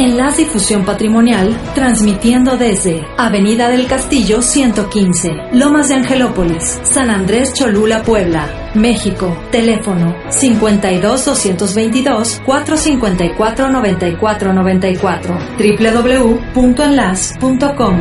Enlace 0.00 0.44
Difusión 0.44 0.84
Patrimonial, 0.86 1.54
transmitiendo 1.74 2.56
desde 2.56 3.06
Avenida 3.18 3.68
del 3.68 3.86
Castillo 3.86 4.40
115, 4.40 5.50
Lomas 5.52 5.90
de 5.90 5.96
Angelópolis, 5.96 6.80
San 6.84 7.10
Andrés 7.10 7.52
Cholula, 7.52 8.02
Puebla, 8.02 8.70
México. 8.74 9.36
Teléfono 9.50 10.16
52 10.30 11.24
222 11.26 12.40
454 12.46 13.70
9494 13.70 15.38
www.enlace.com. 15.58 18.00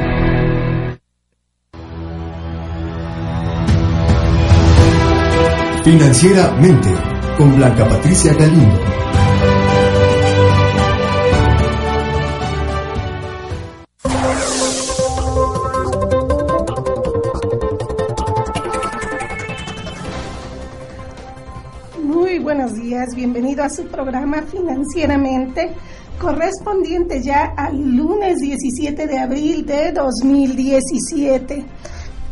Financieramente 5.84 6.89
con 7.38 7.57
Blanca 7.57 7.86
Patricia 7.86 8.34
Galindo. 8.36 9.09
Bienvenido 23.32 23.64
a 23.64 23.70
su 23.70 23.86
programa 23.86 24.42
Financieramente, 24.42 25.72
correspondiente 26.20 27.22
ya 27.22 27.54
al 27.55 27.80
lunes 27.80 28.40
17 28.40 29.05
de 29.05 29.20
abril 29.20 29.68
de 29.68 29.92
2017. 29.92 31.66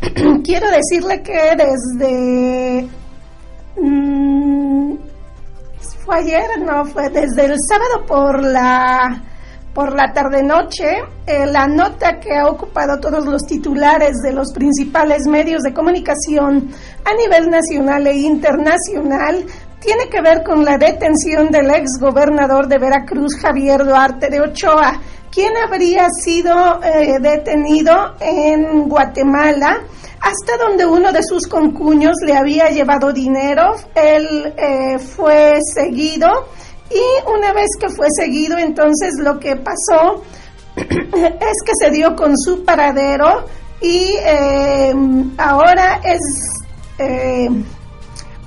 Quiero 0.42 0.66
decirle 0.72 1.22
que 1.22 1.54
desde... 1.56 2.88
Mm, 3.80 4.96
fue 6.04 6.16
ayer, 6.16 6.48
no, 6.66 6.84
fue 6.86 7.10
desde 7.10 7.44
el 7.44 7.56
sábado 7.68 8.04
por 8.04 8.42
la 8.42 9.22
por 9.72 9.94
la 9.94 10.12
tarde-noche, 10.12 11.04
eh, 11.24 11.46
la 11.46 11.68
nota 11.68 12.18
que 12.18 12.34
ha 12.34 12.48
ocupado 12.48 12.98
todos 12.98 13.24
los 13.24 13.42
titulares 13.42 14.16
de 14.24 14.32
los 14.32 14.52
principales 14.52 15.28
medios 15.28 15.62
de 15.62 15.72
comunicación 15.72 16.70
a 17.04 17.14
nivel 17.14 17.48
nacional 17.48 18.08
e 18.08 18.16
internacional 18.16 19.44
tiene 19.80 20.08
que 20.08 20.20
ver 20.20 20.42
con 20.42 20.64
la 20.64 20.76
detención 20.76 21.50
del 21.50 21.70
ex 21.70 22.00
gobernador 22.00 22.66
de 22.66 22.78
Veracruz, 22.78 23.36
Javier 23.40 23.84
Duarte 23.84 24.28
de 24.28 24.40
Ochoa, 24.40 25.00
quien 25.30 25.52
habría 25.56 26.08
sido 26.10 26.82
eh, 26.82 27.18
detenido 27.20 28.14
en 28.20 28.88
Guatemala, 28.88 29.80
hasta 30.20 30.56
donde 30.56 30.84
uno 30.84 31.12
de 31.12 31.22
sus 31.22 31.46
concuños 31.46 32.16
le 32.26 32.36
había 32.36 32.70
llevado 32.70 33.12
dinero. 33.12 33.74
Él 33.94 34.52
eh, 34.56 34.98
fue 34.98 35.58
seguido 35.74 36.48
y 36.90 37.30
una 37.30 37.52
vez 37.52 37.68
que 37.78 37.88
fue 37.88 38.08
seguido, 38.10 38.58
entonces 38.58 39.14
lo 39.18 39.38
que 39.38 39.56
pasó 39.56 40.22
es 40.76 41.56
que 41.64 41.72
se 41.80 41.90
dio 41.90 42.16
con 42.16 42.36
su 42.36 42.64
paradero 42.64 43.44
y 43.80 44.16
eh, 44.24 44.92
ahora 45.36 46.00
es 46.02 46.18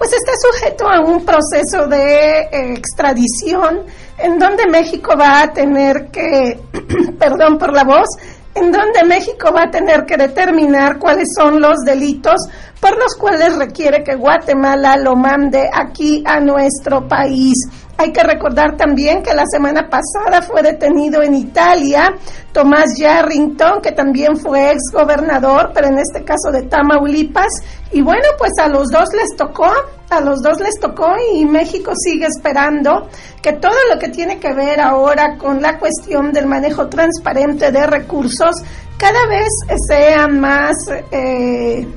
pues 0.02 0.14
está 0.14 0.32
sujeto 0.36 0.90
a 0.90 1.00
un 1.00 1.24
proceso 1.24 1.86
de 1.86 2.40
eh, 2.40 2.74
extradición 2.74 3.84
en 4.18 4.40
donde 4.40 4.66
México 4.66 5.14
va 5.16 5.44
a 5.44 5.54
tener 5.54 6.08
que, 6.12 6.60
perdón 7.20 7.60
por 7.60 7.72
la 7.72 7.84
voz, 7.84 8.08
en 8.56 8.72
donde 8.72 9.04
México 9.06 9.52
va 9.56 9.66
a 9.66 9.70
tener 9.70 10.08
que 10.08 10.18
determinar 10.18 10.98
cuáles 10.98 11.28
son 11.38 11.62
los 11.62 11.76
delitos 11.86 12.42
por 12.80 12.98
los 12.98 13.14
cuales 13.14 13.56
requiere 13.58 14.04
que 14.04 14.16
Guatemala 14.16 14.98
lo 14.98 15.16
mande 15.16 15.70
aquí 15.72 16.24
a 16.26 16.40
nuestro 16.40 17.08
país. 17.08 17.54
Hay 18.02 18.12
que 18.12 18.24
recordar 18.24 18.78
también 18.78 19.22
que 19.22 19.32
la 19.36 19.44
semana 19.46 19.88
pasada 19.88 20.42
fue 20.42 20.64
detenido 20.64 21.22
en 21.22 21.36
Italia 21.36 22.16
Tomás 22.52 22.98
Yarrington, 22.98 23.80
que 23.80 23.92
también 23.92 24.38
fue 24.38 24.72
ex 24.72 24.80
gobernador, 24.92 25.70
pero 25.72 25.86
en 25.86 26.00
este 26.00 26.24
caso 26.24 26.52
de 26.52 26.64
Tamaulipas. 26.64 27.54
Y 27.92 28.02
bueno, 28.02 28.24
pues 28.40 28.53
a 28.59 28.68
los 28.70 28.88
dos 28.88 29.08
les 29.14 29.38
tocó, 29.38 29.72
a 30.09 30.20
los 30.20 30.42
dos 30.42 30.59
les 30.62 30.80
tocó 30.80 31.14
y 31.31 31.46
México 31.46 31.92
sigue 31.96 32.25
esperando 32.25 33.08
que 33.40 33.53
todo 33.53 33.78
lo 33.94 34.00
que 34.00 34.09
tiene 34.09 34.40
que 34.40 34.52
ver 34.52 34.80
ahora 34.80 35.38
con 35.38 35.62
la 35.62 35.78
cuestión 35.78 36.31
del 36.31 36.48
manejo 36.48 36.88
transparente 36.88 37.72
de 37.72 37.86
recursos 37.86 38.56
cada 38.98 39.28
vez 39.28 39.50
sea 39.88 40.28
más... 40.28 40.75
Eh, 41.12 41.88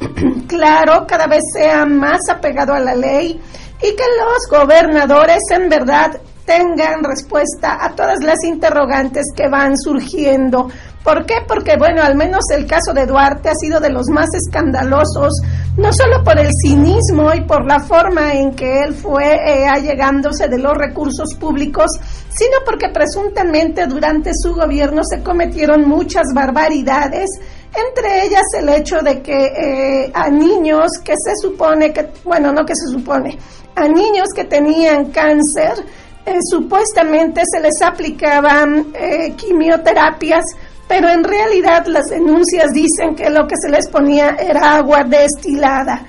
claro, 0.48 1.06
cada 1.06 1.26
vez 1.26 1.42
sea 1.52 1.84
más 1.84 2.20
apegado 2.30 2.72
a 2.72 2.80
la 2.80 2.94
ley 2.94 3.38
y 3.84 3.94
que 3.94 4.04
los 4.18 4.60
gobernadores 4.62 5.42
en 5.50 5.68
verdad 5.68 6.18
tengan 6.46 7.04
respuesta 7.04 7.78
a 7.84 7.94
todas 7.94 8.22
las 8.22 8.42
interrogantes 8.44 9.26
que 9.36 9.48
van 9.48 9.76
surgiendo. 9.76 10.68
¿Por 11.02 11.26
qué? 11.26 11.36
Porque, 11.46 11.76
bueno, 11.76 12.02
al 12.02 12.16
menos 12.16 12.44
el 12.54 12.66
caso 12.66 12.94
de 12.94 13.04
Duarte 13.04 13.50
ha 13.50 13.54
sido 13.54 13.78
de 13.80 13.90
los 13.90 14.08
más 14.08 14.28
escandalosos, 14.34 15.32
no 15.76 15.92
solo 15.92 16.24
por 16.24 16.38
el 16.38 16.48
cinismo 16.62 17.34
y 17.34 17.42
por 17.42 17.66
la 17.66 17.80
forma 17.80 18.32
en 18.32 18.54
que 18.54 18.84
él 18.84 18.94
fue 18.94 19.34
eh, 19.34 19.66
allegándose 19.66 20.48
de 20.48 20.58
los 20.58 20.74
recursos 20.78 21.34
públicos, 21.38 21.90
sino 22.30 22.56
porque 22.64 22.88
presuntamente 22.88 23.86
durante 23.86 24.30
su 24.34 24.54
gobierno 24.54 25.02
se 25.04 25.22
cometieron 25.22 25.86
muchas 25.86 26.24
barbaridades 26.34 27.28
entre 27.74 28.24
ellas 28.24 28.44
el 28.56 28.68
hecho 28.68 29.00
de 29.00 29.20
que 29.20 29.46
eh, 29.46 30.10
a 30.14 30.30
niños 30.30 30.90
que 31.04 31.14
se 31.16 31.32
supone 31.42 31.92
que, 31.92 32.08
bueno, 32.24 32.52
no 32.52 32.64
que 32.64 32.74
se 32.74 32.86
supone, 32.86 33.36
a 33.76 33.88
niños 33.88 34.28
que 34.34 34.44
tenían 34.44 35.10
cáncer, 35.10 35.84
eh, 36.26 36.38
supuestamente 36.50 37.42
se 37.44 37.60
les 37.60 37.82
aplicaban 37.82 38.92
eh, 38.94 39.34
quimioterapias, 39.36 40.44
pero 40.88 41.08
en 41.08 41.22
realidad 41.22 41.86
las 41.86 42.06
denuncias 42.06 42.72
dicen 42.72 43.14
que 43.14 43.28
lo 43.28 43.46
que 43.46 43.56
se 43.60 43.70
les 43.70 43.88
ponía 43.88 44.36
era 44.38 44.76
agua 44.76 45.04
destilada. 45.04 46.02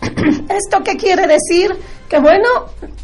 ¿Esto 0.48 0.82
qué 0.82 0.96
quiere 0.96 1.26
decir? 1.26 1.70
Que 2.08 2.18
bueno, 2.18 2.48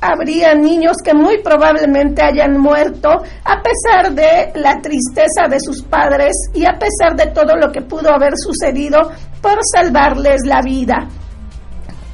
habría 0.01 0.55
niños 0.55 0.97
que 1.05 1.15
muy 1.15 1.41
probablemente 1.41 2.23
hayan 2.23 2.59
muerto 2.59 3.11
a 3.11 3.63
pesar 3.63 4.13
de 4.13 4.51
la 4.59 4.81
tristeza 4.81 5.47
de 5.49 5.61
sus 5.61 5.83
padres 5.83 6.33
y 6.53 6.65
a 6.65 6.73
pesar 6.73 7.15
de 7.17 7.27
todo 7.33 7.55
lo 7.55 7.71
que 7.71 7.83
pudo 7.83 8.13
haber 8.13 8.33
sucedido 8.37 9.13
por 9.41 9.59
salvarles 9.73 10.41
la 10.45 10.61
vida. 10.63 11.07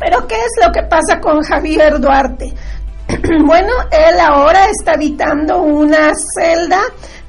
Pero 0.02 0.26
¿qué 0.26 0.34
es 0.34 0.66
lo 0.66 0.72
que 0.72 0.82
pasa 0.82 1.20
con 1.20 1.42
Javier 1.42 2.00
Duarte? 2.00 2.52
bueno, 3.46 3.72
él 3.90 4.18
ahora 4.20 4.66
está 4.68 4.92
habitando 4.92 5.62
una 5.62 6.12
celda 6.36 6.80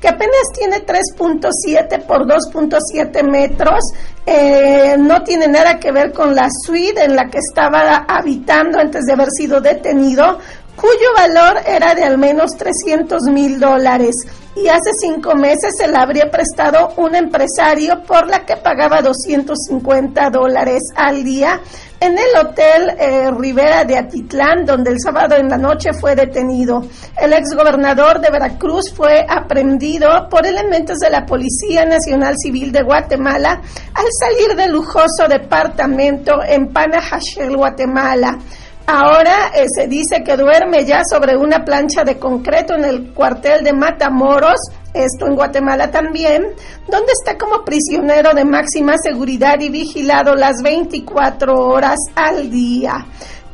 que 0.01 0.07
apenas 0.09 0.41
tiene 0.57 0.83
3.7 0.85 2.05
por 2.05 2.25
2.7 2.25 3.23
metros, 3.23 3.79
eh, 4.25 4.95
no 4.97 5.23
tiene 5.23 5.47
nada 5.47 5.79
que 5.79 5.91
ver 5.91 6.11
con 6.11 6.35
la 6.35 6.49
suite 6.65 7.05
en 7.05 7.15
la 7.15 7.29
que 7.29 7.37
estaba 7.37 8.05
habitando 8.07 8.79
antes 8.79 9.05
de 9.05 9.13
haber 9.13 9.29
sido 9.29 9.61
detenido, 9.61 10.39
cuyo 10.75 11.13
valor 11.15 11.61
era 11.65 11.93
de 11.95 12.03
al 12.03 12.17
menos 12.17 12.51
300 12.57 13.21
mil 13.31 13.59
dólares. 13.59 14.15
Y 14.55 14.67
hace 14.67 14.91
cinco 14.99 15.35
meses 15.35 15.73
se 15.77 15.87
la 15.87 16.01
habría 16.01 16.29
prestado 16.29 16.89
un 16.97 17.15
empresario 17.15 18.03
por 18.03 18.27
la 18.27 18.45
que 18.45 18.57
pagaba 18.57 19.01
250 19.01 20.29
dólares 20.29 20.83
al 20.95 21.23
día 21.23 21.61
en 22.03 22.17
el 22.17 22.45
hotel 22.45 22.95
eh, 22.99 23.31
Rivera 23.31 23.85
de 23.85 23.97
Atitlán, 23.97 24.65
donde 24.65 24.91
el 24.91 24.99
sábado 24.99 25.35
en 25.37 25.47
la 25.47 25.57
noche 25.57 25.93
fue 25.93 26.15
detenido. 26.15 26.83
El 27.17 27.31
exgobernador 27.31 28.19
de 28.19 28.29
Veracruz 28.29 28.93
fue 28.93 29.25
aprendido 29.27 30.27
por 30.29 30.45
elementos 30.45 30.99
de 30.99 31.09
la 31.09 31.25
Policía 31.25 31.85
Nacional 31.85 32.35
Civil 32.37 32.73
de 32.73 32.83
Guatemala 32.83 33.61
al 33.93 34.05
salir 34.19 34.57
del 34.57 34.73
lujoso 34.73 35.29
departamento 35.29 36.43
en 36.45 36.73
Panajachel, 36.73 37.55
Guatemala. 37.55 38.37
Ahora 38.85 39.51
eh, 39.55 39.65
se 39.73 39.87
dice 39.87 40.23
que 40.25 40.35
duerme 40.35 40.83
ya 40.83 41.03
sobre 41.09 41.37
una 41.37 41.63
plancha 41.63 42.03
de 42.03 42.19
concreto 42.19 42.75
en 42.75 42.83
el 42.83 43.13
cuartel 43.13 43.63
de 43.63 43.71
Matamoros, 43.71 44.59
esto 44.93 45.27
en 45.27 45.35
Guatemala 45.35 45.91
también, 45.91 46.43
donde 46.87 47.11
está 47.11 47.37
como 47.37 47.63
prisionero 47.65 48.33
de 48.33 48.45
máxima 48.45 48.95
seguridad 48.97 49.59
y 49.59 49.69
vigilado 49.69 50.35
las 50.35 50.61
24 50.61 51.53
horas 51.53 51.99
al 52.15 52.49
día. 52.49 53.05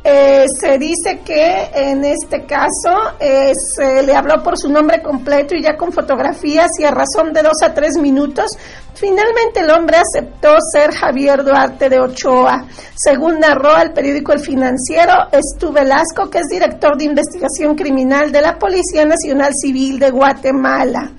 Eh, 0.02 0.46
se 0.58 0.78
dice 0.78 1.20
que 1.22 1.70
en 1.74 2.06
este 2.06 2.46
caso 2.46 3.16
eh, 3.18 3.52
se 3.54 4.02
le 4.02 4.14
habló 4.14 4.42
por 4.42 4.58
su 4.58 4.70
nombre 4.70 5.02
completo 5.02 5.54
y 5.54 5.62
ya 5.62 5.76
con 5.76 5.92
fotografías 5.92 6.70
y 6.78 6.84
a 6.84 6.90
razón 6.90 7.34
de 7.34 7.42
dos 7.42 7.62
a 7.62 7.74
tres 7.74 7.98
minutos, 7.98 8.46
finalmente 8.94 9.60
el 9.60 9.70
hombre 9.70 9.98
aceptó 9.98 10.56
ser 10.72 10.92
Javier 10.92 11.44
Duarte 11.44 11.90
de 11.90 12.00
Ochoa. 12.00 12.64
Según 12.94 13.40
narró 13.40 13.74
al 13.74 13.92
periódico 13.92 14.32
El 14.32 14.40
Financiero, 14.40 15.12
Estu 15.32 15.70
Velasco, 15.70 16.30
que 16.30 16.38
es 16.38 16.46
director 16.46 16.96
de 16.96 17.04
investigación 17.04 17.74
criminal 17.74 18.32
de 18.32 18.40
la 18.40 18.58
Policía 18.58 19.04
Nacional 19.04 19.52
Civil 19.54 19.98
de 19.98 20.10
Guatemala 20.10 21.10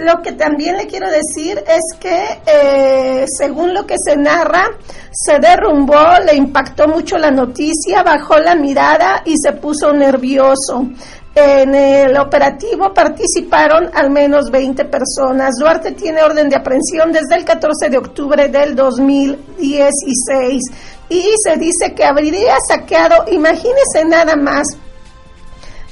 lo 0.00 0.22
que 0.22 0.32
también 0.32 0.76
le 0.76 0.86
quiero 0.86 1.08
decir 1.10 1.62
es 1.66 1.98
que, 1.98 2.40
eh, 2.46 3.26
según 3.38 3.74
lo 3.74 3.86
que 3.86 3.96
se 3.98 4.16
narra, 4.16 4.70
se 5.10 5.38
derrumbó, 5.38 6.18
le 6.24 6.34
impactó 6.34 6.88
mucho 6.88 7.16
la 7.18 7.30
noticia, 7.30 8.02
bajó 8.02 8.38
la 8.38 8.54
mirada 8.54 9.22
y 9.24 9.34
se 9.36 9.52
puso 9.52 9.92
nervioso. 9.92 10.86
En 11.34 11.74
el 11.74 12.16
operativo 12.16 12.94
participaron 12.94 13.90
al 13.94 14.10
menos 14.10 14.50
20 14.50 14.86
personas. 14.86 15.56
Duarte 15.60 15.92
tiene 15.92 16.22
orden 16.22 16.48
de 16.48 16.56
aprehensión 16.56 17.12
desde 17.12 17.34
el 17.36 17.44
14 17.44 17.90
de 17.90 17.98
octubre 17.98 18.48
del 18.48 18.74
2016 18.74 20.62
y 21.08 21.34
se 21.42 21.56
dice 21.56 21.94
que 21.94 22.04
habría 22.04 22.56
saqueado, 22.66 23.24
imagínese 23.30 24.04
nada 24.06 24.34
más, 24.36 24.66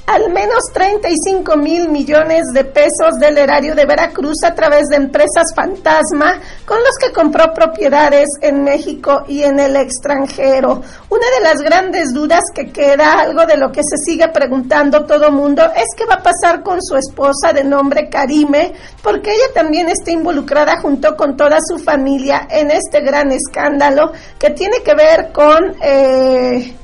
al 0.05 0.31
menos 0.31 0.59
35 0.73 1.57
mil 1.57 1.89
millones 1.89 2.45
de 2.53 2.63
pesos 2.63 3.19
del 3.19 3.37
erario 3.37 3.73
de 3.73 3.85
Veracruz 3.85 4.43
a 4.45 4.53
través 4.53 4.85
de 4.89 4.97
empresas 4.97 5.53
fantasma 5.55 6.39
con 6.65 6.77
los 6.77 6.95
que 6.99 7.11
compró 7.11 7.53
propiedades 7.53 8.27
en 8.41 8.63
México 8.63 9.23
y 9.27 9.41
en 9.43 9.59
el 9.59 9.75
extranjero. 9.75 10.81
Una 11.09 11.25
de 11.37 11.43
las 11.43 11.61
grandes 11.61 12.13
dudas 12.13 12.43
que 12.53 12.71
queda, 12.71 13.19
algo 13.19 13.45
de 13.45 13.57
lo 13.57 13.71
que 13.71 13.81
se 13.81 13.97
sigue 14.05 14.27
preguntando 14.29 15.05
todo 15.05 15.31
mundo, 15.31 15.63
es 15.75 15.87
qué 15.97 16.05
va 16.05 16.15
a 16.15 16.23
pasar 16.23 16.61
con 16.61 16.83
su 16.83 16.95
esposa 16.95 17.51
de 17.53 17.63
nombre 17.63 18.09
Karime, 18.09 18.73
porque 19.01 19.31
ella 19.31 19.53
también 19.53 19.89
está 19.89 20.11
involucrada 20.11 20.79
junto 20.81 21.15
con 21.15 21.35
toda 21.35 21.57
su 21.67 21.79
familia 21.79 22.47
en 22.49 22.69
este 22.69 23.01
gran 23.01 23.31
escándalo 23.31 24.11
que 24.37 24.51
tiene 24.51 24.77
que 24.83 24.93
ver 24.93 25.31
con... 25.31 25.75
Eh, 25.81 26.75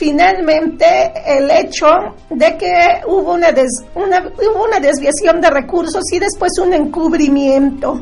finalmente 0.00 1.12
el 1.26 1.50
hecho 1.50 1.86
de 2.30 2.56
que 2.56 3.02
hubo 3.06 3.34
una, 3.34 4.80
desviación 4.80 5.42
de 5.42 5.50
recursos 5.50 6.02
y 6.10 6.18
después 6.18 6.52
un 6.58 6.72
encubrimiento. 6.72 8.00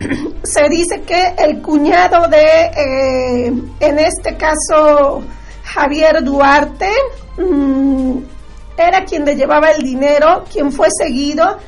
Se 0.42 0.68
dice 0.68 1.02
que 1.02 1.34
el 1.38 1.62
cuñado 1.62 2.26
de, 2.26 2.46
eh, 2.76 3.46
en 3.78 3.98
este 4.00 4.36
caso, 4.36 5.22
Javier 5.62 6.24
Duarte, 6.24 6.90
mm, 7.38 8.18
era 8.76 9.04
quien 9.04 9.24
le 9.24 9.36
llevaba 9.36 9.70
el 9.70 9.84
dinero, 9.84 10.44
quien 10.52 10.72
fue 10.72 10.88
seguido, 10.90 11.58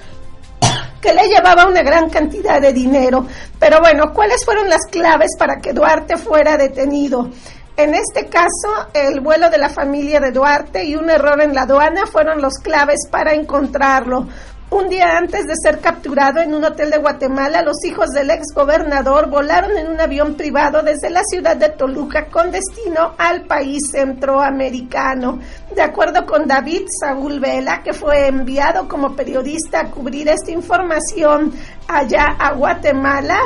que 1.01 1.15
le 1.15 1.29
llevaba 1.29 1.69
una 1.69 1.83
gran 1.85 2.11
cantidad 2.11 2.61
de 2.61 2.73
dinero. 2.73 3.29
Pero 3.61 3.79
bueno, 3.79 4.13
¿cuáles 4.13 4.45
fueron 4.45 4.69
las 4.69 4.87
claves 4.91 5.37
para 5.39 5.61
que 5.61 5.73
Duarte 5.73 6.17
fuera 6.17 6.57
detenido? 6.57 7.31
En 7.79 7.95
este 7.95 8.27
caso, 8.27 8.91
el 8.93 9.21
vuelo 9.21 9.51
de 9.51 9.59
la 9.59 9.69
familia 9.69 10.19
de 10.19 10.33
Duarte 10.33 10.85
y 10.85 10.97
un 10.97 11.09
error 11.09 11.41
en 11.41 11.55
la 11.55 11.63
aduana 11.63 12.07
fueron 12.07 12.43
los 12.43 12.55
claves 12.55 13.07
para 13.09 13.35
encontrarlo. 13.35 14.27
Un 14.71 14.89
día 14.89 15.17
antes 15.17 15.47
de 15.47 15.55
ser 15.63 15.79
capturado 15.79 16.41
en 16.41 16.55
un 16.55 16.65
hotel 16.65 16.91
de 16.91 16.99
Guatemala, 16.99 17.63
los 17.63 17.77
hijos 17.85 18.09
del 18.09 18.31
ex 18.31 18.53
gobernador 18.53 19.31
volaron 19.31 19.79
en 19.79 19.93
un 19.93 20.01
avión 20.01 20.35
privado 20.35 20.83
desde 20.83 21.09
la 21.09 21.23
ciudad 21.23 21.57
de 21.57 21.69
Toluca 21.69 22.27
con 22.27 22.51
destino 22.51 23.15
al 23.17 23.43
país 23.43 23.93
centroamericano. 23.93 25.39
De 25.73 25.81
acuerdo 25.81 26.27
con 26.27 26.49
David 26.49 26.83
Saúl 27.01 27.39
Vela, 27.39 27.85
que 27.85 27.93
fue 27.93 28.27
enviado 28.27 28.89
como 28.89 29.15
periodista 29.15 29.83
a 29.83 29.91
cubrir 29.93 30.29
esta 30.29 30.51
información 30.51 31.53
allá 31.87 32.27
a 32.41 32.55
Guatemala, 32.55 33.39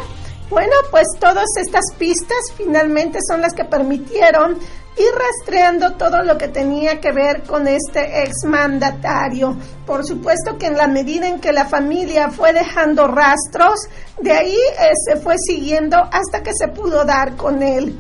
bueno, 0.53 0.73
pues 0.91 1.07
todas 1.19 1.47
estas 1.57 1.85
pistas 1.99 2.39
finalmente 2.57 3.19
son 3.27 3.41
las 3.41 3.55
que 3.55 3.65
permitieron 3.65 4.59
ir 4.99 5.15
rastreando 5.15 5.95
todo 5.95 6.23
lo 6.23 6.37
que 6.37 6.49
tenía 6.49 7.01
que 7.01 7.13
ver 7.13 7.43
con 7.43 7.67
este 7.67 8.23
exmandatario. 8.23 9.57
Por 9.87 10.05
supuesto 10.05 10.59
que 10.59 10.67
en 10.67 10.77
la 10.77 10.87
medida 10.87 11.27
en 11.27 11.41
que 11.41 11.53
la 11.53 11.65
familia 11.65 12.31
fue 12.31 12.53
dejando 12.53 13.09
rastros, 13.09 13.81
de 14.21 14.33
ahí 14.33 14.55
eh, 14.55 14.93
se 15.09 15.17
fue 15.17 15.37
siguiendo 15.39 15.97
hasta 15.97 16.43
que 16.43 16.53
se 16.53 16.69
pudo 16.69 17.05
dar 17.07 17.35
con 17.37 17.63
él 17.63 17.99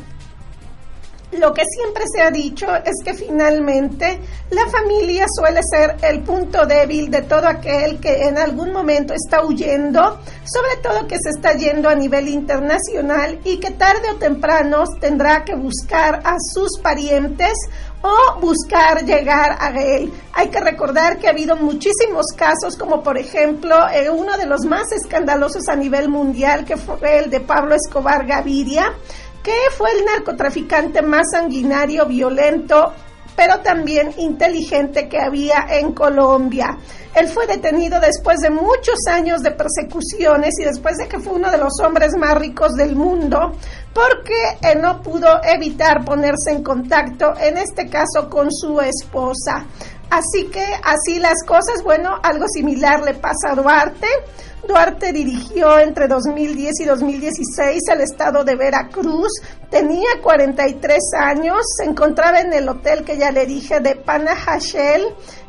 lo 1.38 1.52
que 1.54 1.62
siempre 1.64 2.04
se 2.14 2.20
ha 2.20 2.30
dicho 2.30 2.66
es 2.84 3.02
que 3.04 3.14
finalmente 3.14 4.20
la 4.50 4.66
familia 4.68 5.26
suele 5.34 5.60
ser 5.62 5.96
el 6.02 6.20
punto 6.20 6.66
débil 6.66 7.10
de 7.10 7.22
todo 7.22 7.46
aquel 7.46 7.98
que 8.00 8.28
en 8.28 8.36
algún 8.36 8.72
momento 8.72 9.14
está 9.14 9.44
huyendo, 9.44 10.18
sobre 10.44 10.76
todo 10.82 11.06
que 11.06 11.16
se 11.22 11.30
está 11.30 11.54
yendo 11.54 11.88
a 11.88 11.94
nivel 11.94 12.28
internacional 12.28 13.38
y 13.44 13.58
que 13.58 13.70
tarde 13.70 14.10
o 14.10 14.16
temprano 14.16 14.84
tendrá 15.00 15.42
que 15.44 15.54
buscar 15.54 16.20
a 16.24 16.36
sus 16.38 16.78
parientes 16.82 17.54
o 18.02 18.40
buscar 18.40 19.04
llegar 19.04 19.56
a 19.60 19.70
él. 19.80 20.12
Hay 20.32 20.48
que 20.48 20.60
recordar 20.60 21.18
que 21.18 21.28
ha 21.28 21.30
habido 21.30 21.56
muchísimos 21.56 22.26
casos, 22.36 22.76
como 22.76 23.02
por 23.02 23.16
ejemplo 23.16 23.76
eh, 23.88 24.10
uno 24.10 24.36
de 24.36 24.46
los 24.46 24.64
más 24.64 24.90
escandalosos 24.92 25.68
a 25.68 25.76
nivel 25.76 26.08
mundial, 26.08 26.64
que 26.64 26.76
fue 26.76 27.18
el 27.18 27.30
de 27.30 27.40
Pablo 27.40 27.74
Escobar 27.74 28.26
Gaviria, 28.26 28.92
que 29.42 29.54
fue 29.76 29.90
el 29.92 30.04
narcotraficante 30.04 31.02
más 31.02 31.26
sanguinario, 31.32 32.06
violento, 32.06 32.92
pero 33.36 33.60
también 33.60 34.12
inteligente 34.18 35.08
que 35.08 35.18
había 35.18 35.66
en 35.70 35.92
Colombia. 35.92 36.76
Él 37.14 37.28
fue 37.28 37.46
detenido 37.46 38.00
después 38.00 38.38
de 38.40 38.50
muchos 38.50 38.96
años 39.10 39.42
de 39.42 39.52
persecuciones 39.52 40.54
y 40.60 40.64
después 40.64 40.96
de 40.96 41.08
que 41.08 41.18
fue 41.18 41.34
uno 41.34 41.50
de 41.50 41.58
los 41.58 41.72
hombres 41.84 42.12
más 42.18 42.34
ricos 42.38 42.72
del 42.72 42.94
mundo, 42.94 43.52
porque 43.92 44.76
no 44.80 45.02
pudo 45.02 45.28
evitar 45.44 46.04
ponerse 46.04 46.52
en 46.52 46.62
contacto, 46.62 47.32
en 47.38 47.58
este 47.58 47.88
caso 47.88 48.28
con 48.30 48.50
su 48.50 48.80
esposa. 48.80 49.66
Así 50.12 50.44
que 50.50 50.62
así 50.84 51.18
las 51.18 51.42
cosas, 51.46 51.82
bueno, 51.82 52.20
algo 52.22 52.44
similar 52.46 53.00
le 53.00 53.14
pasa 53.14 53.52
a 53.52 53.54
Duarte. 53.54 54.06
Duarte 54.68 55.10
dirigió 55.10 55.78
entre 55.78 56.06
2010 56.06 56.80
y 56.80 56.84
2016 56.84 57.80
el 57.90 58.02
estado 58.02 58.44
de 58.44 58.54
Veracruz, 58.54 59.32
tenía 59.70 60.10
43 60.22 60.98
años, 61.18 61.62
se 61.78 61.86
encontraba 61.86 62.40
en 62.40 62.52
el 62.52 62.68
hotel 62.68 63.04
que 63.04 63.16
ya 63.16 63.30
le 63.30 63.46
dije 63.46 63.80
de 63.80 63.96
Panajachel 63.96 65.02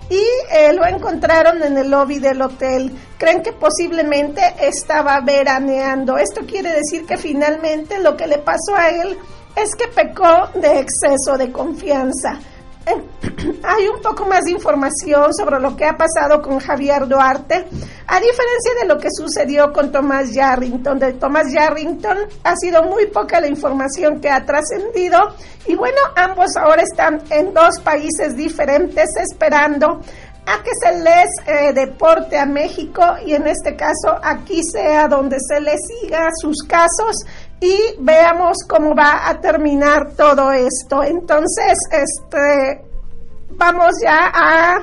y 0.09 0.23
eh, 0.55 0.71
lo 0.71 0.85
encontraron 0.85 1.61
en 1.61 1.77
el 1.77 1.91
lobby 1.91 2.19
del 2.19 2.41
hotel. 2.41 2.89
Creen 3.17 3.43
que 3.43 3.51
posiblemente 3.51 4.41
estaba 4.61 5.19
veraneando. 5.19 6.17
Esto 6.17 6.45
quiere 6.47 6.71
decir 6.71 7.05
que 7.05 7.17
finalmente 7.17 7.99
lo 7.99 8.15
que 8.15 8.27
le 8.27 8.37
pasó 8.37 8.77
a 8.77 8.91
él 8.91 9.17
es 9.57 9.75
que 9.75 9.89
pecó 9.89 10.47
de 10.57 10.79
exceso 10.79 11.37
de 11.37 11.51
confianza. 11.51 12.39
hay 13.63 13.87
un 13.87 14.01
poco 14.01 14.25
más 14.25 14.43
de 14.43 14.51
información 14.51 15.33
sobre 15.33 15.59
lo 15.59 15.75
que 15.75 15.85
ha 15.85 15.97
pasado 15.97 16.41
con 16.41 16.59
Javier 16.59 17.07
Duarte, 17.07 17.65
a 18.07 18.19
diferencia 18.19 18.73
de 18.81 18.87
lo 18.87 18.97
que 18.97 19.09
sucedió 19.11 19.71
con 19.71 19.91
Tomás 19.91 20.33
Yarrington. 20.33 20.99
De 20.99 21.13
Tomás 21.13 21.51
Yarrington 21.51 22.17
ha 22.43 22.55
sido 22.55 22.83
muy 22.83 23.07
poca 23.07 23.39
la 23.39 23.47
información 23.47 24.19
que 24.19 24.29
ha 24.29 24.45
trascendido 24.45 25.35
y 25.65 25.75
bueno, 25.75 25.97
ambos 26.15 26.55
ahora 26.57 26.83
están 26.83 27.21
en 27.29 27.53
dos 27.53 27.79
países 27.79 28.35
diferentes 28.35 29.09
esperando 29.17 30.01
a 30.45 30.61
que 30.61 30.71
se 30.81 30.99
les 30.99 31.29
eh, 31.47 31.73
deporte 31.73 32.37
a 32.37 32.45
México 32.45 33.01
y 33.25 33.33
en 33.33 33.47
este 33.47 33.75
caso 33.75 34.19
aquí 34.21 34.61
sea 34.63 35.07
donde 35.07 35.37
se 35.39 35.61
les 35.61 35.79
siga 35.87 36.29
sus 36.41 36.57
casos 36.67 37.15
y 37.63 37.95
veamos 37.99 38.57
cómo 38.67 38.93
va 38.93 39.29
a 39.29 39.39
terminar 39.39 40.11
todo 40.17 40.51
esto. 40.51 41.01
Entonces, 41.01 41.77
este, 41.91 42.83
vamos 43.51 43.93
ya 44.03 44.31
a 44.33 44.81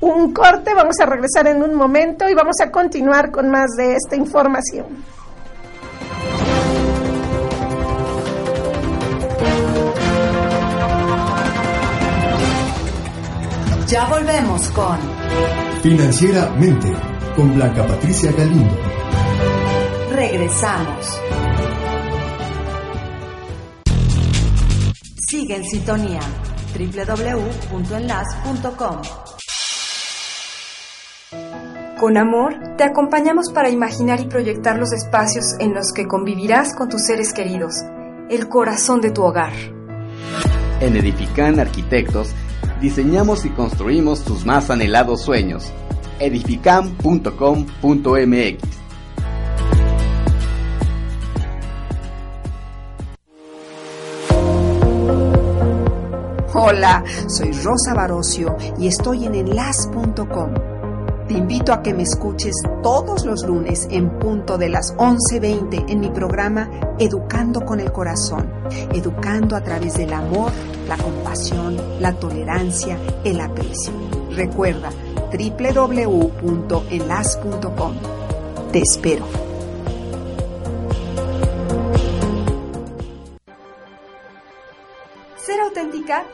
un 0.00 0.34
corte, 0.34 0.74
vamos 0.74 1.00
a 1.00 1.06
regresar 1.06 1.46
en 1.46 1.62
un 1.62 1.74
momento 1.74 2.28
y 2.28 2.34
vamos 2.34 2.56
a 2.62 2.70
continuar 2.70 3.30
con 3.30 3.50
más 3.50 3.70
de 3.76 3.96
esta 3.96 4.14
información. 4.14 4.86
Ya 13.86 14.04
volvemos 14.04 14.70
con 14.72 14.98
Financieramente 15.82 16.92
con 17.34 17.54
Blanca 17.54 17.86
Patricia 17.86 18.32
Galindo. 18.32 18.76
Regresamos. 20.12 21.18
Sigue 25.28 25.56
en 25.56 25.64
sintonía 25.64 26.20
www.enlace.com. 26.78 29.02
Con 32.00 32.16
amor, 32.16 32.54
te 32.78 32.84
acompañamos 32.84 33.52
para 33.52 33.68
imaginar 33.68 34.20
y 34.20 34.26
proyectar 34.26 34.78
los 34.78 34.94
espacios 34.94 35.56
en 35.58 35.74
los 35.74 35.92
que 35.92 36.06
convivirás 36.06 36.74
con 36.74 36.88
tus 36.88 37.04
seres 37.04 37.34
queridos, 37.34 37.74
el 38.30 38.48
corazón 38.48 39.02
de 39.02 39.10
tu 39.10 39.22
hogar. 39.22 39.52
En 40.80 40.96
Edifican 40.96 41.60
Arquitectos, 41.60 42.30
diseñamos 42.80 43.44
y 43.44 43.50
construimos 43.50 44.24
tus 44.24 44.46
más 44.46 44.70
anhelados 44.70 45.20
sueños. 45.20 45.70
edifican.com.mx 46.20 48.77
Hola, 56.60 57.04
soy 57.28 57.52
Rosa 57.52 57.94
Barocio 57.94 58.56
y 58.80 58.88
estoy 58.88 59.26
en 59.26 59.36
enlace.com. 59.36 60.54
Te 61.28 61.34
invito 61.34 61.72
a 61.72 61.84
que 61.84 61.94
me 61.94 62.02
escuches 62.02 62.56
todos 62.82 63.24
los 63.24 63.46
lunes 63.46 63.86
en 63.92 64.18
punto 64.18 64.58
de 64.58 64.68
las 64.68 64.92
11.20 64.96 65.84
en 65.88 66.00
mi 66.00 66.10
programa 66.10 66.68
Educando 66.98 67.60
con 67.60 67.78
el 67.78 67.92
Corazón, 67.92 68.50
educando 68.92 69.54
a 69.54 69.62
través 69.62 69.94
del 69.94 70.12
amor, 70.12 70.50
la 70.88 70.96
compasión, 70.96 71.76
la 72.00 72.14
tolerancia, 72.14 72.98
el 73.22 73.40
aprecio. 73.40 73.92
Recuerda, 74.32 74.90
www.enlace.com. 75.30 77.94
Te 78.72 78.80
espero. 78.80 79.47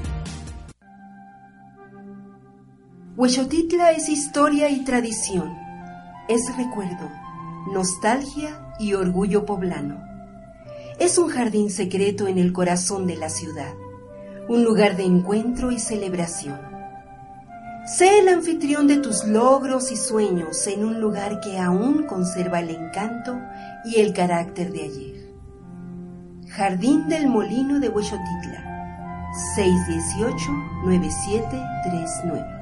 Huexotitla 3.17 3.91
es 3.93 4.11
historia 4.11 4.69
y 4.69 4.85
tradición, 4.85 5.57
es 6.29 6.55
recuerdo, 6.55 7.11
nostalgia 7.73 8.75
y 8.79 8.93
orgullo 8.93 9.47
poblano. 9.47 10.05
Es 10.99 11.17
un 11.17 11.31
jardín 11.31 11.71
secreto 11.71 12.29
en 12.29 12.37
el 12.37 12.53
corazón 12.53 13.07
de 13.07 13.17
la 13.17 13.31
ciudad, 13.31 13.73
un 14.51 14.65
lugar 14.65 14.99
de 14.99 15.05
encuentro 15.05 15.73
y 15.73 15.79
celebración. 15.79 16.61
Sé 17.87 18.19
el 18.19 18.29
anfitrión 18.29 18.87
de 18.87 18.99
tus 18.99 19.25
logros 19.25 19.91
y 19.93 19.97
sueños 19.97 20.67
en 20.67 20.85
un 20.85 21.01
lugar 21.01 21.41
que 21.41 21.59
aún 21.59 22.03
conserva 22.03 22.61
el 22.61 22.69
encanto 22.69 23.41
y 23.87 23.99
el 23.99 24.13
carácter 24.13 24.73
de 24.73 24.83
ayer. 24.83 25.33
Jardín 26.51 27.09
del 27.09 27.29
Molino 27.29 27.81
de 27.81 27.89
Huexotitla, 27.89 29.33
618-9739. 29.57 32.56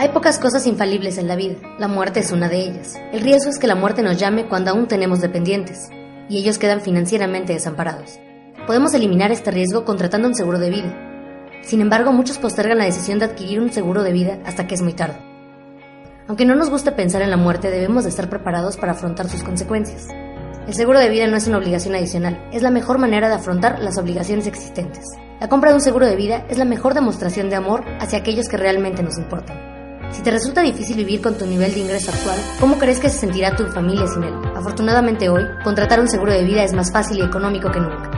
Hay 0.00 0.08
pocas 0.08 0.38
cosas 0.38 0.66
infalibles 0.66 1.18
en 1.18 1.28
la 1.28 1.36
vida, 1.36 1.56
la 1.78 1.86
muerte 1.86 2.20
es 2.20 2.32
una 2.32 2.48
de 2.48 2.58
ellas. 2.58 2.98
El 3.12 3.20
riesgo 3.20 3.50
es 3.50 3.58
que 3.58 3.66
la 3.66 3.74
muerte 3.74 4.00
nos 4.00 4.16
llame 4.16 4.48
cuando 4.48 4.70
aún 4.70 4.88
tenemos 4.88 5.20
dependientes, 5.20 5.90
y 6.26 6.38
ellos 6.38 6.56
quedan 6.56 6.80
financieramente 6.80 7.52
desamparados. 7.52 8.18
Podemos 8.66 8.94
eliminar 8.94 9.30
este 9.30 9.50
riesgo 9.50 9.84
contratando 9.84 10.26
un 10.26 10.34
seguro 10.34 10.58
de 10.58 10.70
vida. 10.70 11.60
Sin 11.60 11.82
embargo, 11.82 12.14
muchos 12.14 12.38
postergan 12.38 12.78
la 12.78 12.86
decisión 12.86 13.18
de 13.18 13.26
adquirir 13.26 13.60
un 13.60 13.72
seguro 13.72 14.02
de 14.02 14.12
vida 14.12 14.38
hasta 14.46 14.66
que 14.66 14.74
es 14.74 14.80
muy 14.80 14.94
tarde. 14.94 15.18
Aunque 16.28 16.46
no 16.46 16.54
nos 16.54 16.70
guste 16.70 16.92
pensar 16.92 17.20
en 17.20 17.30
la 17.30 17.36
muerte, 17.36 17.70
debemos 17.70 18.04
de 18.04 18.08
estar 18.08 18.30
preparados 18.30 18.78
para 18.78 18.92
afrontar 18.92 19.28
sus 19.28 19.42
consecuencias. 19.42 20.08
El 20.66 20.72
seguro 20.72 20.98
de 20.98 21.10
vida 21.10 21.26
no 21.26 21.36
es 21.36 21.46
una 21.46 21.58
obligación 21.58 21.94
adicional, 21.94 22.42
es 22.54 22.62
la 22.62 22.70
mejor 22.70 22.96
manera 22.96 23.28
de 23.28 23.34
afrontar 23.34 23.80
las 23.80 23.98
obligaciones 23.98 24.46
existentes. 24.46 25.04
La 25.40 25.50
compra 25.50 25.72
de 25.72 25.76
un 25.76 25.82
seguro 25.82 26.06
de 26.06 26.16
vida 26.16 26.46
es 26.48 26.56
la 26.56 26.64
mejor 26.64 26.94
demostración 26.94 27.50
de 27.50 27.56
amor 27.56 27.84
hacia 28.00 28.20
aquellos 28.20 28.48
que 28.48 28.56
realmente 28.56 29.02
nos 29.02 29.18
importan. 29.18 29.79
Si 30.12 30.22
te 30.22 30.30
resulta 30.30 30.62
difícil 30.62 30.96
vivir 30.96 31.22
con 31.22 31.38
tu 31.38 31.46
nivel 31.46 31.72
de 31.72 31.80
ingreso 31.80 32.10
actual, 32.10 32.38
¿cómo 32.58 32.78
crees 32.78 32.98
que 32.98 33.08
se 33.08 33.18
sentirá 33.18 33.54
tu 33.54 33.66
familia 33.66 34.06
sin 34.06 34.24
él? 34.24 34.34
Afortunadamente 34.56 35.28
hoy, 35.28 35.44
contratar 35.62 36.00
un 36.00 36.08
seguro 36.08 36.32
de 36.32 36.44
vida 36.44 36.64
es 36.64 36.74
más 36.74 36.92
fácil 36.92 37.18
y 37.18 37.22
económico 37.22 37.70
que 37.70 37.80
nunca. 37.80 38.10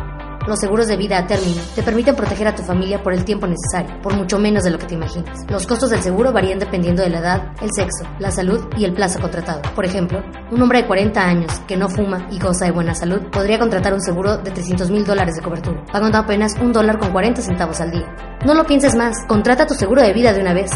Los 0.46 0.58
seguros 0.58 0.88
de 0.88 0.96
vida 0.96 1.18
a 1.18 1.26
término 1.26 1.60
te 1.76 1.84
permiten 1.84 2.16
proteger 2.16 2.48
a 2.48 2.54
tu 2.54 2.62
familia 2.64 3.00
por 3.00 3.12
el 3.12 3.24
tiempo 3.24 3.46
necesario, 3.46 4.00
por 4.02 4.16
mucho 4.16 4.38
menos 4.38 4.64
de 4.64 4.70
lo 4.70 4.78
que 4.78 4.86
te 4.86 4.94
imaginas. 4.94 5.38
Los 5.48 5.68
costos 5.68 5.90
del 5.90 6.02
seguro 6.02 6.32
varían 6.32 6.58
dependiendo 6.58 7.02
de 7.02 7.10
la 7.10 7.18
edad, 7.20 7.52
el 7.60 7.68
sexo, 7.72 8.04
la 8.18 8.32
salud 8.32 8.60
y 8.76 8.84
el 8.84 8.92
plazo 8.92 9.20
contratado. 9.20 9.62
Por 9.74 9.84
ejemplo, 9.84 10.20
un 10.50 10.60
hombre 10.60 10.82
de 10.82 10.88
40 10.88 11.24
años 11.24 11.60
que 11.68 11.76
no 11.76 11.88
fuma 11.88 12.26
y 12.32 12.40
goza 12.40 12.64
de 12.64 12.72
buena 12.72 12.94
salud 12.94 13.20
podría 13.30 13.60
contratar 13.60 13.94
un 13.94 14.00
seguro 14.00 14.38
de 14.38 14.50
300 14.50 14.90
mil 14.90 15.04
dólares 15.04 15.36
de 15.36 15.42
cobertura, 15.42 15.84
pagando 15.92 16.18
apenas 16.18 16.54
un 16.60 16.72
dólar 16.72 16.98
con 16.98 17.12
40 17.12 17.40
centavos 17.40 17.80
al 17.80 17.92
día. 17.92 18.12
No 18.44 18.54
lo 18.54 18.64
pienses 18.64 18.96
más, 18.96 19.14
contrata 19.28 19.66
tu 19.66 19.74
seguro 19.74 20.02
de 20.02 20.12
vida 20.12 20.32
de 20.32 20.40
una 20.40 20.54
vez. 20.54 20.72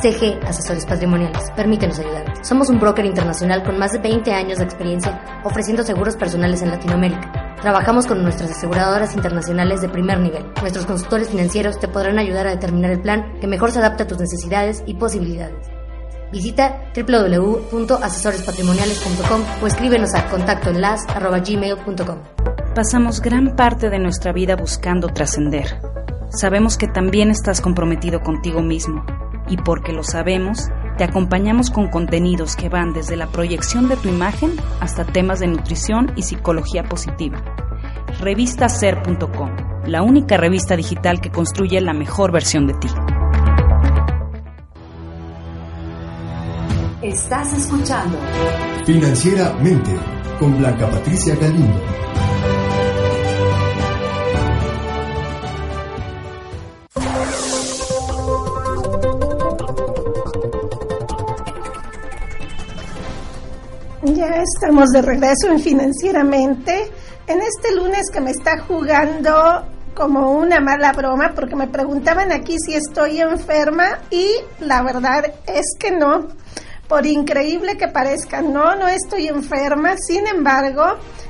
CG 0.00 0.40
Asesores 0.46 0.86
Patrimoniales. 0.86 1.50
Permítenos 1.56 1.98
ayudarte. 1.98 2.44
Somos 2.44 2.70
un 2.70 2.78
broker 2.80 3.04
internacional 3.04 3.62
con 3.62 3.78
más 3.78 3.92
de 3.92 3.98
20 3.98 4.32
años 4.32 4.56
de 4.58 4.64
experiencia 4.64 5.20
ofreciendo 5.44 5.84
seguros 5.84 6.16
personales 6.16 6.62
en 6.62 6.70
Latinoamérica. 6.70 7.56
Trabajamos 7.60 8.06
con 8.06 8.22
nuestras 8.22 8.52
aseguradoras 8.52 9.14
internacionales 9.14 9.82
de 9.82 9.90
primer 9.90 10.20
nivel. 10.20 10.46
Nuestros 10.60 10.86
consultores 10.86 11.28
financieros 11.28 11.78
te 11.78 11.88
podrán 11.88 12.18
ayudar 12.18 12.46
a 12.46 12.50
determinar 12.50 12.92
el 12.92 13.00
plan 13.00 13.38
que 13.40 13.46
mejor 13.46 13.72
se 13.72 13.80
adapte 13.80 14.04
a 14.04 14.06
tus 14.06 14.18
necesidades 14.18 14.82
y 14.86 14.94
posibilidades. 14.94 15.68
Visita 16.32 16.80
www.asesorespatrimoniales.com 16.94 19.42
o 19.62 19.66
escríbenos 19.66 20.14
a 20.14 20.26
contactoenlace.gmail.com. 20.30 22.18
Pasamos 22.74 23.20
gran 23.20 23.56
parte 23.56 23.90
de 23.90 23.98
nuestra 23.98 24.32
vida 24.32 24.56
buscando 24.56 25.08
trascender. 25.08 25.78
Sabemos 26.30 26.78
que 26.78 26.86
también 26.86 27.30
estás 27.30 27.60
comprometido 27.60 28.20
contigo 28.20 28.62
mismo 28.62 29.04
y 29.50 29.56
porque 29.56 29.92
lo 29.92 30.02
sabemos, 30.02 30.68
te 30.96 31.04
acompañamos 31.04 31.70
con 31.70 31.88
contenidos 31.88 32.56
que 32.56 32.68
van 32.68 32.92
desde 32.92 33.16
la 33.16 33.26
proyección 33.26 33.88
de 33.88 33.96
tu 33.96 34.08
imagen 34.08 34.52
hasta 34.80 35.04
temas 35.04 35.40
de 35.40 35.48
nutrición 35.48 36.12
y 36.16 36.22
psicología 36.22 36.84
positiva. 36.84 37.42
Revistaser.com, 38.20 39.50
la 39.86 40.02
única 40.02 40.36
revista 40.36 40.76
digital 40.76 41.20
que 41.20 41.30
construye 41.30 41.80
la 41.80 41.92
mejor 41.92 42.32
versión 42.32 42.66
de 42.66 42.74
ti. 42.74 42.88
Estás 47.02 47.52
escuchando 47.54 48.18
Financieramente 48.84 49.90
con 50.38 50.58
Blanca 50.58 50.90
Patricia 50.90 51.34
Galindo. 51.34 51.80
Ya 64.14 64.42
estamos 64.42 64.88
de 64.90 65.02
regreso 65.02 65.48
en 65.48 65.60
Financieramente. 65.60 66.90
En 67.28 67.40
este 67.40 67.74
lunes 67.76 68.10
que 68.12 68.20
me 68.20 68.32
está 68.32 68.58
jugando 68.58 69.32
como 69.94 70.32
una 70.32 70.58
mala 70.60 70.92
broma 70.92 71.32
porque 71.34 71.54
me 71.54 71.68
preguntaban 71.68 72.32
aquí 72.32 72.56
si 72.58 72.74
estoy 72.74 73.20
enferma 73.20 74.00
y 74.10 74.26
la 74.60 74.82
verdad 74.82 75.32
es 75.46 75.76
que 75.78 75.92
no. 75.92 76.26
Por 76.88 77.06
increíble 77.06 77.76
que 77.76 77.86
parezca, 77.86 78.42
no, 78.42 78.74
no 78.74 78.88
estoy 78.88 79.28
enferma. 79.28 79.96
Sin 79.96 80.26
embargo, 80.26 80.82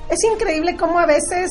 es 0.08 0.24
increíble 0.24 0.76
cómo 0.76 0.98
a 0.98 1.06
veces 1.06 1.50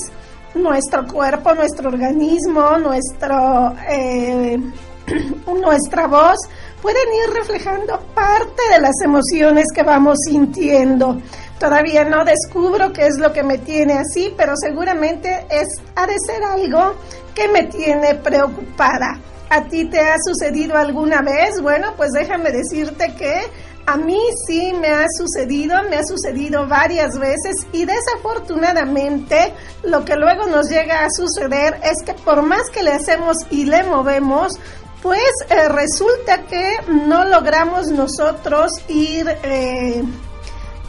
nuestro 0.55 1.05
cuerpo, 1.05 1.53
nuestro 1.53 1.89
organismo, 1.89 2.77
nuestro, 2.79 3.75
eh, 3.87 4.57
nuestra 5.45 6.07
voz 6.07 6.39
pueden 6.81 7.07
ir 7.13 7.33
reflejando 7.33 7.99
parte 8.13 8.61
de 8.71 8.79
las 8.79 8.95
emociones 9.03 9.65
que 9.73 9.83
vamos 9.83 10.17
sintiendo. 10.27 11.21
Todavía 11.59 12.05
no 12.05 12.23
descubro 12.23 12.93
qué 12.93 13.07
es 13.07 13.17
lo 13.17 13.33
que 13.33 13.43
me 13.43 13.57
tiene 13.57 13.93
así, 13.93 14.33
pero 14.37 14.53
seguramente 14.55 15.45
es 15.49 15.67
ha 15.95 16.07
de 16.07 16.15
ser 16.25 16.43
algo 16.43 16.95
que 17.35 17.47
me 17.49 17.63
tiene 17.63 18.15
preocupada. 18.15 19.19
¿A 19.49 19.63
ti 19.63 19.85
te 19.85 19.99
ha 19.99 20.15
sucedido 20.23 20.77
alguna 20.77 21.21
vez? 21.21 21.59
Bueno, 21.61 21.93
pues 21.97 22.11
déjame 22.11 22.51
decirte 22.51 23.13
que 23.17 23.41
a 23.87 23.97
mí 23.97 24.21
sí 24.45 24.71
me 24.79 24.89
ha 24.89 25.07
sucedido, 25.17 25.75
me 25.89 25.95
ha 25.95 26.03
sucedido 26.03 26.67
varias 26.67 27.17
veces 27.17 27.65
y 27.73 27.85
desafortunadamente 27.85 29.51
lo 29.81 30.05
que 30.05 30.15
luego 30.15 30.45
nos 30.45 30.69
llega 30.69 31.03
a 31.03 31.09
suceder 31.09 31.79
es 31.83 32.03
que 32.05 32.13
por 32.13 32.43
más 32.43 32.69
que 32.71 32.83
le 32.83 32.91
hacemos 32.91 33.37
y 33.49 33.65
le 33.65 33.81
movemos, 33.83 34.53
pues 35.01 35.31
eh, 35.49 35.69
resulta 35.69 36.43
que 36.43 36.77
no 36.87 37.25
logramos 37.25 37.87
nosotros 37.87 38.71
ir, 38.87 39.27
eh, 39.43 40.03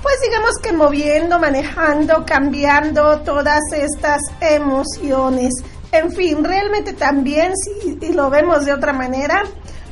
pues 0.03 0.21
digamos 0.23 0.53
que 0.63 0.73
moviendo, 0.73 1.39
manejando, 1.39 2.25
cambiando 2.27 3.21
todas 3.21 3.61
estas 3.73 4.21
emociones. 4.41 5.53
En 5.93 6.13
fin, 6.13 6.43
realmente 6.45 6.93
también 6.93 7.53
si 7.57 8.13
lo 8.13 8.31
vemos 8.31 8.65
de 8.65 8.73
otra 8.73 8.93
manera, 8.93 9.43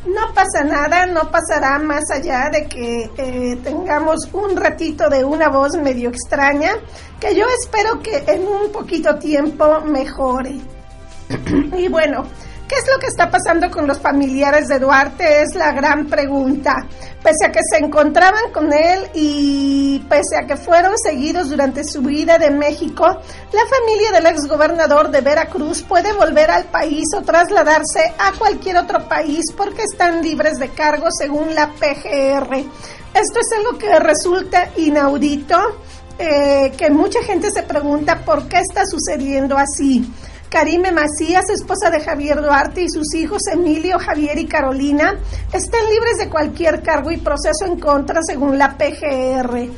no 0.06 0.32
pasa 0.32 0.64
nada, 0.64 1.06
no 1.06 1.30
pasará 1.30 1.78
más 1.78 2.10
allá 2.10 2.50
de 2.50 2.66
que 2.66 3.10
eh, 3.16 3.58
tengamos 3.62 4.28
un 4.32 4.56
ratito 4.56 5.08
de 5.08 5.24
una 5.24 5.48
voz 5.48 5.76
medio 5.76 6.08
extraña, 6.08 6.76
que 7.20 7.34
yo 7.34 7.44
espero 7.60 8.00
que 8.00 8.24
en 8.26 8.46
un 8.46 8.72
poquito 8.72 9.16
tiempo 9.16 9.80
mejore. 9.80 10.56
y 11.76 11.88
bueno, 11.88 12.24
¿Qué 12.68 12.74
es 12.74 12.84
lo 12.86 12.98
que 12.98 13.06
está 13.06 13.30
pasando 13.30 13.70
con 13.70 13.86
los 13.86 13.98
familiares 13.98 14.68
de 14.68 14.78
Duarte? 14.78 15.40
Es 15.40 15.54
la 15.54 15.72
gran 15.72 16.06
pregunta. 16.06 16.86
Pese 17.22 17.46
a 17.46 17.50
que 17.50 17.60
se 17.62 17.82
encontraban 17.82 18.52
con 18.52 18.70
él 18.74 19.08
y 19.14 19.98
pese 20.00 20.36
a 20.36 20.46
que 20.46 20.54
fueron 20.58 20.92
seguidos 20.98 21.48
durante 21.48 21.82
su 21.82 22.02
vida 22.02 22.36
de 22.36 22.50
México, 22.50 23.06
la 23.06 23.64
familia 23.64 24.12
del 24.12 24.26
exgobernador 24.26 25.10
de 25.10 25.22
Veracruz 25.22 25.82
puede 25.82 26.12
volver 26.12 26.50
al 26.50 26.64
país 26.64 27.06
o 27.16 27.22
trasladarse 27.22 28.12
a 28.18 28.32
cualquier 28.38 28.76
otro 28.76 29.08
país 29.08 29.46
porque 29.56 29.84
están 29.90 30.20
libres 30.22 30.58
de 30.58 30.68
cargo 30.68 31.06
según 31.10 31.54
la 31.54 31.68
PGR. 31.68 32.54
Esto 33.14 33.40
es 33.40 33.50
algo 33.56 33.78
que 33.78 33.98
resulta 33.98 34.68
inaudito, 34.76 35.56
eh, 36.18 36.70
que 36.76 36.90
mucha 36.90 37.22
gente 37.22 37.50
se 37.50 37.62
pregunta 37.62 38.20
por 38.26 38.46
qué 38.46 38.58
está 38.58 38.82
sucediendo 38.84 39.56
así. 39.56 40.06
Karime 40.48 40.92
Macías, 40.92 41.44
esposa 41.50 41.90
de 41.90 42.00
Javier 42.00 42.40
Duarte, 42.40 42.82
y 42.82 42.88
sus 42.88 43.14
hijos 43.14 43.42
Emilio, 43.52 43.98
Javier 43.98 44.38
y 44.38 44.46
Carolina 44.46 45.18
están 45.52 45.80
libres 45.90 46.18
de 46.18 46.30
cualquier 46.30 46.82
cargo 46.82 47.10
y 47.10 47.18
proceso 47.18 47.66
en 47.66 47.78
contra 47.78 48.20
según 48.22 48.56
la 48.56 48.76
PGR. 48.76 49.68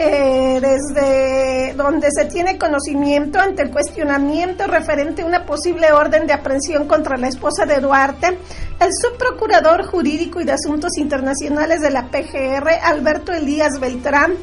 Eh, 0.00 0.60
desde 0.60 1.74
donde 1.74 2.08
se 2.12 2.26
tiene 2.26 2.56
conocimiento 2.56 3.40
ante 3.40 3.62
el 3.62 3.70
cuestionamiento 3.70 4.66
referente 4.68 5.22
a 5.22 5.26
una 5.26 5.44
posible 5.44 5.90
orden 5.90 6.26
de 6.26 6.34
aprehensión 6.34 6.86
contra 6.86 7.16
la 7.16 7.26
esposa 7.26 7.64
de 7.66 7.80
Duarte, 7.80 8.38
el 8.78 8.90
subprocurador 8.92 9.84
jurídico 9.86 10.40
y 10.40 10.44
de 10.44 10.52
asuntos 10.52 10.96
internacionales 10.98 11.80
de 11.80 11.90
la 11.90 12.10
PGR, 12.10 12.68
Alberto 12.84 13.32
Elías 13.32 13.80
Beltrán, 13.80 14.34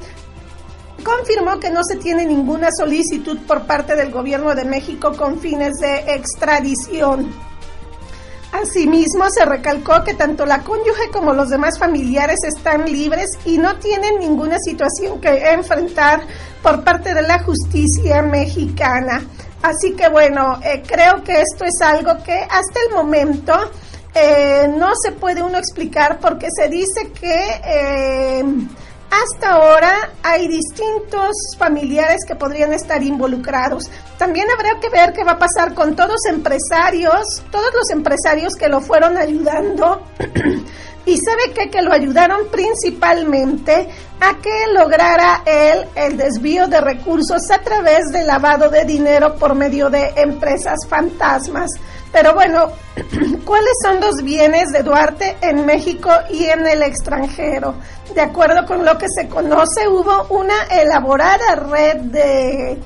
confirmó 1.05 1.59
que 1.59 1.69
no 1.69 1.81
se 1.87 1.97
tiene 1.97 2.25
ninguna 2.25 2.69
solicitud 2.77 3.37
por 3.47 3.65
parte 3.65 3.95
del 3.95 4.11
gobierno 4.11 4.55
de 4.55 4.65
México 4.65 5.15
con 5.15 5.39
fines 5.39 5.75
de 5.79 6.15
extradición. 6.15 7.31
Asimismo, 8.51 9.25
se 9.29 9.45
recalcó 9.45 10.03
que 10.03 10.15
tanto 10.15 10.45
la 10.45 10.63
cónyuge 10.63 11.09
como 11.11 11.33
los 11.33 11.49
demás 11.49 11.77
familiares 11.77 12.39
están 12.47 12.85
libres 12.85 13.29
y 13.45 13.57
no 13.57 13.77
tienen 13.77 14.17
ninguna 14.17 14.57
situación 14.59 15.21
que 15.21 15.51
enfrentar 15.51 16.21
por 16.63 16.83
parte 16.83 17.13
de 17.13 17.21
la 17.21 17.43
justicia 17.43 18.21
mexicana. 18.21 19.23
Así 19.61 19.93
que 19.93 20.09
bueno, 20.09 20.59
eh, 20.63 20.81
creo 20.85 21.23
que 21.23 21.41
esto 21.41 21.65
es 21.65 21.81
algo 21.81 22.23
que 22.23 22.33
hasta 22.33 22.79
el 22.87 22.95
momento 22.95 23.53
eh, 24.13 24.67
no 24.75 24.93
se 24.95 25.11
puede 25.11 25.43
uno 25.43 25.57
explicar 25.57 26.19
porque 26.19 26.47
se 26.55 26.67
dice 26.67 27.11
que... 27.11 27.61
Eh, 27.63 28.43
hasta 29.23 29.53
ahora 29.53 30.09
hay 30.23 30.47
distintos 30.47 31.35
familiares 31.57 32.25
que 32.27 32.35
podrían 32.35 32.73
estar 32.73 33.01
involucrados. 33.01 33.89
También 34.17 34.47
habrá 34.49 34.79
que 34.79 34.89
ver 34.89 35.13
qué 35.13 35.23
va 35.23 35.33
a 35.33 35.39
pasar 35.39 35.73
con 35.73 35.95
todos 35.95 36.11
los 36.11 36.25
empresarios, 36.25 37.43
todos 37.51 37.73
los 37.73 37.89
empresarios 37.91 38.55
que 38.55 38.67
lo 38.67 38.81
fueron 38.81 39.17
ayudando. 39.17 40.01
y 41.05 41.17
sabe 41.17 41.53
qué? 41.53 41.69
que 41.69 41.81
lo 41.81 41.93
ayudaron 41.93 42.47
principalmente 42.51 43.89
a 44.19 44.37
que 44.37 44.73
lograra 44.73 45.43
él 45.45 45.85
el 45.95 46.17
desvío 46.17 46.67
de 46.67 46.81
recursos 46.81 47.49
a 47.51 47.59
través 47.59 48.11
del 48.11 48.27
lavado 48.27 48.69
de 48.69 48.85
dinero 48.85 49.35
por 49.35 49.55
medio 49.55 49.89
de 49.89 50.13
empresas 50.15 50.79
fantasmas. 50.87 51.69
Pero 52.15 52.33
bueno, 52.33 52.71
¿cuáles 53.45 53.73
son 53.83 53.99
los 53.99 54.23
bienes 54.23 54.69
de 54.71 54.83
Duarte 54.83 55.35
en 55.41 55.65
México 55.65 56.09
y 56.29 56.45
en 56.45 56.65
el 56.65 56.81
extranjero? 56.81 57.75
De 58.13 58.21
acuerdo 58.21 58.65
con 58.65 58.85
lo 58.85 58.97
que 58.97 59.07
se 59.13 59.27
conoce, 59.27 59.85
hubo 59.89 60.25
una 60.29 60.63
elaborada 60.71 61.55
red 61.55 61.97
de 62.03 62.79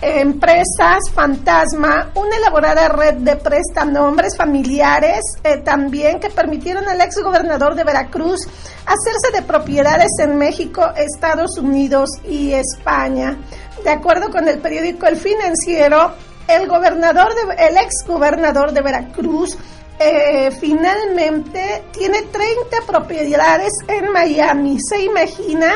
empresas 0.00 1.00
fantasma, 1.12 2.10
una 2.14 2.38
elaborada 2.38 2.88
red 2.88 3.16
de 3.16 3.36
prestanombres 3.36 4.34
familiares 4.34 5.20
eh, 5.44 5.58
también 5.58 6.18
que 6.18 6.30
permitieron 6.30 6.88
al 6.88 7.02
ex 7.02 7.22
gobernador 7.22 7.74
de 7.74 7.84
Veracruz 7.84 8.48
hacerse 8.86 9.30
de 9.34 9.42
propiedades 9.42 10.08
en 10.20 10.38
México, 10.38 10.90
Estados 10.96 11.58
Unidos 11.58 12.08
y 12.26 12.54
España. 12.54 13.36
De 13.84 13.90
acuerdo 13.90 14.30
con 14.30 14.48
el 14.48 14.58
periódico 14.58 15.06
El 15.06 15.16
Financiero, 15.16 16.14
el 16.48 16.68
gobernador 16.68 17.32
de, 17.34 17.66
el 17.66 17.76
ex 17.76 18.06
gobernador 18.06 18.72
de 18.72 18.80
Veracruz 18.82 19.56
eh, 19.98 20.50
finalmente 20.58 21.84
tiene 21.92 22.22
30 22.22 22.86
propiedades 22.86 23.72
en 23.86 24.10
Miami. 24.10 24.78
Se 24.80 25.02
imagina 25.02 25.74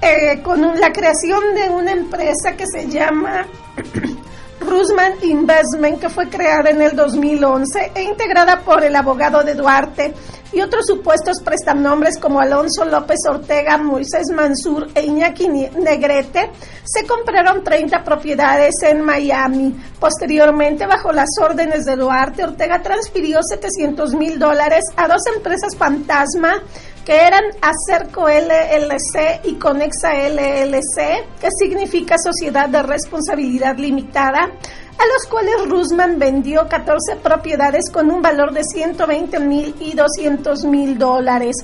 eh, 0.00 0.40
con 0.42 0.60
la 0.80 0.92
creación 0.92 1.54
de 1.54 1.70
una 1.70 1.92
empresa 1.92 2.56
que 2.56 2.66
se 2.66 2.88
llama 2.88 3.46
Rusman 4.62 5.14
Investment, 5.22 6.00
que 6.00 6.08
fue 6.08 6.28
creada 6.28 6.70
en 6.70 6.80
el 6.80 6.96
2011 6.96 7.92
e 7.94 8.02
integrada 8.02 8.60
por 8.60 8.82
el 8.84 8.94
abogado 8.96 9.42
de 9.42 9.54
Duarte 9.54 10.14
y 10.52 10.60
otros 10.60 10.86
supuestos 10.86 11.40
prestanombres 11.42 12.18
como 12.18 12.40
Alonso 12.40 12.84
López 12.84 13.18
Ortega, 13.28 13.78
Moisés 13.78 14.30
Mansur 14.34 14.88
e 14.94 15.02
Iñaki 15.02 15.48
Negrete, 15.48 16.50
se 16.84 17.06
compraron 17.06 17.64
30 17.64 18.04
propiedades 18.04 18.74
en 18.82 19.02
Miami. 19.02 19.74
Posteriormente, 19.98 20.86
bajo 20.86 21.12
las 21.12 21.30
órdenes 21.40 21.84
de 21.84 21.96
Duarte, 21.96 22.44
Ortega 22.44 22.82
transfirió 22.82 23.40
700 23.42 24.14
mil 24.14 24.38
dólares 24.38 24.84
a 24.96 25.08
dos 25.08 25.22
empresas 25.34 25.76
fantasma 25.76 26.62
que 27.04 27.26
eran 27.26 27.44
Acerco 27.60 28.28
LLC 28.28 29.44
y 29.44 29.54
Conexa 29.54 30.12
LLC, 30.14 31.38
que 31.40 31.48
significa 31.58 32.16
Sociedad 32.22 32.68
de 32.68 32.82
Responsabilidad 32.82 33.76
Limitada, 33.76 34.50
a 34.98 35.06
los 35.06 35.26
cuales 35.28 35.68
Rusman 35.68 36.18
vendió 36.18 36.68
14 36.68 37.16
propiedades 37.16 37.90
con 37.90 38.10
un 38.10 38.22
valor 38.22 38.52
de 38.52 38.62
120 38.62 39.40
mil 39.40 39.74
y 39.80 39.94
200 39.94 40.64
mil 40.64 40.96
dólares. 40.96 41.56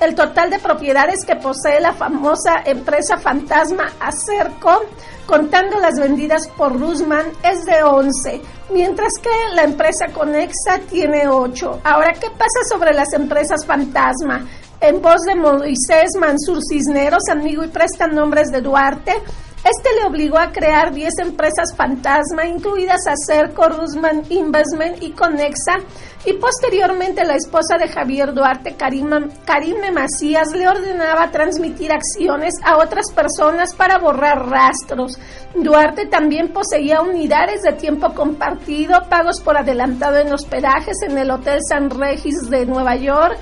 El 0.00 0.14
total 0.14 0.50
de 0.50 0.58
propiedades 0.58 1.24
que 1.24 1.36
posee 1.36 1.80
la 1.80 1.92
famosa 1.92 2.62
empresa 2.64 3.16
fantasma 3.16 3.92
Acerco, 4.00 4.84
contando 5.26 5.78
las 5.80 5.98
vendidas 5.98 6.46
por 6.56 6.78
Rusman, 6.78 7.26
es 7.42 7.64
de 7.64 7.82
11, 7.82 8.40
mientras 8.72 9.12
que 9.20 9.54
la 9.54 9.64
empresa 9.64 10.06
Conexa 10.12 10.78
tiene 10.88 11.26
8. 11.26 11.80
Ahora, 11.82 12.12
¿qué 12.12 12.28
pasa 12.30 12.60
sobre 12.68 12.92
las 12.92 13.12
empresas 13.12 13.64
fantasma? 13.66 14.46
En 14.86 15.00
voz 15.00 15.22
de 15.26 15.34
Moisés 15.34 16.10
Mansur 16.20 16.58
Cisneros, 16.68 17.22
amigo 17.30 17.64
y 17.64 17.68
prestan 17.68 18.14
nombres 18.14 18.52
de 18.52 18.60
Duarte, 18.60 19.12
este 19.12 19.88
le 19.98 20.04
obligó 20.04 20.36
a 20.36 20.52
crear 20.52 20.92
10 20.92 21.20
empresas 21.20 21.74
fantasma, 21.74 22.44
incluidas 22.44 23.00
Acerco, 23.06 23.66
Rusman 23.66 24.24
Investment 24.28 25.02
y 25.02 25.12
Conexa, 25.12 25.78
y 26.26 26.34
posteriormente 26.34 27.24
la 27.24 27.36
esposa 27.36 27.78
de 27.78 27.88
Javier 27.88 28.34
Duarte, 28.34 28.76
Karime 28.76 29.90
Macías, 29.90 30.52
le 30.54 30.68
ordenaba 30.68 31.30
transmitir 31.30 31.90
acciones 31.90 32.52
a 32.62 32.76
otras 32.76 33.10
personas 33.10 33.74
para 33.74 33.96
borrar 33.96 34.50
rastros. 34.50 35.18
Duarte 35.54 36.04
también 36.08 36.52
poseía 36.52 37.00
unidades 37.00 37.62
de 37.62 37.72
tiempo 37.72 38.12
compartido, 38.12 39.00
pagos 39.08 39.40
por 39.40 39.56
adelantado 39.56 40.18
en 40.18 40.30
hospedajes 40.30 40.96
en 41.08 41.16
el 41.16 41.30
Hotel 41.30 41.60
San 41.66 41.88
Regis 41.88 42.50
de 42.50 42.66
Nueva 42.66 42.96
York, 42.96 43.38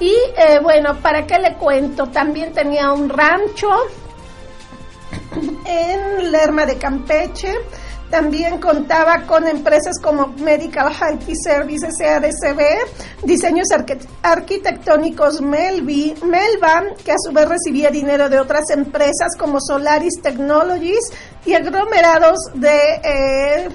y 0.00 0.12
eh, 0.36 0.58
bueno, 0.62 0.96
¿para 1.00 1.26
qué 1.26 1.38
le 1.38 1.54
cuento? 1.54 2.08
También 2.08 2.52
tenía 2.52 2.92
un 2.92 3.08
rancho 3.08 3.70
en 5.66 6.32
Lerma 6.32 6.66
de 6.66 6.76
Campeche. 6.76 7.54
También 8.10 8.58
contaba 8.58 9.22
con 9.22 9.48
empresas 9.48 9.98
como 10.02 10.34
Medical 10.36 10.92
Health 10.92 11.22
Services, 11.42 11.94
ADCB, 11.98 13.24
diseños 13.24 13.68
arquitectónicos 14.22 15.40
Melvi, 15.40 16.14
Melba, 16.22 16.94
que 17.02 17.12
a 17.12 17.16
su 17.16 17.32
vez 17.32 17.48
recibía 17.48 17.88
dinero 17.88 18.28
de 18.28 18.38
otras 18.38 18.68
empresas 18.68 19.34
como 19.38 19.58
Solaris 19.62 20.20
Technologies 20.20 21.10
y 21.46 21.54
aglomerados 21.54 22.38
de, 22.52 23.00
eh, 23.02 23.68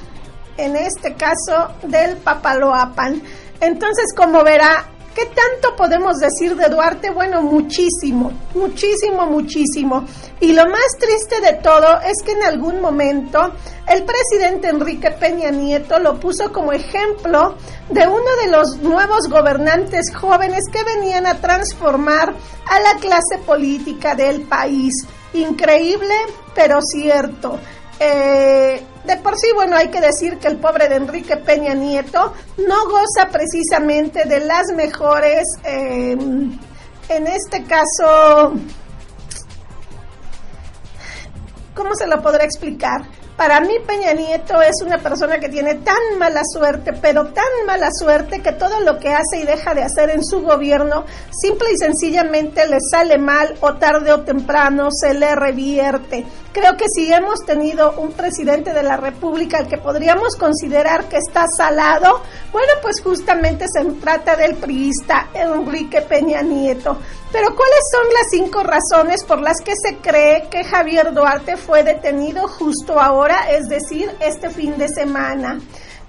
en 0.57 0.75
este 0.75 1.15
caso, 1.15 1.73
del 1.81 2.17
Papaloapan. 2.17 3.19
Entonces, 3.59 4.13
como 4.15 4.43
verá, 4.43 4.85
¿Qué 5.17 5.25
tanto 5.25 5.75
podemos 5.75 6.17
decir 6.17 6.55
de 6.55 6.69
Duarte? 6.69 7.09
Bueno, 7.09 7.41
muchísimo, 7.41 8.31
muchísimo, 8.53 9.25
muchísimo. 9.25 10.05
Y 10.39 10.53
lo 10.53 10.67
más 10.67 10.85
triste 10.99 11.41
de 11.41 11.53
todo 11.53 11.99
es 12.01 12.21
que 12.23 12.33
en 12.33 12.43
algún 12.43 12.79
momento 12.79 13.39
el 13.87 14.03
presidente 14.03 14.67
Enrique 14.67 15.09
Peña 15.09 15.49
Nieto 15.49 15.97
lo 15.97 16.19
puso 16.19 16.53
como 16.53 16.71
ejemplo 16.71 17.55
de 17.89 18.05
uno 18.05 18.29
de 18.43 18.51
los 18.51 18.77
nuevos 18.83 19.27
gobernantes 19.27 20.15
jóvenes 20.15 20.65
que 20.71 20.83
venían 20.83 21.25
a 21.25 21.41
transformar 21.41 22.35
a 22.69 22.79
la 22.79 22.99
clase 22.99 23.39
política 23.43 24.13
del 24.13 24.43
país. 24.43 24.93
Increíble, 25.33 26.13
pero 26.53 26.77
cierto. 26.79 27.57
Eh, 27.99 28.81
de 29.05 29.17
por 29.17 29.37
sí, 29.37 29.47
bueno, 29.55 29.75
hay 29.75 29.87
que 29.87 30.01
decir 30.01 30.37
que 30.37 30.47
el 30.47 30.57
pobre 30.57 30.87
de 30.87 30.95
Enrique 30.95 31.37
Peña 31.37 31.73
Nieto 31.73 32.33
no 32.57 32.85
goza 32.85 33.29
precisamente 33.31 34.25
de 34.25 34.41
las 34.41 34.67
mejores, 34.75 35.45
em, 35.63 36.59
en 37.09 37.27
este 37.27 37.63
caso, 37.63 38.53
¿cómo 41.73 41.95
se 41.95 42.05
lo 42.05 42.21
podrá 42.21 42.43
explicar? 42.43 43.01
Para 43.37 43.61
mí 43.61 43.75
Peña 43.85 44.13
Nieto 44.13 44.59
es 44.63 44.81
una 44.83 44.97
persona 44.97 45.37
que 45.37 45.47
tiene 45.47 45.75
tan 45.75 46.17
mala 46.17 46.41
suerte, 46.43 46.91
pero 46.93 47.27
tan 47.27 47.45
mala 47.67 47.89
suerte 47.91 48.41
que 48.41 48.51
todo 48.51 48.79
lo 48.79 48.97
que 48.97 49.09
hace 49.09 49.41
y 49.41 49.45
deja 49.45 49.75
de 49.75 49.83
hacer 49.83 50.09
en 50.09 50.23
su 50.23 50.41
gobierno 50.41 51.05
simple 51.29 51.67
y 51.71 51.77
sencillamente 51.77 52.67
le 52.67 52.79
sale 52.91 53.19
mal 53.19 53.55
o 53.61 53.75
tarde 53.75 54.11
o 54.11 54.21
temprano 54.21 54.89
se 54.89 55.13
le 55.13 55.35
revierte. 55.35 56.25
Creo 56.59 56.75
que 56.75 56.85
si 56.89 57.13
hemos 57.13 57.45
tenido 57.45 57.91
un 57.99 58.13
presidente 58.13 58.73
de 58.73 58.81
la 58.81 58.97
República 58.97 59.59
al 59.59 59.67
que 59.67 59.77
podríamos 59.77 60.35
considerar 60.35 61.07
que 61.07 61.17
está 61.17 61.45
salado, 61.55 62.23
bueno, 62.51 62.73
pues 62.81 62.99
justamente 62.99 63.67
se 63.71 63.85
trata 64.01 64.35
del 64.35 64.55
priista 64.55 65.29
Enrique 65.35 66.01
Peña 66.01 66.41
Nieto. 66.41 66.97
Pero 67.31 67.55
¿cuáles 67.55 67.79
son 67.91 68.11
las 68.11 68.27
cinco 68.31 68.63
razones 68.63 69.23
por 69.23 69.39
las 69.39 69.61
que 69.61 69.73
se 69.75 69.97
cree 69.97 70.47
que 70.49 70.63
Javier 70.63 71.13
Duarte 71.13 71.57
fue 71.57 71.83
detenido 71.83 72.47
justo 72.47 72.99
ahora, 72.99 73.51
es 73.51 73.69
decir, 73.69 74.09
este 74.19 74.49
fin 74.49 74.79
de 74.79 74.87
semana? 74.87 75.59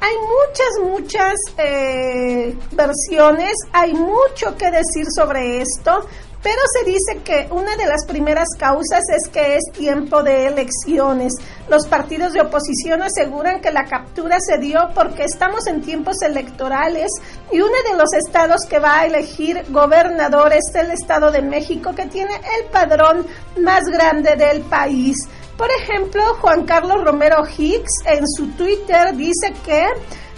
Hay 0.01 0.15
muchas, 0.17 0.91
muchas 0.91 1.35
eh, 1.59 2.57
versiones, 2.71 3.53
hay 3.73 3.93
mucho 3.93 4.57
que 4.57 4.71
decir 4.71 5.05
sobre 5.15 5.61
esto. 5.61 6.07
Pero 6.49 6.63
se 6.73 6.91
dice 6.91 7.23
que 7.23 7.47
una 7.53 7.77
de 7.77 7.85
las 7.85 8.07
primeras 8.07 8.49
causas 8.59 9.03
es 9.15 9.29
que 9.29 9.57
es 9.57 9.65
tiempo 9.71 10.23
de 10.23 10.47
elecciones. 10.47 11.35
Los 11.69 11.87
partidos 11.87 12.33
de 12.33 12.41
oposición 12.41 13.03
aseguran 13.03 13.61
que 13.61 13.71
la 13.71 13.85
captura 13.85 14.39
se 14.41 14.57
dio 14.57 14.81
porque 14.95 15.25
estamos 15.25 15.67
en 15.67 15.83
tiempos 15.83 16.23
electorales 16.23 17.11
y 17.53 17.61
uno 17.61 17.77
de 17.91 17.99
los 17.99 18.15
estados 18.15 18.63
que 18.67 18.79
va 18.79 19.01
a 19.01 19.05
elegir 19.05 19.63
gobernador 19.69 20.55
es 20.55 20.75
el 20.75 20.91
Estado 20.91 21.31
de 21.31 21.43
México 21.43 21.95
que 21.95 22.07
tiene 22.07 22.35
el 22.59 22.71
padrón 22.73 23.27
más 23.61 23.85
grande 23.85 24.35
del 24.37 24.63
país. 24.63 25.19
Por 25.59 25.69
ejemplo, 25.83 26.23
Juan 26.41 26.65
Carlos 26.65 27.05
Romero 27.05 27.45
Hicks 27.47 27.93
en 28.07 28.27
su 28.27 28.47
Twitter 28.53 29.15
dice 29.15 29.53
que 29.67 29.85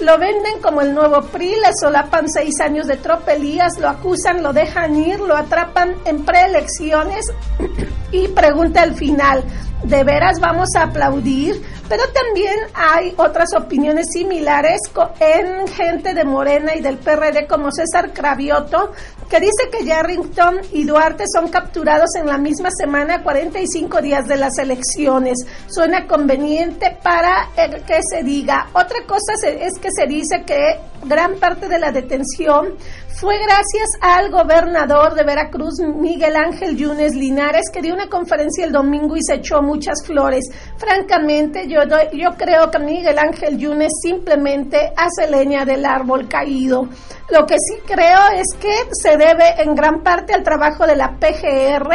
lo 0.01 0.19
venden 0.19 0.61
como 0.61 0.81
el 0.81 0.95
nuevo 0.95 1.23
PRI, 1.23 1.51
le 1.51 1.71
solapan 1.79 2.29
seis 2.29 2.61
años 2.61 2.87
de 2.87 2.97
tropelías, 2.97 3.79
lo 3.79 3.89
acusan, 3.89 4.43
lo 4.43 4.53
dejan 4.53 4.97
ir, 4.97 5.21
lo 5.21 5.37
atrapan 5.37 5.95
en 6.05 6.25
preelecciones 6.25 7.27
y 8.13 8.29
pregunta 8.29 8.83
al 8.83 8.95
final, 8.95 9.45
¿de 9.85 10.05
veras 10.05 10.41
vamos 10.41 10.69
a 10.77 10.85
aplaudir? 10.85 11.63
Pero 11.91 12.05
también 12.13 12.57
hay 12.73 13.13
otras 13.17 13.49
opiniones 13.57 14.07
similares 14.13 14.81
en 15.19 15.67
gente 15.67 16.15
de 16.15 16.25
Morena 16.25 16.77
y 16.77 16.81
del 16.81 16.99
PRD 16.99 17.49
como 17.49 17.73
César 17.73 18.13
Cravioto, 18.13 18.93
que 19.29 19.41
dice 19.41 19.71
que 19.73 19.85
Yarrington 19.85 20.61
y 20.73 20.85
Duarte 20.85 21.25
son 21.33 21.49
capturados 21.49 22.15
en 22.17 22.27
la 22.27 22.39
misma 22.39 22.69
semana, 22.71 23.23
45 23.23 24.03
días 24.03 24.27
de 24.27 24.37
las 24.37 24.59
elecciones. 24.59 25.39
Suena 25.69 26.07
conveniente 26.07 26.97
para 27.03 27.49
que 27.57 28.01
se 28.09 28.23
diga. 28.25 28.69
Otra 28.73 28.99
cosa 29.07 29.33
es 29.45 29.79
que 29.81 29.90
se 29.91 30.07
dice 30.07 30.45
que 30.47 30.79
gran 31.05 31.37
parte 31.37 31.69
de 31.69 31.79
la 31.79 31.93
detención 31.93 32.77
fue 33.21 33.37
gracias 33.37 33.89
al 34.01 34.31
gobernador 34.31 35.15
de 35.15 35.25
Veracruz, 35.25 35.79
Miguel 35.81 36.37
Ángel 36.37 36.75
Yunes 36.75 37.15
Linares, 37.15 37.67
que 37.71 37.83
dio 37.83 37.93
una 37.93 38.09
conferencia 38.09 38.65
el 38.65 38.73
domingo 38.73 39.15
y 39.15 39.23
se 39.23 39.35
echó 39.35 39.61
muchas 39.61 40.07
flores. 40.07 40.45
Francamente, 40.79 41.69
yo, 41.69 41.81
yo 42.15 42.31
creo 42.39 42.71
que 42.71 42.79
Miguel 42.79 43.19
Ángel 43.19 43.59
Yunes 43.59 43.93
simplemente 44.03 44.93
hace 44.97 45.31
leña 45.31 45.67
del 45.67 45.85
árbol 45.85 46.29
caído. 46.29 46.89
Lo 47.31 47.45
que 47.47 47.57
sí 47.59 47.81
creo 47.87 48.21
es 48.35 48.47
que 48.59 48.73
se 48.93 49.19
debe 49.19 49.63
en 49.63 49.75
gran 49.75 50.03
parte 50.03 50.33
al 50.33 50.43
trabajo 50.43 50.87
de 50.87 50.97
la 50.97 51.19
PGR, 51.19 51.95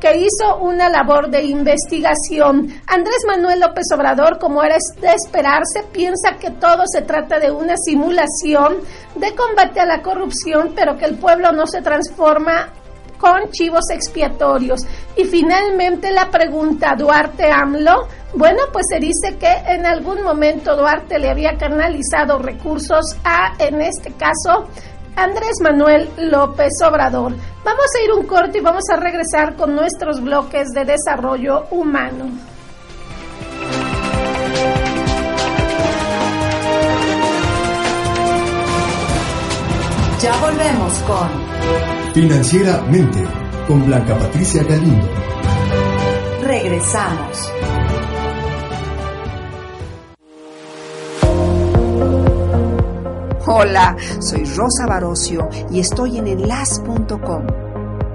que 0.00 0.16
hizo 0.16 0.58
una 0.60 0.88
labor 0.88 1.30
de 1.30 1.42
investigación. 1.44 2.68
Andrés 2.86 3.18
Manuel 3.26 3.60
López 3.60 3.86
Obrador, 3.94 4.38
como 4.38 4.62
era 4.62 4.76
de 5.00 5.14
esperarse, 5.14 5.84
piensa 5.92 6.36
que 6.38 6.50
todo 6.50 6.84
se 6.86 7.02
trata 7.02 7.38
de 7.38 7.50
una 7.50 7.76
simulación 7.76 8.76
de 9.14 9.34
combate 9.34 9.80
a 9.80 9.86
la 9.86 10.02
corrupción, 10.02 10.72
pero 10.74 10.96
que 10.96 11.06
el 11.06 11.16
pueblo 11.16 11.52
no 11.52 11.66
se 11.66 11.82
transforma 11.82 12.72
con 13.18 13.50
chivos 13.50 13.84
expiatorios. 13.90 14.80
Y 15.16 15.24
finalmente 15.24 16.10
la 16.10 16.30
pregunta 16.30 16.94
Duarte 16.96 17.50
AMLO, 17.50 18.08
bueno, 18.34 18.64
pues 18.72 18.84
se 18.90 18.98
dice 18.98 19.36
que 19.38 19.50
en 19.72 19.86
algún 19.86 20.22
momento 20.22 20.76
Duarte 20.76 21.18
le 21.18 21.30
había 21.30 21.56
canalizado 21.56 22.38
recursos 22.38 23.16
a, 23.24 23.54
en 23.58 23.80
este 23.80 24.12
caso, 24.12 24.68
Andrés 25.16 25.56
Manuel 25.62 26.10
López 26.18 26.72
Obrador. 26.86 27.32
Vamos 27.64 27.86
a 27.96 28.04
ir 28.04 28.12
un 28.12 28.26
corte 28.26 28.58
y 28.58 28.60
vamos 28.60 28.84
a 28.92 28.96
regresar 28.96 29.56
con 29.56 29.74
nuestros 29.74 30.20
bloques 30.22 30.68
de 30.68 30.84
desarrollo 30.84 31.64
humano. 31.70 32.30
Ya 40.20 40.36
volvemos 40.40 40.92
con 41.00 41.28
Financieramente 42.14 43.24
con 43.66 43.84
Blanca 43.84 44.16
Patricia 44.18 44.62
Galindo. 44.64 45.08
Regresamos. 46.42 47.55
Hola, 53.48 53.96
soy 54.18 54.44
Rosa 54.44 54.86
Barocio 54.88 55.48
y 55.70 55.78
estoy 55.78 56.18
en 56.18 56.26
enlas.com. 56.26 57.46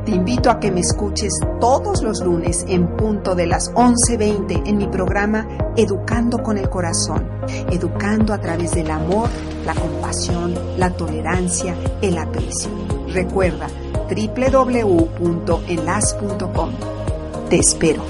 Te 0.03 0.11
invito 0.11 0.51
a 0.51 0.59
que 0.59 0.71
me 0.71 0.81
escuches 0.81 1.31
todos 1.61 2.03
los 2.03 2.19
lunes 2.19 2.65
en 2.67 2.97
punto 2.97 3.33
de 3.33 3.47
las 3.47 3.73
11.20 3.73 4.63
en 4.65 4.75
mi 4.75 4.87
programa 4.87 5.47
Educando 5.77 6.43
con 6.43 6.57
el 6.57 6.69
Corazón, 6.69 7.29
educando 7.71 8.33
a 8.33 8.41
través 8.41 8.75
del 8.75 8.91
amor, 8.91 9.29
la 9.65 9.73
compasión, 9.73 10.53
la 10.77 10.89
tolerancia, 10.89 11.77
el 12.01 12.17
aprecio. 12.17 12.69
Recuerda 13.07 13.67
www.enlas.com. 14.09 16.71
Te 17.49 17.55
espero. 17.55 18.03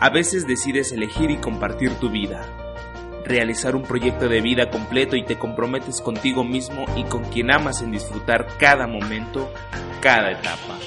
A 0.00 0.08
veces 0.08 0.46
decides 0.46 0.92
elegir 0.92 1.30
y 1.30 1.36
compartir 1.36 1.92
tu 1.96 2.08
vida. 2.08 2.40
realizar 3.26 3.76
un 3.76 3.82
proyecto 3.82 4.30
de 4.30 4.40
vida 4.40 4.70
completo 4.70 5.14
y 5.14 5.26
te 5.26 5.38
comprometes 5.38 6.00
contigo 6.00 6.42
mismo 6.42 6.86
y 6.96 7.04
con 7.04 7.24
quien 7.24 7.50
amas 7.50 7.82
en 7.82 7.90
disfrutar 7.90 8.46
cada 8.58 8.86
momento, 8.86 9.52
cada 10.00 10.32
etapa. 10.32 10.78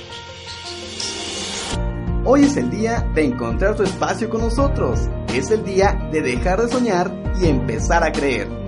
Hoy 2.25 2.45
es 2.45 2.57
el 2.57 2.71
día 2.71 3.07
de 3.13 3.25
encontrar 3.25 3.75
tu 3.75 3.83
espacio 3.83 4.31
con 4.31 4.41
nosotros. 4.41 5.01
Es 5.31 5.51
el 5.51 5.63
día 5.63 6.09
de 6.11 6.23
dejar 6.23 6.59
de 6.59 6.69
soñar 6.69 7.15
y 7.39 7.45
empezar 7.45 8.03
a 8.03 8.11
creer. 8.11 8.60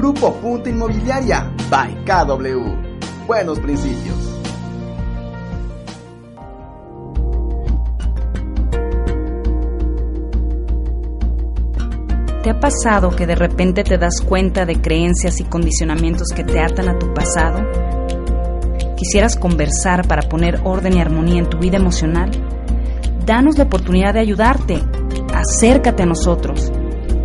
Grupo 0.00 0.32
Punta 0.32 0.70
Inmobiliaria 0.70 1.52
by 1.68 1.94
KW. 2.06 3.26
Buenos 3.26 3.58
principios. 3.58 4.16
¿Te 12.42 12.48
ha 12.48 12.58
pasado 12.58 13.10
que 13.10 13.26
de 13.26 13.34
repente 13.34 13.84
te 13.84 13.98
das 13.98 14.22
cuenta 14.22 14.64
de 14.64 14.80
creencias 14.80 15.38
y 15.38 15.44
condicionamientos 15.44 16.28
que 16.34 16.44
te 16.44 16.60
atan 16.60 16.88
a 16.88 16.98
tu 16.98 17.12
pasado? 17.12 17.60
¿Quisieras 18.96 19.36
conversar 19.36 20.08
para 20.08 20.26
poner 20.26 20.62
orden 20.64 20.96
y 20.96 21.00
armonía 21.02 21.40
en 21.40 21.50
tu 21.50 21.58
vida 21.58 21.76
emocional? 21.76 22.30
Danos 23.26 23.58
la 23.58 23.64
oportunidad 23.64 24.14
de 24.14 24.20
ayudarte. 24.20 24.82
Acércate 25.34 26.04
a 26.04 26.06
nosotros. 26.06 26.72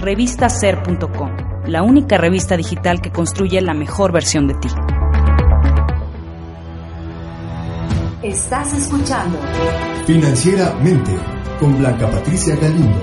Revistaser.com, 0.00 1.30
la 1.68 1.82
única 1.82 2.16
revista 2.16 2.56
digital 2.56 3.00
que 3.02 3.12
construye 3.12 3.60
la 3.60 3.74
mejor 3.74 4.10
versión 4.10 4.48
de 4.48 4.54
ti. 4.54 4.68
Estás 8.22 8.72
escuchando 8.72 9.38
Financieramente 10.06 11.12
con 11.60 11.78
Blanca 11.78 12.10
Patricia 12.10 12.56
Galindo. 12.56 12.98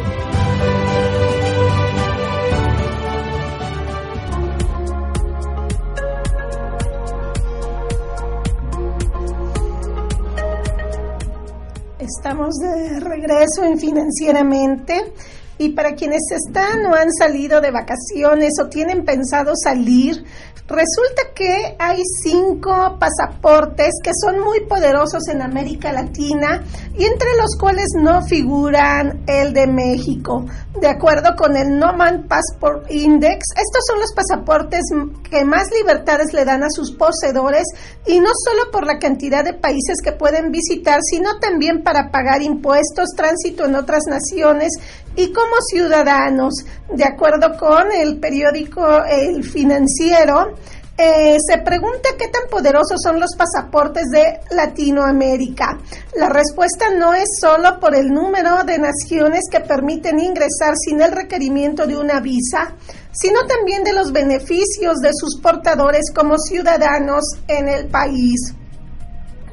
Estamos 12.00 12.56
de 12.56 13.00
regreso 13.00 13.64
en 13.64 13.80
Financieramente 13.80 15.14
y 15.58 15.70
para 15.70 15.96
quienes 15.96 16.22
están 16.32 16.86
o 16.86 16.96
han 16.96 17.12
salido 17.12 17.62
de 17.62 17.72
vacaciones 17.72 18.54
o 18.62 18.68
tienen 18.68 19.06
pensado 19.06 19.54
salir, 19.56 20.24
Resulta 20.68 21.22
que 21.36 21.76
hay 21.78 22.02
cinco 22.24 22.98
pasaportes 23.00 23.92
que 24.04 24.10
son 24.20 24.40
muy 24.40 24.62
poderosos 24.62 25.28
en 25.28 25.44
América 25.44 25.92
Latina 25.92 26.64
y 26.98 27.06
entre 27.06 27.36
los 27.40 27.56
cuales 27.60 27.86
no 27.96 28.24
figuran 28.24 29.24
el 29.28 29.54
de 29.54 29.68
México. 29.68 30.44
De 30.82 30.88
acuerdo 30.88 31.36
con 31.38 31.56
el 31.56 31.78
Noman 31.78 32.28
Passport 32.28 32.90
Index, 32.90 33.46
estos 33.56 33.86
son 33.88 34.00
los 34.00 34.12
pasaportes 34.14 34.82
que 35.30 35.46
más 35.46 35.70
libertades 35.72 36.34
le 36.34 36.46
dan 36.46 36.64
a 36.64 36.72
sus 36.72 36.94
poseedores 36.94 37.66
y 38.08 38.20
no 38.20 38.32
solo 38.34 38.72
por 38.72 38.88
la 38.88 38.98
cantidad 38.98 39.46
de 39.46 39.54
países 39.54 40.02
que 40.04 40.14
pueden 40.14 40.52
visitar, 40.52 41.00
sino 41.04 41.38
también 41.40 41.84
para 41.84 42.10
pagar 42.10 42.42
impuestos, 42.42 43.10
tránsito 43.16 43.66
en 43.66 43.76
otras 43.76 44.02
naciones 44.10 44.72
y 45.16 45.32
como 45.32 45.56
ciudadanos, 45.70 46.54
de 46.90 47.04
acuerdo 47.04 47.58
con 47.58 47.92
el 47.92 48.20
periódico 48.20 49.04
El 49.06 49.44
Financiero, 49.44 50.54
eh, 50.98 51.38
se 51.46 51.58
pregunta 51.58 52.10
qué 52.18 52.30
tan 52.30 52.48
poderosos 52.50 53.02
son 53.04 53.20
los 53.20 53.36
pasaportes 53.38 54.06
de 54.12 54.40
Latinoamérica. 54.52 55.78
La 56.16 56.30
respuesta 56.30 56.90
no 56.98 57.14
es 57.14 57.28
solo 57.42 57.82
por 57.82 57.96
el 57.96 58.14
número 58.14 58.64
de 58.64 58.80
naciones 58.80 59.42
que 59.52 59.60
permiten 59.60 60.22
ingresar 60.22 60.74
sin 60.78 61.02
el 61.02 61.12
requerimiento 61.12 61.86
de 61.86 61.98
una 61.98 62.22
visa, 62.22 62.76
sino 63.12 63.46
también 63.46 63.84
de 63.84 63.92
los 63.92 64.14
beneficios 64.14 65.00
de 65.02 65.12
sus 65.14 65.42
portadores 65.42 66.12
como 66.16 66.38
ciudadanos 66.38 67.26
en 67.50 67.68
el 67.68 67.88
país. 67.88 68.54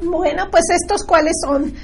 Bueno, 0.01 0.49
pues 0.51 0.65
estos 0.71 1.05
cuáles 1.05 1.35
son. 1.45 1.75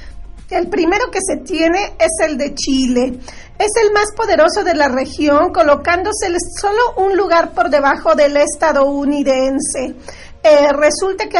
El 0.50 0.68
primero 0.68 1.10
que 1.10 1.18
se 1.20 1.36
tiene 1.42 1.92
es 1.98 2.26
el 2.26 2.38
de 2.38 2.54
Chile. 2.54 3.18
Es 3.58 3.68
el 3.84 3.92
más 3.92 4.06
poderoso 4.16 4.64
de 4.64 4.74
la 4.74 4.88
región, 4.88 5.52
colocándose 5.52 6.34
solo 6.58 6.94
un 6.96 7.18
lugar 7.18 7.52
por 7.52 7.68
debajo 7.68 8.14
del 8.14 8.38
estadounidense. 8.38 9.94
Eh, 10.42 10.72
resulta 10.72 11.28
que 11.28 11.38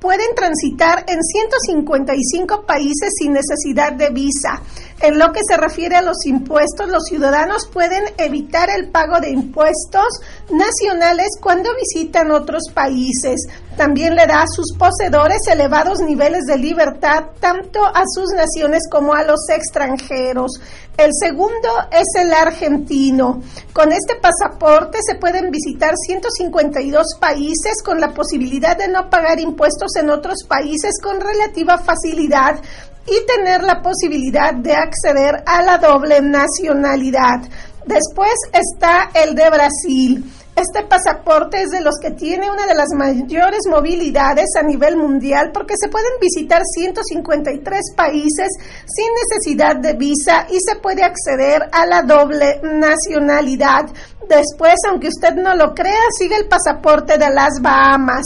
pueden 0.00 0.34
transitar 0.34 1.04
en 1.06 1.22
155 1.22 2.64
países 2.64 3.12
sin 3.18 3.34
necesidad 3.34 3.92
de 3.92 4.08
visa. 4.08 4.62
En 5.00 5.18
lo 5.18 5.30
que 5.32 5.40
se 5.46 5.58
refiere 5.58 5.96
a 5.96 6.02
los 6.02 6.24
impuestos, 6.24 6.88
los 6.88 7.04
ciudadanos 7.04 7.68
pueden 7.70 8.02
evitar 8.16 8.70
el 8.70 8.88
pago 8.88 9.20
de 9.20 9.28
impuestos 9.28 10.06
nacionales 10.50 11.28
cuando 11.40 11.68
visitan 11.76 12.30
otros 12.30 12.62
países. 12.72 13.42
También 13.76 14.16
le 14.16 14.26
da 14.26 14.42
a 14.42 14.46
sus 14.46 14.74
poseedores 14.78 15.40
elevados 15.50 16.00
niveles 16.00 16.44
de 16.46 16.56
libertad 16.56 17.26
tanto 17.40 17.84
a 17.84 18.04
sus 18.14 18.30
naciones 18.30 18.84
como 18.90 19.12
a 19.12 19.22
los 19.22 19.50
extranjeros. 19.50 20.52
El 20.96 21.10
segundo 21.20 21.68
es 21.92 22.06
el 22.18 22.32
argentino. 22.32 23.42
Con 23.74 23.92
este 23.92 24.14
pasaporte 24.14 24.98
se 25.06 25.16
pueden 25.16 25.50
visitar 25.50 25.92
152 25.94 27.04
países 27.20 27.82
con 27.84 28.00
la 28.00 28.14
posibilidad 28.14 28.78
de 28.78 28.88
no 28.88 29.10
pagar 29.10 29.40
impuestos 29.40 29.94
en 29.96 30.08
otros 30.08 30.44
países 30.48 30.92
con 31.02 31.20
relativa 31.20 31.76
facilidad 31.76 32.62
y 33.06 33.26
tener 33.26 33.62
la 33.62 33.82
posibilidad 33.82 34.54
de 34.54 34.74
acceder 34.74 35.42
a 35.46 35.62
la 35.62 35.78
doble 35.78 36.20
nacionalidad. 36.20 37.40
Después 37.86 38.34
está 38.52 39.10
el 39.14 39.34
de 39.34 39.48
Brasil. 39.48 40.32
Este 40.56 40.82
pasaporte 40.84 41.62
es 41.62 41.68
de 41.68 41.82
los 41.82 41.96
que 42.00 42.12
tiene 42.12 42.50
una 42.50 42.66
de 42.66 42.74
las 42.74 42.88
mayores 42.96 43.60
movilidades 43.70 44.46
a 44.58 44.62
nivel 44.62 44.96
mundial 44.96 45.50
porque 45.52 45.74
se 45.78 45.90
pueden 45.90 46.12
visitar 46.18 46.62
153 46.64 47.80
países 47.94 48.48
sin 48.86 49.06
necesidad 49.22 49.76
de 49.76 49.92
visa 49.92 50.46
y 50.48 50.56
se 50.58 50.76
puede 50.76 51.04
acceder 51.04 51.60
a 51.70 51.84
la 51.84 52.02
doble 52.02 52.58
nacionalidad. 52.62 53.84
Después, 54.28 54.76
aunque 54.88 55.08
usted 55.08 55.34
no 55.34 55.54
lo 55.54 55.74
crea, 55.74 56.00
sigue 56.18 56.36
el 56.36 56.48
pasaporte 56.48 57.18
de 57.18 57.30
las 57.30 57.60
Bahamas. 57.60 58.24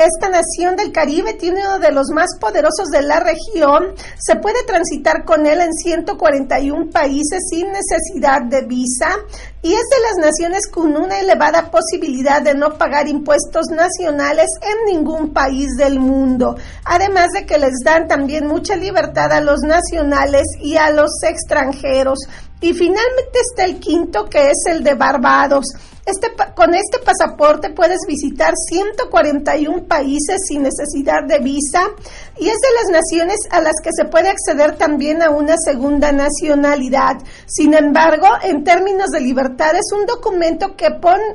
Esta 0.00 0.30
nación 0.30 0.76
del 0.76 0.92
Caribe 0.92 1.34
tiene 1.34 1.60
uno 1.60 1.78
de 1.78 1.92
los 1.92 2.06
más 2.14 2.30
poderosos 2.40 2.88
de 2.90 3.02
la 3.02 3.20
región. 3.20 3.94
Se 4.18 4.34
puede 4.36 4.64
transitar 4.66 5.26
con 5.26 5.44
él 5.44 5.60
en 5.60 5.74
141 5.74 6.88
países 6.88 7.40
sin 7.50 7.66
necesidad 7.66 8.40
de 8.48 8.62
visa 8.62 9.10
y 9.60 9.74
es 9.74 9.82
de 9.82 10.00
las 10.08 10.30
naciones 10.30 10.68
con 10.70 10.96
una 10.96 11.20
elevada 11.20 11.70
posibilidad 11.70 12.40
de 12.40 12.54
no 12.54 12.78
pagar 12.78 13.08
impuestos 13.08 13.66
nacionales 13.70 14.46
en 14.62 14.94
ningún 14.94 15.34
país 15.34 15.68
del 15.76 16.00
mundo. 16.00 16.56
Además 16.86 17.28
de 17.34 17.44
que 17.44 17.58
les 17.58 17.74
dan 17.84 18.08
también 18.08 18.46
mucha 18.46 18.76
libertad 18.76 19.30
a 19.32 19.42
los 19.42 19.60
nacionales 19.60 20.46
y 20.62 20.78
a 20.78 20.90
los 20.92 21.10
extranjeros. 21.28 22.20
Y 22.60 22.74
finalmente 22.74 23.38
está 23.40 23.64
el 23.64 23.80
quinto 23.80 24.26
que 24.26 24.50
es 24.50 24.64
el 24.66 24.84
de 24.84 24.94
Barbados. 24.94 25.64
Este, 26.04 26.28
con 26.54 26.74
este 26.74 26.98
pasaporte 26.98 27.70
puedes 27.70 28.00
visitar 28.06 28.54
141 28.68 29.84
países 29.84 30.38
sin 30.46 30.62
necesidad 30.62 31.24
de 31.26 31.38
visa 31.38 31.88
y 32.40 32.48
es 32.48 32.56
de 32.56 32.74
las 32.80 33.02
naciones 33.02 33.36
a 33.50 33.60
las 33.60 33.74
que 33.82 33.90
se 33.94 34.06
puede 34.06 34.30
acceder 34.30 34.76
también 34.78 35.22
a 35.22 35.28
una 35.28 35.56
segunda 35.62 36.10
nacionalidad. 36.10 37.18
Sin 37.46 37.74
embargo, 37.74 38.26
en 38.42 38.64
términos 38.64 39.10
de 39.10 39.20
libertad 39.20 39.74
es 39.74 39.92
un 39.92 40.06
documento 40.06 40.74
que, 40.74 40.86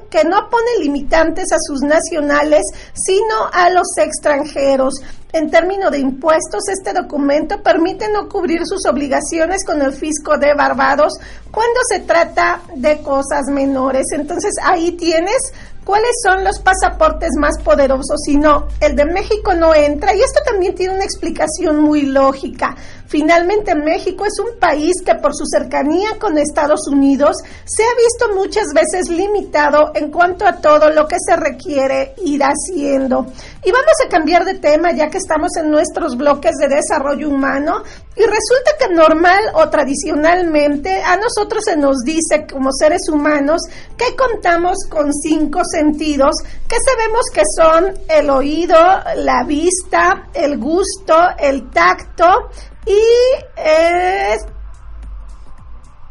que 0.09 0.23
no 0.23 0.49
pone 0.49 0.79
limitantes 0.81 1.51
a 1.51 1.57
sus 1.59 1.81
nacionales, 1.81 2.63
sino 2.93 3.47
a 3.53 3.69
los 3.69 3.87
extranjeros. 3.97 4.95
En 5.31 5.51
términos 5.51 5.91
de 5.91 5.99
impuestos, 5.99 6.63
este 6.69 6.93
documento 6.93 7.61
permite 7.61 8.09
no 8.09 8.27
cubrir 8.27 8.65
sus 8.65 8.85
obligaciones 8.87 9.63
con 9.63 9.81
el 9.81 9.91
fisco 9.91 10.37
de 10.37 10.55
Barbados 10.55 11.13
cuando 11.51 11.81
se 11.87 11.99
trata 11.99 12.61
de 12.73 13.01
cosas 13.01 13.45
menores. 13.51 14.05
Entonces 14.13 14.53
ahí 14.63 14.93
tienes 14.93 15.51
cuáles 15.85 16.11
son 16.21 16.43
los 16.43 16.59
pasaportes 16.59 17.29
más 17.39 17.57
poderosos, 17.63 18.19
si 18.25 18.35
no, 18.35 18.67
el 18.81 18.95
de 18.95 19.05
México 19.05 19.53
no 19.53 19.73
entra. 19.73 20.13
Y 20.13 20.19
esto 20.21 20.41
también 20.43 20.75
tiene 20.75 20.95
una 20.95 21.05
explicación 21.05 21.79
muy 21.79 22.01
lógica. 22.01 22.75
Finalmente 23.07 23.75
México 23.75 24.25
es 24.25 24.39
un 24.39 24.59
país 24.59 24.93
que 25.05 25.15
por 25.15 25.35
su 25.35 25.45
cercanía 25.45 26.17
con 26.19 26.37
Estados 26.37 26.87
Unidos 26.87 27.37
se 27.65 27.83
ha 27.83 27.95
visto 27.95 28.35
muchas 28.35 28.65
veces 28.73 29.09
limitado 29.09 29.91
en 29.93 30.11
cuanto 30.11 30.45
a 30.45 30.57
todo 30.57 30.89
lo 30.89 31.07
que 31.07 31.17
se 31.19 31.35
requiere 31.35 32.15
ir 32.23 32.41
haciendo. 32.41 33.27
Y 33.63 33.71
vamos 33.71 33.95
a 34.05 34.09
cambiar 34.09 34.43
de 34.45 34.55
tema 34.55 34.91
ya 34.91 35.09
que 35.09 35.19
estamos 35.19 35.55
en 35.57 35.69
nuestros 35.69 36.17
bloques 36.17 36.55
de 36.59 36.67
desarrollo 36.67 37.29
humano 37.29 37.83
y 38.15 38.21
resulta 38.21 38.71
que 38.79 38.93
normal 38.93 39.43
o 39.53 39.69
tradicionalmente 39.69 41.01
a 41.03 41.17
nosotros 41.17 41.63
se 41.65 41.77
nos 41.77 41.97
dice 42.03 42.47
como 42.51 42.71
seres 42.71 43.09
humanos 43.09 43.61
que 43.97 44.15
contamos 44.15 44.77
con 44.89 45.13
cinco 45.13 45.61
sentidos 45.69 46.35
que 46.67 46.77
sabemos 46.85 47.25
que 47.33 47.43
son 47.55 47.93
el 48.07 48.29
oído, 48.29 48.77
la 49.17 49.43
vista, 49.43 50.29
el 50.33 50.57
gusto, 50.57 51.15
el 51.37 51.69
tacto 51.69 52.49
y 52.85 53.25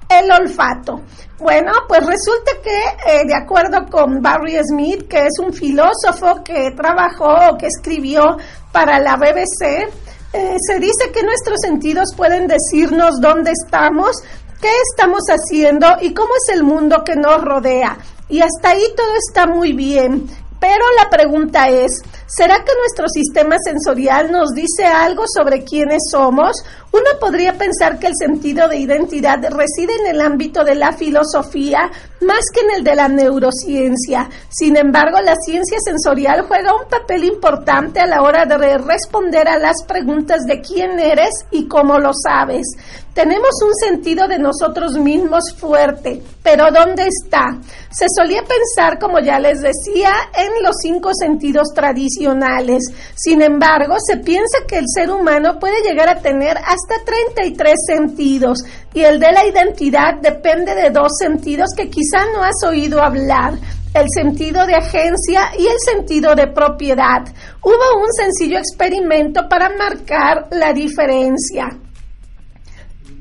el 0.09 0.31
olfato. 0.31 1.01
Bueno, 1.39 1.73
pues 1.89 2.01
resulta 2.07 2.53
que 2.63 2.79
eh, 3.11 3.25
de 3.27 3.35
acuerdo 3.35 3.87
con 3.91 4.23
Barry 4.23 4.57
Smith, 4.65 5.09
que 5.09 5.27
es 5.27 5.39
un 5.41 5.53
filósofo 5.53 6.43
que 6.45 6.71
trabajó 6.77 7.57
que 7.59 7.67
escribió 7.67 8.37
para 8.73 8.99
la 9.01 9.17
BBC, 9.17 9.89
eh, 10.33 10.57
se 10.59 10.79
dice 10.79 11.11
que 11.13 11.23
nuestros 11.23 11.61
sentidos 11.61 12.15
pueden 12.17 12.47
decirnos 12.47 13.21
dónde 13.21 13.53
estamos, 13.53 14.17
qué 14.61 14.71
estamos 14.91 15.23
haciendo 15.29 15.87
y 16.01 16.15
cómo 16.15 16.31
es 16.37 16.55
el 16.55 16.65
mundo 16.65 17.03
que 17.05 17.17
nos 17.17 17.43
rodea. 17.43 17.99
Y 18.29 18.41
hasta 18.41 18.71
ahí 18.71 18.85
todo 18.97 19.15
está 19.17 19.47
muy 19.47 19.73
bien. 19.73 20.27
Pero 20.61 20.85
la 21.03 21.11
pregunta 21.11 21.69
es, 21.69 22.03
¿será 22.37 22.65
que 22.65 22.73
nuestro 22.79 23.07
sistema 23.09 23.57
sensorial 23.65 24.33
nos 24.33 24.51
dice 24.51 24.85
algo 24.85 25.25
sobre 25.27 25.65
quiénes 25.65 26.03
somos? 26.11 26.53
Uno 26.93 27.19
podría 27.21 27.55
pensar 27.55 27.99
que 27.99 28.07
el 28.07 28.15
sentido 28.17 28.69
de 28.69 28.79
identidad 28.79 29.39
reside 29.51 29.93
en 30.01 30.15
el 30.15 30.21
ámbito 30.21 30.65
de 30.65 30.77
la 30.77 30.93
filosofía 30.93 31.91
más 32.21 32.45
que 32.53 32.61
en 32.61 32.79
el 32.79 32.85
de 32.85 32.95
la 32.95 33.09
neurociencia. 33.09 34.29
Sin 34.49 34.77
embargo, 34.77 35.21
la 35.21 35.35
ciencia 35.37 35.79
sensorial 35.85 36.43
juega 36.47 36.75
un 36.75 36.89
papel 36.89 37.25
importante 37.25 38.01
a 38.01 38.07
la 38.07 38.23
hora 38.23 38.47
de 38.47 38.79
responder 38.79 39.49
a 39.49 39.59
las 39.59 39.85
preguntas 39.87 40.43
de 40.47 40.61
quién 40.61 40.99
eres 40.99 41.47
y 41.51 41.67
cómo 41.67 41.99
lo 41.99 42.13
sabes. 42.15 42.67
Tenemos 43.13 43.51
un 43.63 43.75
sentido 43.75 44.27
de 44.27 44.39
nosotros 44.39 44.95
mismos 44.95 45.55
fuerte, 45.57 46.21
pero 46.43 46.65
¿dónde 46.73 47.07
está? 47.07 47.59
Se 47.91 48.07
solía 48.09 48.43
pensar, 48.43 48.99
como 48.99 49.21
ya 49.21 49.39
les 49.39 49.61
decía, 49.61 50.13
en 50.37 50.65
los 50.65 50.75
cinco 50.81 51.11
sentidos 51.15 51.69
tradicionales. 51.75 52.24
Sin 53.15 53.43
embargo, 53.43 53.97
se 53.99 54.19
piensa 54.19 54.59
que 54.67 54.79
el 54.79 54.85
ser 54.87 55.11
humano 55.11 55.59
puede 55.59 55.83
llegar 55.83 56.09
a 56.09 56.21
tener 56.21 56.57
hasta 56.57 57.05
33 57.05 57.75
sentidos 57.87 58.59
y 58.93 59.03
el 59.03 59.19
de 59.21 59.33
la 59.33 59.47
identidad 59.47 60.21
depende 60.21 60.75
de 60.75 60.91
dos 60.91 61.13
sentidos 61.19 61.71
que 61.77 61.91
quizá 61.91 62.25
no 62.33 62.43
has 62.43 62.63
oído 62.67 63.03
hablar 63.03 63.55
el 63.95 64.07
sentido 64.13 64.67
de 64.67 64.75
agencia 64.75 65.53
y 65.57 65.67
el 65.67 65.79
sentido 65.79 66.35
de 66.35 66.49
propiedad. 66.49 67.23
Hubo 67.63 68.01
un 68.01 68.13
sencillo 68.13 68.59
experimento 68.59 69.49
para 69.49 69.71
marcar 69.77 70.49
la 70.51 70.73
diferencia. 70.73 71.69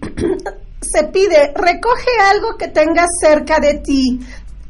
Se 0.82 1.06
pide, 1.06 1.54
recoge 1.56 2.12
algo 2.32 2.58
que 2.58 2.68
tengas 2.68 3.08
cerca 3.22 3.60
de 3.60 3.76
ti. 3.76 4.20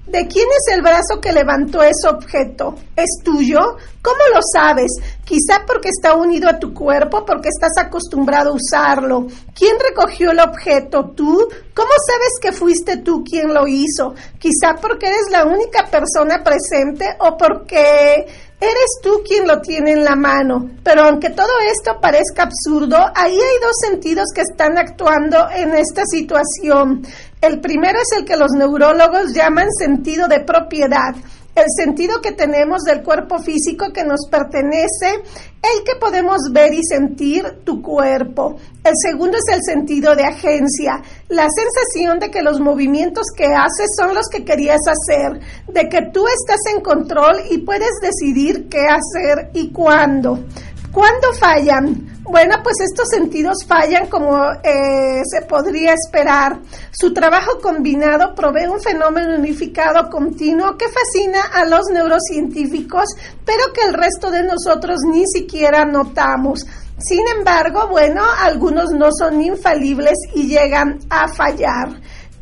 ¿De 0.05 0.27
quién 0.27 0.45
es 0.49 0.75
el 0.75 0.81
brazo 0.81 1.21
que 1.21 1.31
levantó 1.31 1.81
ese 1.81 2.09
objeto? 2.09 2.75
¿Es 2.93 3.23
tuyo? 3.23 3.77
¿Cómo 4.01 4.19
lo 4.35 4.41
sabes? 4.53 4.91
Quizá 5.23 5.63
porque 5.65 5.87
está 5.87 6.13
unido 6.15 6.49
a 6.49 6.59
tu 6.59 6.73
cuerpo, 6.73 7.25
porque 7.25 7.47
estás 7.47 7.77
acostumbrado 7.77 8.51
a 8.51 8.55
usarlo. 8.55 9.27
¿Quién 9.55 9.77
recogió 9.79 10.31
el 10.31 10.41
objeto? 10.41 11.11
¿Tú? 11.15 11.47
¿Cómo 11.73 11.89
sabes 12.05 12.33
que 12.41 12.51
fuiste 12.51 12.97
tú 12.97 13.23
quien 13.23 13.53
lo 13.53 13.65
hizo? 13.65 14.13
Quizá 14.39 14.75
porque 14.81 15.07
eres 15.07 15.31
la 15.31 15.45
única 15.45 15.85
persona 15.89 16.43
presente 16.43 17.05
o 17.19 17.37
porque 17.37 18.27
Eres 18.63 19.01
tú 19.01 19.21
quien 19.27 19.45
lo 19.45 19.59
tiene 19.59 19.91
en 19.91 20.05
la 20.05 20.15
mano, 20.15 20.69
pero 20.83 21.03
aunque 21.03 21.31
todo 21.31 21.51
esto 21.69 21.99
parezca 21.99 22.43
absurdo, 22.43 22.95
ahí 23.13 23.33
hay 23.33 23.59
dos 23.61 23.75
sentidos 23.81 24.27
que 24.33 24.39
están 24.39 24.77
actuando 24.77 25.49
en 25.53 25.73
esta 25.73 26.03
situación. 26.05 27.05
El 27.43 27.59
primero 27.59 27.99
es 27.99 28.17
el 28.17 28.23
que 28.23 28.37
los 28.37 28.51
neurólogos 28.51 29.33
llaman 29.33 29.67
sentido 29.77 30.29
de 30.29 30.39
propiedad 30.39 31.13
el 31.55 31.65
sentido 31.77 32.19
que 32.21 32.31
tenemos 32.31 32.81
del 32.81 33.03
cuerpo 33.03 33.37
físico 33.39 33.93
que 33.93 34.03
nos 34.03 34.27
pertenece, 34.29 35.21
el 35.61 35.83
que 35.85 35.95
podemos 35.99 36.41
ver 36.51 36.73
y 36.73 36.83
sentir 36.83 37.59
tu 37.63 37.81
cuerpo. 37.81 38.55
El 38.83 38.93
segundo 38.99 39.37
es 39.37 39.55
el 39.55 39.61
sentido 39.63 40.15
de 40.15 40.23
agencia, 40.23 41.01
la 41.29 41.47
sensación 41.49 42.19
de 42.19 42.31
que 42.31 42.41
los 42.41 42.59
movimientos 42.59 43.27
que 43.35 43.45
haces 43.45 43.87
son 43.95 44.15
los 44.15 44.27
que 44.29 44.43
querías 44.43 44.81
hacer, 44.87 45.39
de 45.67 45.89
que 45.89 46.09
tú 46.11 46.25
estás 46.27 46.59
en 46.73 46.81
control 46.81 47.35
y 47.51 47.59
puedes 47.59 47.93
decidir 48.01 48.67
qué 48.67 48.87
hacer 48.87 49.51
y 49.53 49.71
cuándo. 49.71 50.39
¿Cuándo 50.93 51.33
fallan? 51.33 52.21
Bueno, 52.21 52.57
pues 52.63 52.75
estos 52.81 53.09
sentidos 53.09 53.65
fallan 53.67 54.05
como 54.05 54.39
eh, 54.63 55.23
se 55.25 55.41
podría 55.41 55.93
esperar. 55.93 56.59
Su 56.91 57.11
trabajo 57.11 57.59
combinado 57.59 58.35
provee 58.35 58.67
un 58.67 58.79
fenómeno 58.79 59.35
unificado 59.35 60.07
continuo 60.11 60.77
que 60.77 60.85
fascina 60.87 61.41
a 61.51 61.65
los 61.65 61.87
neurocientíficos, 61.91 63.05
pero 63.43 63.73
que 63.73 63.81
el 63.87 63.95
resto 63.95 64.29
de 64.29 64.43
nosotros 64.43 64.99
ni 65.11 65.25
siquiera 65.25 65.83
notamos. 65.83 66.63
Sin 66.99 67.27
embargo, 67.39 67.87
bueno, 67.87 68.21
algunos 68.41 68.91
no 68.91 69.09
son 69.11 69.41
infalibles 69.41 70.19
y 70.35 70.47
llegan 70.47 70.99
a 71.09 71.27
fallar. 71.27 71.89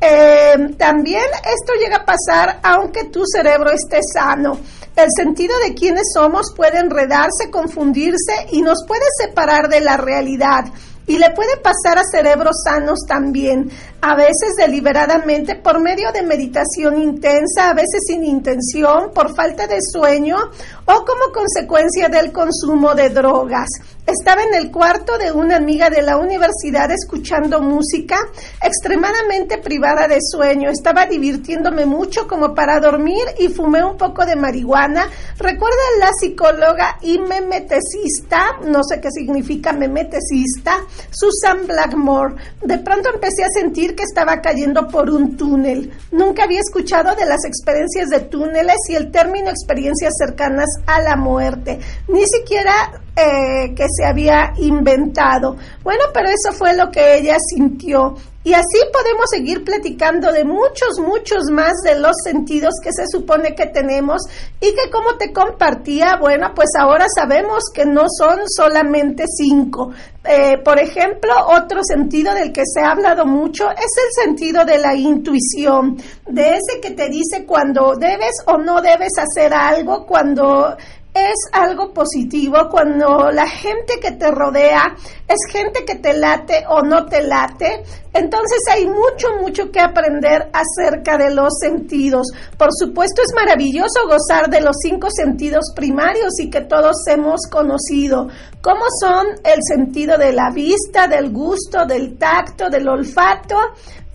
Eh, 0.02 0.76
también 0.78 1.24
esto 1.38 1.74
llega 1.80 1.98
a 1.98 2.06
pasar 2.06 2.60
aunque 2.64 3.06
tu 3.06 3.24
cerebro 3.26 3.72
esté 3.72 4.00
sano. 4.14 4.60
El 4.96 5.08
sentido 5.16 5.54
de 5.66 5.74
quiénes 5.74 6.12
somos 6.14 6.54
puede 6.56 6.80
enredarse, 6.80 7.50
confundirse 7.50 8.48
y 8.52 8.62
nos 8.62 8.84
puede 8.86 9.06
separar 9.20 9.70
de 9.70 9.80
la 9.80 9.98
realidad. 9.98 10.66
Y 11.08 11.18
le 11.18 11.32
puede 11.32 11.58
pasar 11.58 11.98
a 11.98 12.04
cerebros 12.04 12.58
sanos 12.64 13.00
también, 13.08 13.70
a 14.02 14.16
veces 14.16 14.56
deliberadamente 14.58 15.56
por 15.56 15.82
medio 15.82 16.12
de 16.12 16.22
meditación 16.22 17.02
intensa, 17.02 17.70
a 17.70 17.74
veces 17.74 18.04
sin 18.06 18.24
intención, 18.24 19.12
por 19.14 19.36
falta 19.36 19.66
de 19.66 19.80
sueño 19.82 20.38
o 20.86 20.94
como 21.06 21.34
consecuencia 21.34 22.08
del 22.08 22.32
consumo 22.32 22.94
de 22.94 23.10
drogas. 23.10 23.68
Estaba 24.06 24.42
en 24.44 24.56
el 24.56 24.72
cuarto 24.72 25.18
de 25.20 25.32
una 25.32 25.58
amiga 25.58 25.90
de 25.90 26.02
la 26.02 26.18
universidad 26.18 26.90
escuchando 26.92 27.62
música, 27.62 28.18
extremadamente 28.62 29.60
privada 29.60 30.08
de 30.08 30.18
sueño. 30.20 30.70
Estaba 30.70 31.06
divirtiéndome 31.06 31.86
mucho 31.86 32.28
como 32.28 32.56
para 32.56 32.80
dormir 32.80 33.24
y 33.40 33.50
fumé 33.50 33.84
un 33.84 33.98
poco 33.98 34.26
de 34.26 34.36
marihuana. 34.36 35.08
Recuerda 35.38 35.78
la 36.00 36.10
psicóloga 36.20 36.98
y 37.02 37.20
memetecista, 37.20 38.58
no 38.66 38.84
sé 38.84 39.00
qué 39.00 39.12
significa 39.12 39.72
memetecista, 39.72 40.78
Susan 41.12 41.68
Blackmore. 41.68 42.36
De 42.64 42.80
pronto 42.80 43.10
empecé 43.14 43.44
a 43.44 43.50
sentir 43.54 43.96
que 43.96 44.04
estaba 44.04 44.42
cayendo 44.42 44.88
por 44.88 45.12
un 45.12 45.38
túnel. 45.38 45.94
Nunca 46.12 46.44
había 46.46 46.60
escuchado 46.60 47.16
de 47.16 47.26
las 47.26 47.46
experiencias 47.46 48.10
de 48.10 48.22
túneles 48.22 48.78
y 48.90 48.96
el 48.96 49.12
término 49.12 49.52
experiencias 49.52 50.14
cercanas 50.18 50.70
a 50.88 51.02
la 51.02 51.16
muerte. 51.16 51.80
Ni 52.08 52.26
siquiera 52.26 52.74
eh, 53.16 53.74
que 53.76 53.86
había 54.06 54.54
inventado. 54.58 55.56
Bueno, 55.84 56.06
pero 56.14 56.30
eso 56.30 56.52
fue 56.54 56.76
lo 56.76 56.90
que 56.92 57.18
ella 57.18 57.38
sintió. 57.40 58.16
Y 58.44 58.54
así 58.54 58.80
podemos 58.92 59.26
seguir 59.30 59.64
platicando 59.64 60.32
de 60.32 60.44
muchos, 60.44 60.98
muchos 60.98 61.52
más 61.52 61.74
de 61.84 62.00
los 62.00 62.14
sentidos 62.24 62.74
que 62.84 62.90
se 62.92 63.06
supone 63.06 63.54
que 63.54 63.68
tenemos 63.68 64.24
y 64.60 64.74
que 64.74 64.90
como 64.92 65.16
te 65.16 65.32
compartía, 65.32 66.18
bueno, 66.20 66.52
pues 66.56 66.70
ahora 66.80 67.06
sabemos 67.16 67.66
que 67.72 67.86
no 67.86 68.06
son 68.10 68.40
solamente 68.48 69.26
cinco. 69.28 69.92
Eh, 70.24 70.58
por 70.58 70.80
ejemplo, 70.80 71.34
otro 71.50 71.82
sentido 71.84 72.34
del 72.34 72.52
que 72.52 72.64
se 72.66 72.82
ha 72.82 72.92
hablado 72.92 73.28
mucho 73.28 73.70
es 73.70 73.78
el 73.78 74.24
sentido 74.24 74.66
de 74.66 74.80
la 74.80 74.96
intuición, 74.96 75.98
de 76.28 76.56
ese 76.56 76.80
que 76.82 76.92
te 76.92 77.10
dice 77.10 77.46
cuando 77.46 77.94
debes 77.96 78.38
o 78.48 78.58
no 78.58 78.82
debes 78.82 79.14
hacer 79.20 79.54
algo, 79.54 80.06
cuando 80.08 80.76
es 81.13 81.36
algo 81.52 81.93
positivo 81.93 82.69
cuando 82.69 83.32
la 83.32 83.47
gente 83.47 84.00
que 84.02 84.12
te 84.12 84.32
rodea 84.32 84.95
es 85.28 85.39
gente 85.52 85.84
que 85.86 85.95
te 85.95 86.13
late 86.13 86.63
o 86.69 86.82
no 86.82 87.06
te 87.06 87.21
late. 87.21 87.84
Entonces 88.13 88.60
hay 88.71 88.86
mucho, 88.86 89.28
mucho 89.41 89.71
que 89.71 89.80
aprender 89.80 90.50
acerca 90.54 91.17
de 91.17 91.34
los 91.34 91.54
sentidos. 91.60 92.28
Por 92.58 92.69
supuesto 92.71 93.21
es 93.21 93.34
maravilloso 93.36 94.08
gozar 94.08 94.50
de 94.50 94.62
los 94.62 94.76
cinco 94.82 95.08
sentidos 95.10 95.71
primarios 95.76 96.39
y 96.39 96.50
que 96.50 96.62
todos 96.62 96.95
hemos 97.08 97.41
conocido, 97.50 98.28
como 98.62 98.86
son 99.02 99.28
el 99.43 99.60
sentido 99.63 100.17
de 100.17 100.34
la 100.34 100.50
vista, 100.52 101.08
del 101.08 101.32
gusto, 101.32 101.86
del 101.86 102.18
tacto, 102.18 102.70
del 102.70 102.88
olfato, 102.88 103.57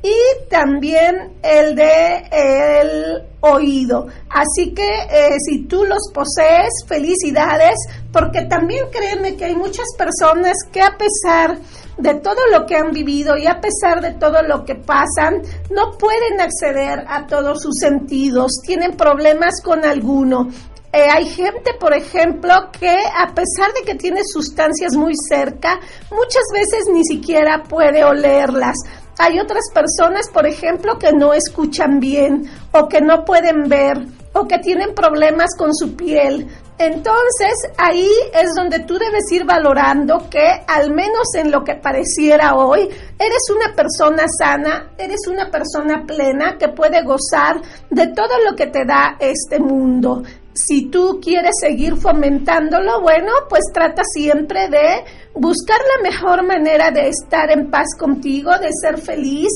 y 0.03 0.49
también 0.49 1.39
el 1.43 1.75
de 1.75 2.25
el 2.31 3.23
oído. 3.41 4.07
Así 4.31 4.73
que 4.75 4.87
eh, 4.87 5.37
si 5.45 5.65
tú 5.65 5.85
los 5.85 6.11
posees, 6.13 6.71
felicidades, 6.87 7.77
porque 8.13 8.43
también 8.43 8.87
créeme 8.91 9.37
que 9.37 9.47
hay 9.47 9.57
muchas 9.57 9.87
personas 9.97 10.57
que 10.73 10.81
a 10.81 10.97
pesar 10.97 11.59
de 11.99 12.15
todo 12.15 12.47
lo 12.53 12.67
que 12.67 12.77
han 12.77 12.91
vivido 12.91 13.37
y 13.37 13.47
a 13.47 13.61
pesar 13.61 14.01
de 14.01 14.13
todo 14.13 14.43
lo 14.43 14.65
que 14.65 14.75
pasan, 14.75 15.43
no 15.71 15.93
pueden 15.99 16.41
acceder 16.41 17.05
a 17.09 17.27
todos 17.27 17.63
sus 17.63 17.77
sentidos, 17.79 18.53
tienen 18.65 18.97
problemas 18.97 19.63
con 19.63 19.85
alguno. 19.85 20.49
Eh, 20.93 21.09
hay 21.11 21.27
gente, 21.27 21.75
por 21.79 21.95
ejemplo, 21.95 22.55
que 22.79 22.89
a 22.89 23.35
pesar 23.35 23.73
de 23.75 23.83
que 23.85 23.97
tiene 23.97 24.23
sustancias 24.25 24.95
muy 24.95 25.15
cerca, 25.29 25.79
muchas 26.11 26.45
veces 26.53 26.85
ni 26.93 27.05
siquiera 27.05 27.63
puede 27.65 28.05
olerlas. 28.05 28.77
Hay 29.19 29.39
otras 29.39 29.65
personas, 29.73 30.29
por 30.29 30.47
ejemplo, 30.47 30.99
que 30.99 31.13
no 31.13 31.33
escuchan 31.33 32.01
bien 32.01 32.51
o 32.73 32.89
que 32.89 33.01
no 33.01 33.25
pueden 33.25 33.69
ver 33.69 33.99
o 34.35 34.47
que 34.47 34.59
tienen 34.59 34.95
problemas 34.95 35.51
con 35.57 35.75
su 35.75 35.97
piel. 35.97 36.47
Entonces 36.79 37.55
ahí 37.79 38.11
es 38.35 38.55
donde 38.55 38.81
tú 38.81 38.99
debes 38.99 39.33
ir 39.33 39.47
valorando 39.47 40.29
que 40.29 40.47
al 40.67 40.93
menos 40.93 41.35
en 41.35 41.51
lo 41.51 41.65
que 41.65 41.75
pareciera 41.75 42.55
hoy, 42.55 42.81
eres 43.19 43.51
una 43.55 43.75
persona 43.75 44.27
sana, 44.29 44.91
eres 44.99 45.27
una 45.27 45.51
persona 45.51 46.05
plena 46.07 46.59
que 46.59 46.69
puede 46.69 47.03
gozar 47.03 47.63
de 47.89 48.09
todo 48.09 48.35
lo 48.47 48.55
que 48.55 48.67
te 48.67 48.85
da 48.85 49.17
este 49.19 49.59
mundo. 49.59 50.23
Si 50.53 50.91
tú 50.91 51.19
quieres 51.23 51.53
seguir 51.61 51.97
fomentándolo, 51.97 53.01
bueno, 53.01 53.33
pues 53.49 53.63
trata 53.73 54.03
siempre 54.05 54.69
de 54.69 55.05
buscar 55.37 55.79
la 55.97 56.03
mejor 56.09 56.47
manera 56.47 56.91
de 56.91 57.09
estar 57.09 57.51
en 57.51 57.71
paz 57.71 57.89
contigo, 57.99 58.51
de 58.59 58.71
ser 58.81 58.99
feliz, 58.99 59.51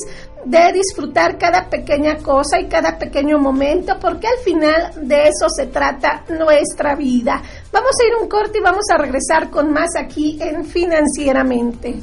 de 0.45 0.73
disfrutar 0.73 1.37
cada 1.37 1.69
pequeña 1.69 2.17
cosa 2.17 2.59
y 2.59 2.67
cada 2.67 2.97
pequeño 2.97 3.37
momento, 3.39 3.97
porque 3.99 4.27
al 4.27 4.37
final 4.43 5.07
de 5.07 5.27
eso 5.27 5.49
se 5.49 5.67
trata 5.67 6.23
nuestra 6.29 6.95
vida. 6.95 7.41
Vamos 7.71 7.91
a 7.99 8.07
ir 8.07 8.13
un 8.21 8.29
corte 8.29 8.59
y 8.59 8.61
vamos 8.61 8.85
a 8.93 8.97
regresar 8.97 9.49
con 9.49 9.71
más 9.71 9.89
aquí 9.97 10.37
en 10.41 10.65
Financieramente. 10.65 11.99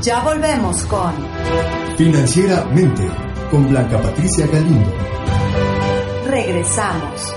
Ya 0.00 0.20
volvemos 0.20 0.84
con 0.84 1.12
Financieramente 1.96 3.27
con 3.50 3.68
Blanca 3.68 4.00
Patricia 4.00 4.46
Galindo. 4.46 4.92
Regresamos. 6.26 7.34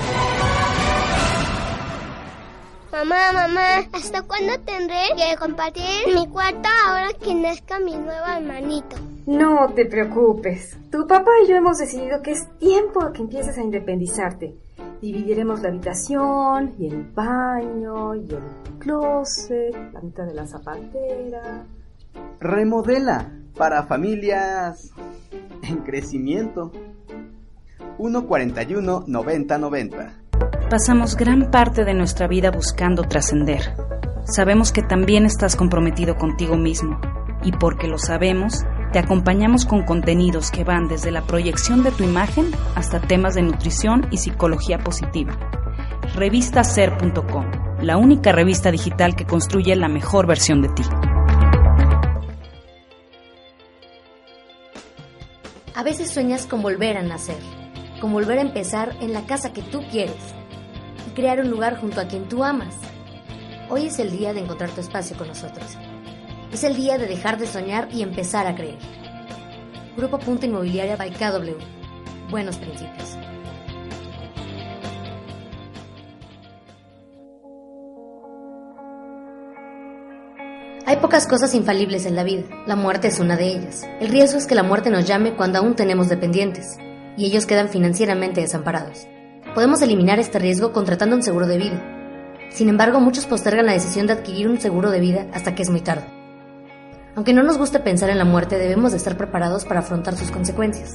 Mamá, 3.18 3.48
mamá, 3.48 3.88
¿hasta 3.94 4.22
cuándo 4.22 4.52
tendré 4.60 5.02
que 5.16 5.36
compartir 5.40 5.82
mi 6.14 6.28
cuarto 6.28 6.68
ahora 6.86 7.08
que 7.20 7.34
nazca 7.34 7.80
mi 7.80 7.96
nuevo 7.96 8.24
hermanito? 8.24 8.96
No 9.26 9.72
te 9.74 9.86
preocupes. 9.86 10.78
Tu 10.92 11.04
papá 11.04 11.32
y 11.42 11.48
yo 11.48 11.56
hemos 11.56 11.78
decidido 11.78 12.22
que 12.22 12.30
es 12.30 12.46
tiempo 12.58 13.04
de 13.04 13.12
que 13.12 13.22
empieces 13.22 13.58
a 13.58 13.60
independizarte. 13.60 14.54
Dividiremos 15.02 15.60
la 15.62 15.70
habitación 15.70 16.76
y 16.78 16.86
el 16.86 17.02
baño 17.12 18.14
y 18.14 18.30
el 18.30 18.78
closet, 18.78 19.74
la 19.92 20.00
mitad 20.00 20.24
de 20.24 20.34
la 20.34 20.46
zapatera. 20.46 21.64
Remodela 22.38 23.32
para 23.56 23.82
familias 23.82 24.92
en 25.64 25.78
crecimiento. 25.78 26.70
141 27.96 29.04
90 29.08 29.58
90. 29.58 30.27
Pasamos 30.70 31.16
gran 31.16 31.50
parte 31.50 31.86
de 31.86 31.94
nuestra 31.94 32.28
vida 32.28 32.50
buscando 32.50 33.04
trascender. 33.04 33.74
Sabemos 34.24 34.70
que 34.70 34.82
también 34.82 35.24
estás 35.24 35.56
comprometido 35.56 36.16
contigo 36.16 36.58
mismo 36.58 37.00
y 37.42 37.52
porque 37.52 37.88
lo 37.88 37.96
sabemos, 37.96 38.64
te 38.92 38.98
acompañamos 38.98 39.64
con 39.64 39.86
contenidos 39.86 40.50
que 40.50 40.64
van 40.64 40.86
desde 40.86 41.10
la 41.10 41.22
proyección 41.22 41.82
de 41.84 41.90
tu 41.90 42.04
imagen 42.04 42.50
hasta 42.74 43.00
temas 43.00 43.34
de 43.34 43.40
nutrición 43.40 44.08
y 44.10 44.18
psicología 44.18 44.76
positiva. 44.78 45.32
Revistaser.com, 46.14 47.46
la 47.80 47.96
única 47.96 48.32
revista 48.32 48.70
digital 48.70 49.16
que 49.16 49.24
construye 49.24 49.74
la 49.74 49.88
mejor 49.88 50.26
versión 50.26 50.60
de 50.60 50.68
ti. 50.68 50.82
A 55.74 55.82
veces 55.82 56.10
sueñas 56.10 56.44
con 56.44 56.60
volver 56.60 56.98
a 56.98 57.02
nacer, 57.02 57.38
con 58.02 58.12
volver 58.12 58.36
a 58.36 58.42
empezar 58.42 58.94
en 59.00 59.14
la 59.14 59.24
casa 59.24 59.54
que 59.54 59.62
tú 59.62 59.80
quieres 59.90 60.37
crear 61.18 61.40
un 61.40 61.50
lugar 61.50 61.80
junto 61.80 62.00
a 62.00 62.06
quien 62.06 62.28
tú 62.28 62.44
amas. 62.44 62.76
Hoy 63.68 63.86
es 63.86 63.98
el 63.98 64.16
día 64.16 64.32
de 64.32 64.38
encontrar 64.38 64.70
tu 64.70 64.80
espacio 64.80 65.16
con 65.16 65.26
nosotros. 65.26 65.76
Es 66.52 66.62
el 66.62 66.76
día 66.76 66.96
de 66.96 67.08
dejar 67.08 67.38
de 67.38 67.48
soñar 67.48 67.88
y 67.92 68.02
empezar 68.02 68.46
a 68.46 68.54
creer. 68.54 68.78
Grupo 69.96 70.20
Punto 70.20 70.46
Inmobiliaria 70.46 70.94
by 70.94 71.10
KW. 71.10 71.56
Buenos 72.30 72.56
principios. 72.58 73.16
Hay 80.86 80.98
pocas 80.98 81.26
cosas 81.26 81.52
infalibles 81.56 82.06
en 82.06 82.14
la 82.14 82.22
vida. 82.22 82.44
La 82.68 82.76
muerte 82.76 83.08
es 83.08 83.18
una 83.18 83.36
de 83.36 83.48
ellas. 83.48 83.84
El 83.98 84.10
riesgo 84.10 84.38
es 84.38 84.46
que 84.46 84.54
la 84.54 84.62
muerte 84.62 84.88
nos 84.88 85.04
llame 85.04 85.34
cuando 85.34 85.58
aún 85.58 85.74
tenemos 85.74 86.08
dependientes 86.08 86.78
y 87.16 87.26
ellos 87.26 87.44
quedan 87.44 87.70
financieramente 87.70 88.40
desamparados. 88.40 89.08
Podemos 89.54 89.80
eliminar 89.82 90.18
este 90.18 90.38
riesgo 90.38 90.72
contratando 90.72 91.16
un 91.16 91.22
seguro 91.22 91.46
de 91.46 91.58
vida. 91.58 91.82
Sin 92.50 92.68
embargo, 92.68 93.00
muchos 93.00 93.26
postergan 93.26 93.66
la 93.66 93.72
decisión 93.72 94.06
de 94.06 94.12
adquirir 94.12 94.48
un 94.48 94.60
seguro 94.60 94.90
de 94.90 95.00
vida 95.00 95.26
hasta 95.32 95.54
que 95.54 95.62
es 95.62 95.70
muy 95.70 95.80
tarde. 95.80 96.04
Aunque 97.16 97.32
no 97.32 97.42
nos 97.42 97.58
guste 97.58 97.80
pensar 97.80 98.10
en 98.10 98.18
la 98.18 98.24
muerte, 98.24 98.58
debemos 98.58 98.92
de 98.92 98.98
estar 98.98 99.16
preparados 99.16 99.64
para 99.64 99.80
afrontar 99.80 100.16
sus 100.16 100.30
consecuencias. 100.30 100.94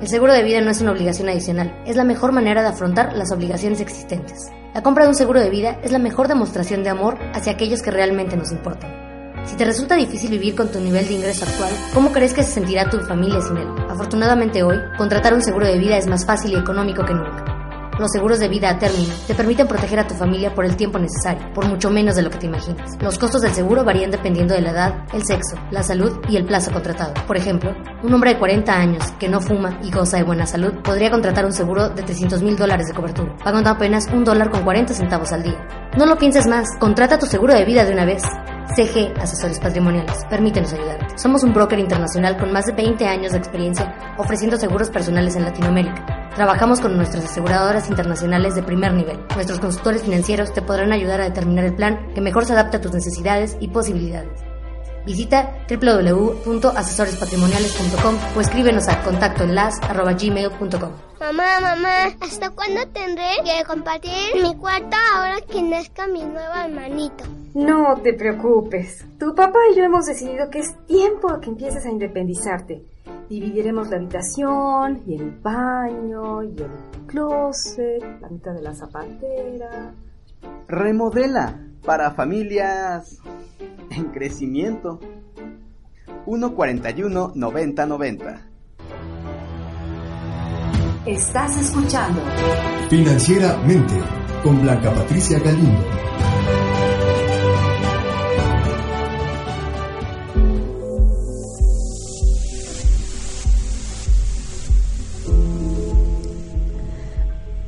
El 0.00 0.08
seguro 0.08 0.32
de 0.32 0.42
vida 0.42 0.60
no 0.60 0.70
es 0.70 0.80
una 0.80 0.90
obligación 0.90 1.28
adicional, 1.28 1.80
es 1.86 1.96
la 1.96 2.04
mejor 2.04 2.32
manera 2.32 2.62
de 2.62 2.68
afrontar 2.68 3.16
las 3.16 3.32
obligaciones 3.32 3.80
existentes. 3.80 4.50
La 4.74 4.82
compra 4.82 5.04
de 5.04 5.10
un 5.10 5.14
seguro 5.14 5.40
de 5.40 5.50
vida 5.50 5.78
es 5.82 5.92
la 5.92 5.98
mejor 5.98 6.28
demostración 6.28 6.82
de 6.82 6.90
amor 6.90 7.16
hacia 7.32 7.52
aquellos 7.52 7.80
que 7.80 7.92
realmente 7.92 8.36
nos 8.36 8.50
importan. 8.50 8.92
Si 9.46 9.56
te 9.56 9.64
resulta 9.64 9.94
difícil 9.94 10.30
vivir 10.30 10.56
con 10.56 10.70
tu 10.70 10.80
nivel 10.80 11.06
de 11.06 11.14
ingreso 11.14 11.44
actual, 11.44 11.70
¿cómo 11.94 12.12
crees 12.12 12.34
que 12.34 12.42
se 12.42 12.52
sentirá 12.52 12.90
tu 12.90 12.98
familia 13.00 13.40
sin 13.40 13.56
él? 13.56 13.68
Afortunadamente 13.88 14.62
hoy, 14.62 14.78
contratar 14.98 15.32
un 15.32 15.42
seguro 15.42 15.66
de 15.66 15.78
vida 15.78 15.96
es 15.96 16.06
más 16.06 16.26
fácil 16.26 16.52
y 16.52 16.56
económico 16.56 17.04
que 17.04 17.14
nunca. 17.14 17.53
Los 17.98 18.10
seguros 18.10 18.40
de 18.40 18.48
vida 18.48 18.70
a 18.70 18.78
término 18.78 19.14
te 19.26 19.34
permiten 19.34 19.68
proteger 19.68 20.00
a 20.00 20.06
tu 20.06 20.14
familia 20.14 20.52
por 20.52 20.64
el 20.64 20.76
tiempo 20.76 20.98
necesario, 20.98 21.52
por 21.54 21.66
mucho 21.66 21.90
menos 21.90 22.16
de 22.16 22.22
lo 22.22 22.30
que 22.30 22.38
te 22.38 22.46
imaginas. 22.46 22.90
Los 23.00 23.18
costos 23.18 23.42
del 23.42 23.52
seguro 23.52 23.84
varían 23.84 24.10
dependiendo 24.10 24.54
de 24.54 24.62
la 24.62 24.70
edad, 24.70 25.04
el 25.12 25.24
sexo, 25.24 25.56
la 25.70 25.82
salud 25.82 26.18
y 26.28 26.36
el 26.36 26.44
plazo 26.44 26.72
contratado. 26.72 27.14
Por 27.26 27.36
ejemplo, 27.36 27.72
un 28.02 28.12
hombre 28.12 28.34
de 28.34 28.38
40 28.38 28.72
años 28.72 29.04
que 29.18 29.28
no 29.28 29.40
fuma 29.40 29.78
y 29.82 29.92
goza 29.92 30.16
de 30.16 30.24
buena 30.24 30.46
salud 30.46 30.72
podría 30.82 31.10
contratar 31.10 31.44
un 31.44 31.52
seguro 31.52 31.88
de 31.88 32.02
300 32.02 32.42
mil 32.42 32.56
dólares 32.56 32.88
de 32.88 32.94
cobertura, 32.94 33.36
pagando 33.44 33.70
apenas 33.70 34.08
un 34.12 34.24
dólar 34.24 34.50
con 34.50 34.64
40 34.64 34.92
centavos 34.92 35.32
al 35.32 35.44
día. 35.44 35.66
No 35.96 36.06
lo 36.06 36.16
pienses 36.16 36.48
más, 36.48 36.68
contrata 36.80 37.18
tu 37.18 37.26
seguro 37.26 37.54
de 37.54 37.64
vida 37.64 37.84
de 37.84 37.92
una 37.92 38.04
vez. 38.04 38.24
CG 38.74 39.12
Asesores 39.20 39.60
Patrimoniales. 39.60 40.24
Permítenos 40.30 40.72
ayudarte. 40.72 41.18
Somos 41.18 41.42
un 41.44 41.52
broker 41.52 41.78
internacional 41.78 42.36
con 42.36 42.52
más 42.52 42.66
de 42.66 42.72
20 42.72 43.06
años 43.06 43.32
de 43.32 43.38
experiencia 43.38 44.14
ofreciendo 44.18 44.56
seguros 44.56 44.90
personales 44.90 45.36
en 45.36 45.44
Latinoamérica. 45.44 46.30
Trabajamos 46.34 46.80
con 46.80 46.96
nuestras 46.96 47.24
aseguradoras 47.24 47.88
internacionales 47.88 48.54
de 48.54 48.62
primer 48.62 48.92
nivel. 48.92 49.20
Nuestros 49.34 49.60
consultores 49.60 50.02
financieros 50.02 50.52
te 50.52 50.62
podrán 50.62 50.92
ayudar 50.92 51.20
a 51.20 51.24
determinar 51.24 51.64
el 51.64 51.74
plan 51.74 52.12
que 52.14 52.20
mejor 52.20 52.44
se 52.44 52.54
adapte 52.54 52.78
a 52.78 52.80
tus 52.80 52.92
necesidades 52.92 53.56
y 53.60 53.68
posibilidades. 53.68 54.53
Visita 55.04 55.52
www.asesorespatrimoniales.com 55.68 58.14
o 58.36 58.40
escríbenos 58.40 58.88
a 58.88 59.02
contactoenlace.gmail.com 59.02 60.90
Mamá, 61.20 61.60
mamá, 61.60 62.06
¿hasta 62.20 62.48
cuándo 62.50 62.86
tendré 62.88 63.24
que 63.44 63.64
compartir 63.66 64.34
mi 64.42 64.56
cuarto 64.56 64.96
ahora 65.14 65.40
que 65.42 65.62
nazca 65.62 66.06
mi 66.06 66.22
nuevo 66.22 66.54
hermanito? 66.54 67.24
No 67.54 68.00
te 68.02 68.14
preocupes. 68.14 69.04
Tu 69.18 69.34
papá 69.34 69.58
y 69.72 69.76
yo 69.76 69.84
hemos 69.84 70.06
decidido 70.06 70.48
que 70.50 70.60
es 70.60 70.74
tiempo 70.86 71.30
a 71.30 71.40
que 71.40 71.50
empieces 71.50 71.84
a 71.86 71.90
independizarte. 71.90 72.84
Dividiremos 73.28 73.90
la 73.90 73.96
habitación 73.96 75.02
y 75.06 75.16
el 75.16 75.30
baño 75.30 76.42
y 76.42 76.56
el 76.60 76.70
closet, 77.06 78.02
la 78.20 78.28
mitad 78.28 78.52
de 78.52 78.62
la 78.62 78.74
zapatera. 78.74 79.94
Remodela 80.66 81.58
para 81.84 82.10
familias 82.12 83.18
en 83.90 84.04
crecimiento. 84.06 85.00
141 86.26 87.32
90 87.34 87.86
90. 87.86 88.42
Estás 91.06 91.58
escuchando 91.58 92.22
Financieramente 92.88 93.92
con 94.42 94.62
Blanca 94.62 94.90
Patricia 94.90 95.38
Galindo. 95.38 95.84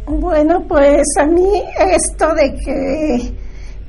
Bueno, 0.06 0.64
pues 0.66 1.04
a 1.18 1.26
mí 1.26 1.62
esto 1.78 2.34
de 2.34 2.54
que 2.54 3.45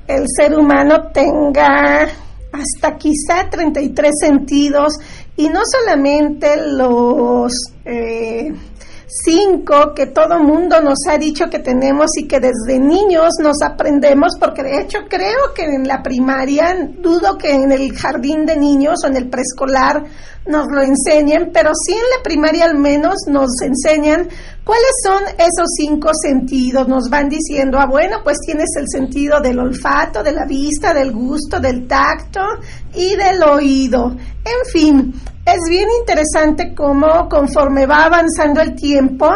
el 0.07 0.25
ser 0.27 0.57
humano 0.57 1.09
tenga 1.13 2.07
hasta 2.51 2.97
quizá 2.97 3.49
33 3.49 4.11
sentidos 4.19 4.93
y 5.35 5.49
no 5.49 5.61
solamente 5.65 6.55
los 6.57 7.51
eh, 7.85 8.51
cinco 9.23 9.93
que 9.95 10.07
todo 10.07 10.39
mundo 10.39 10.81
nos 10.81 10.99
ha 11.07 11.17
dicho 11.17 11.49
que 11.49 11.59
tenemos 11.59 12.09
y 12.17 12.27
que 12.27 12.39
desde 12.39 12.79
niños 12.79 13.33
nos 13.41 13.61
aprendemos, 13.61 14.33
porque 14.39 14.63
de 14.63 14.81
hecho 14.81 14.99
creo 15.09 15.53
que 15.55 15.63
en 15.63 15.87
la 15.87 16.01
primaria, 16.03 16.75
dudo 16.99 17.37
que 17.37 17.51
en 17.51 17.71
el 17.71 17.93
jardín 17.93 18.45
de 18.45 18.57
niños 18.57 18.99
o 19.03 19.07
en 19.07 19.17
el 19.17 19.29
preescolar 19.29 20.03
nos 20.47 20.67
lo 20.71 20.81
enseñen, 20.81 21.51
pero 21.53 21.71
sí 21.73 21.93
en 21.93 22.17
la 22.17 22.23
primaria 22.23 22.65
al 22.65 22.77
menos 22.77 23.15
nos 23.27 23.49
enseñan 23.61 24.27
cuáles 24.63 24.91
son 25.03 25.23
esos 25.37 25.67
cinco 25.77 26.09
sentidos. 26.13 26.87
Nos 26.87 27.09
van 27.09 27.29
diciendo, 27.29 27.77
ah, 27.79 27.85
bueno, 27.85 28.17
pues 28.23 28.37
tienes 28.45 28.69
el 28.77 28.85
sentido 28.89 29.41
del 29.41 29.59
olfato, 29.59 30.23
de 30.23 30.31
la 30.31 30.45
vista, 30.45 30.93
del 30.93 31.11
gusto, 31.11 31.59
del 31.59 31.87
tacto 31.87 32.41
y 32.95 33.15
del 33.15 33.43
oído. 33.43 34.15
En 34.45 34.71
fin, 34.71 35.13
es 35.47 35.61
bien 35.69 35.87
interesante 36.01 36.75
cómo 36.75 37.29
conforme 37.29 37.85
va 37.85 38.03
avanzando 38.03 38.59
el 38.59 38.75
tiempo, 38.75 39.29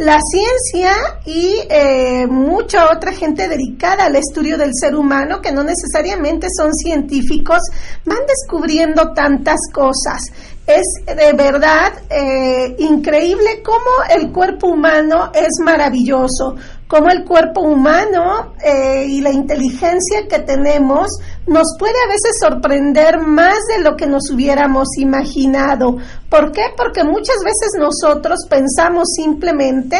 la 0.00 0.18
ciencia 0.20 0.92
y 1.24 1.54
eh, 1.70 2.26
mucha 2.26 2.90
otra 2.90 3.12
gente 3.12 3.48
dedicada 3.48 4.06
al 4.06 4.16
estudio 4.16 4.58
del 4.58 4.72
ser 4.74 4.96
humano, 4.96 5.40
que 5.40 5.52
no 5.52 5.62
necesariamente 5.62 6.48
son 6.56 6.74
científicos, 6.74 7.60
van 8.04 8.18
descubriendo 8.26 9.12
tantas 9.12 9.60
cosas. 9.72 10.20
Es 10.66 10.82
de 11.06 11.32
verdad 11.32 11.92
eh, 12.10 12.74
increíble 12.80 13.62
cómo 13.64 14.02
el 14.10 14.32
cuerpo 14.32 14.66
humano 14.66 15.30
es 15.32 15.60
maravilloso, 15.64 16.56
cómo 16.92 17.08
el 17.08 17.24
cuerpo 17.24 17.62
humano 17.62 18.52
eh, 18.62 19.06
y 19.08 19.22
la 19.22 19.30
inteligencia 19.30 20.28
que 20.28 20.40
tenemos 20.40 21.08
nos 21.46 21.74
puede 21.78 21.94
a 22.04 22.08
veces 22.08 22.38
sorprender 22.38 23.18
más 23.18 23.56
de 23.74 23.82
lo 23.82 23.96
que 23.96 24.06
nos 24.06 24.30
hubiéramos 24.30 24.88
imaginado. 24.98 25.96
¿Por 26.28 26.52
qué? 26.52 26.64
Porque 26.76 27.02
muchas 27.02 27.36
veces 27.42 27.78
nosotros 27.78 28.40
pensamos 28.46 29.08
simplemente 29.16 29.96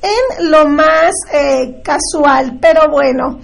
en 0.00 0.48
lo 0.48 0.68
más 0.68 1.14
eh, 1.32 1.82
casual, 1.82 2.58
pero 2.60 2.92
bueno. 2.92 3.40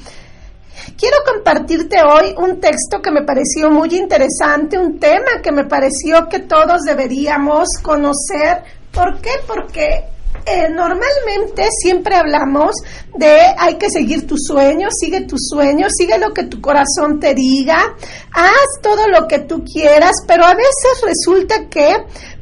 Quiero 0.96 1.16
compartirte 1.26 1.96
hoy 2.04 2.36
un 2.38 2.60
texto 2.60 3.02
que 3.02 3.10
me 3.10 3.24
pareció 3.24 3.68
muy 3.68 3.96
interesante, 3.96 4.78
un 4.78 5.00
tema 5.00 5.42
que 5.42 5.50
me 5.50 5.64
pareció 5.64 6.28
que 6.28 6.38
todos 6.38 6.82
deberíamos 6.82 7.66
conocer. 7.82 8.62
¿Por 8.92 9.20
qué? 9.20 9.30
Porque 9.44 10.04
eh, 10.44 10.68
normalmente 10.70 11.68
siempre 11.70 12.16
hablamos 12.16 12.74
de 13.16 13.38
hay 13.58 13.74
que 13.76 13.90
seguir 13.90 14.26
tus 14.26 14.40
sueños, 14.46 14.92
sigue 14.98 15.22
tus 15.22 15.48
sueños, 15.48 15.92
sigue 15.96 16.18
lo 16.18 16.32
que 16.32 16.44
tu 16.44 16.60
corazón 16.60 17.20
te 17.20 17.34
diga, 17.34 17.94
haz 18.32 18.82
todo 18.82 19.06
lo 19.08 19.28
que 19.28 19.40
tú 19.40 19.62
quieras, 19.64 20.16
pero 20.26 20.44
a 20.44 20.54
veces 20.54 21.02
resulta 21.04 21.68
que 21.68 21.96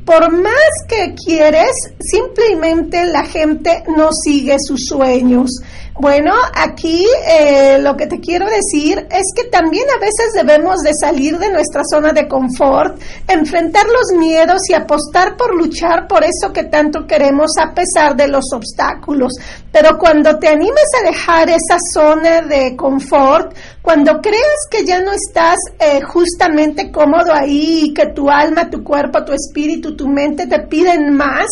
por 0.04 0.32
más 0.32 0.54
que 0.88 1.14
quieres, 1.14 1.70
simplemente 2.00 3.04
la 3.04 3.24
gente 3.24 3.84
no 3.96 4.08
sigue 4.12 4.56
sus 4.58 4.86
sueños. 4.86 5.50
Bueno, 5.98 6.32
aquí 6.54 7.04
eh, 7.28 7.78
lo 7.80 7.96
que 7.96 8.06
te 8.06 8.20
quiero 8.20 8.46
decir 8.46 9.06
es 9.10 9.24
que 9.36 9.50
también 9.50 9.84
a 9.90 9.98
veces 9.98 10.32
debemos 10.34 10.78
de 10.82 10.92
salir 10.98 11.36
de 11.38 11.50
nuestra 11.50 11.82
zona 11.84 12.12
de 12.12 12.26
confort, 12.26 12.98
enfrentar 13.28 13.84
los 13.86 14.18
miedos 14.18 14.62
y 14.70 14.74
apostar 14.74 15.36
por 15.36 15.54
luchar 15.54 16.06
por 16.06 16.24
eso 16.24 16.52
que 16.54 16.64
tanto 16.64 17.06
queremos 17.06 17.50
a 17.60 17.74
pesar 17.74 18.16
de 18.16 18.28
los 18.28 18.44
obstáculos. 18.54 19.32
Pero 19.72 19.98
cuando 19.98 20.38
te 20.38 20.48
animes 20.48 20.86
a 21.00 21.06
dejar 21.06 21.50
esa 21.50 21.76
zona 21.92 22.42
de 22.42 22.76
confort, 22.76 23.54
cuando 23.82 24.20
creas 24.22 24.68
que 24.70 24.84
ya 24.84 25.02
no 25.02 25.12
estás 25.12 25.56
eh, 25.78 26.00
justamente 26.02 26.90
cómodo 26.90 27.32
ahí 27.32 27.86
y 27.86 27.94
que 27.94 28.06
tu 28.06 28.30
alma, 28.30 28.70
tu 28.70 28.82
cuerpo, 28.82 29.24
tu 29.24 29.32
espíritu, 29.32 29.96
tu 29.96 30.08
mente 30.08 30.46
te 30.46 30.60
piden 30.60 31.14
más, 31.14 31.46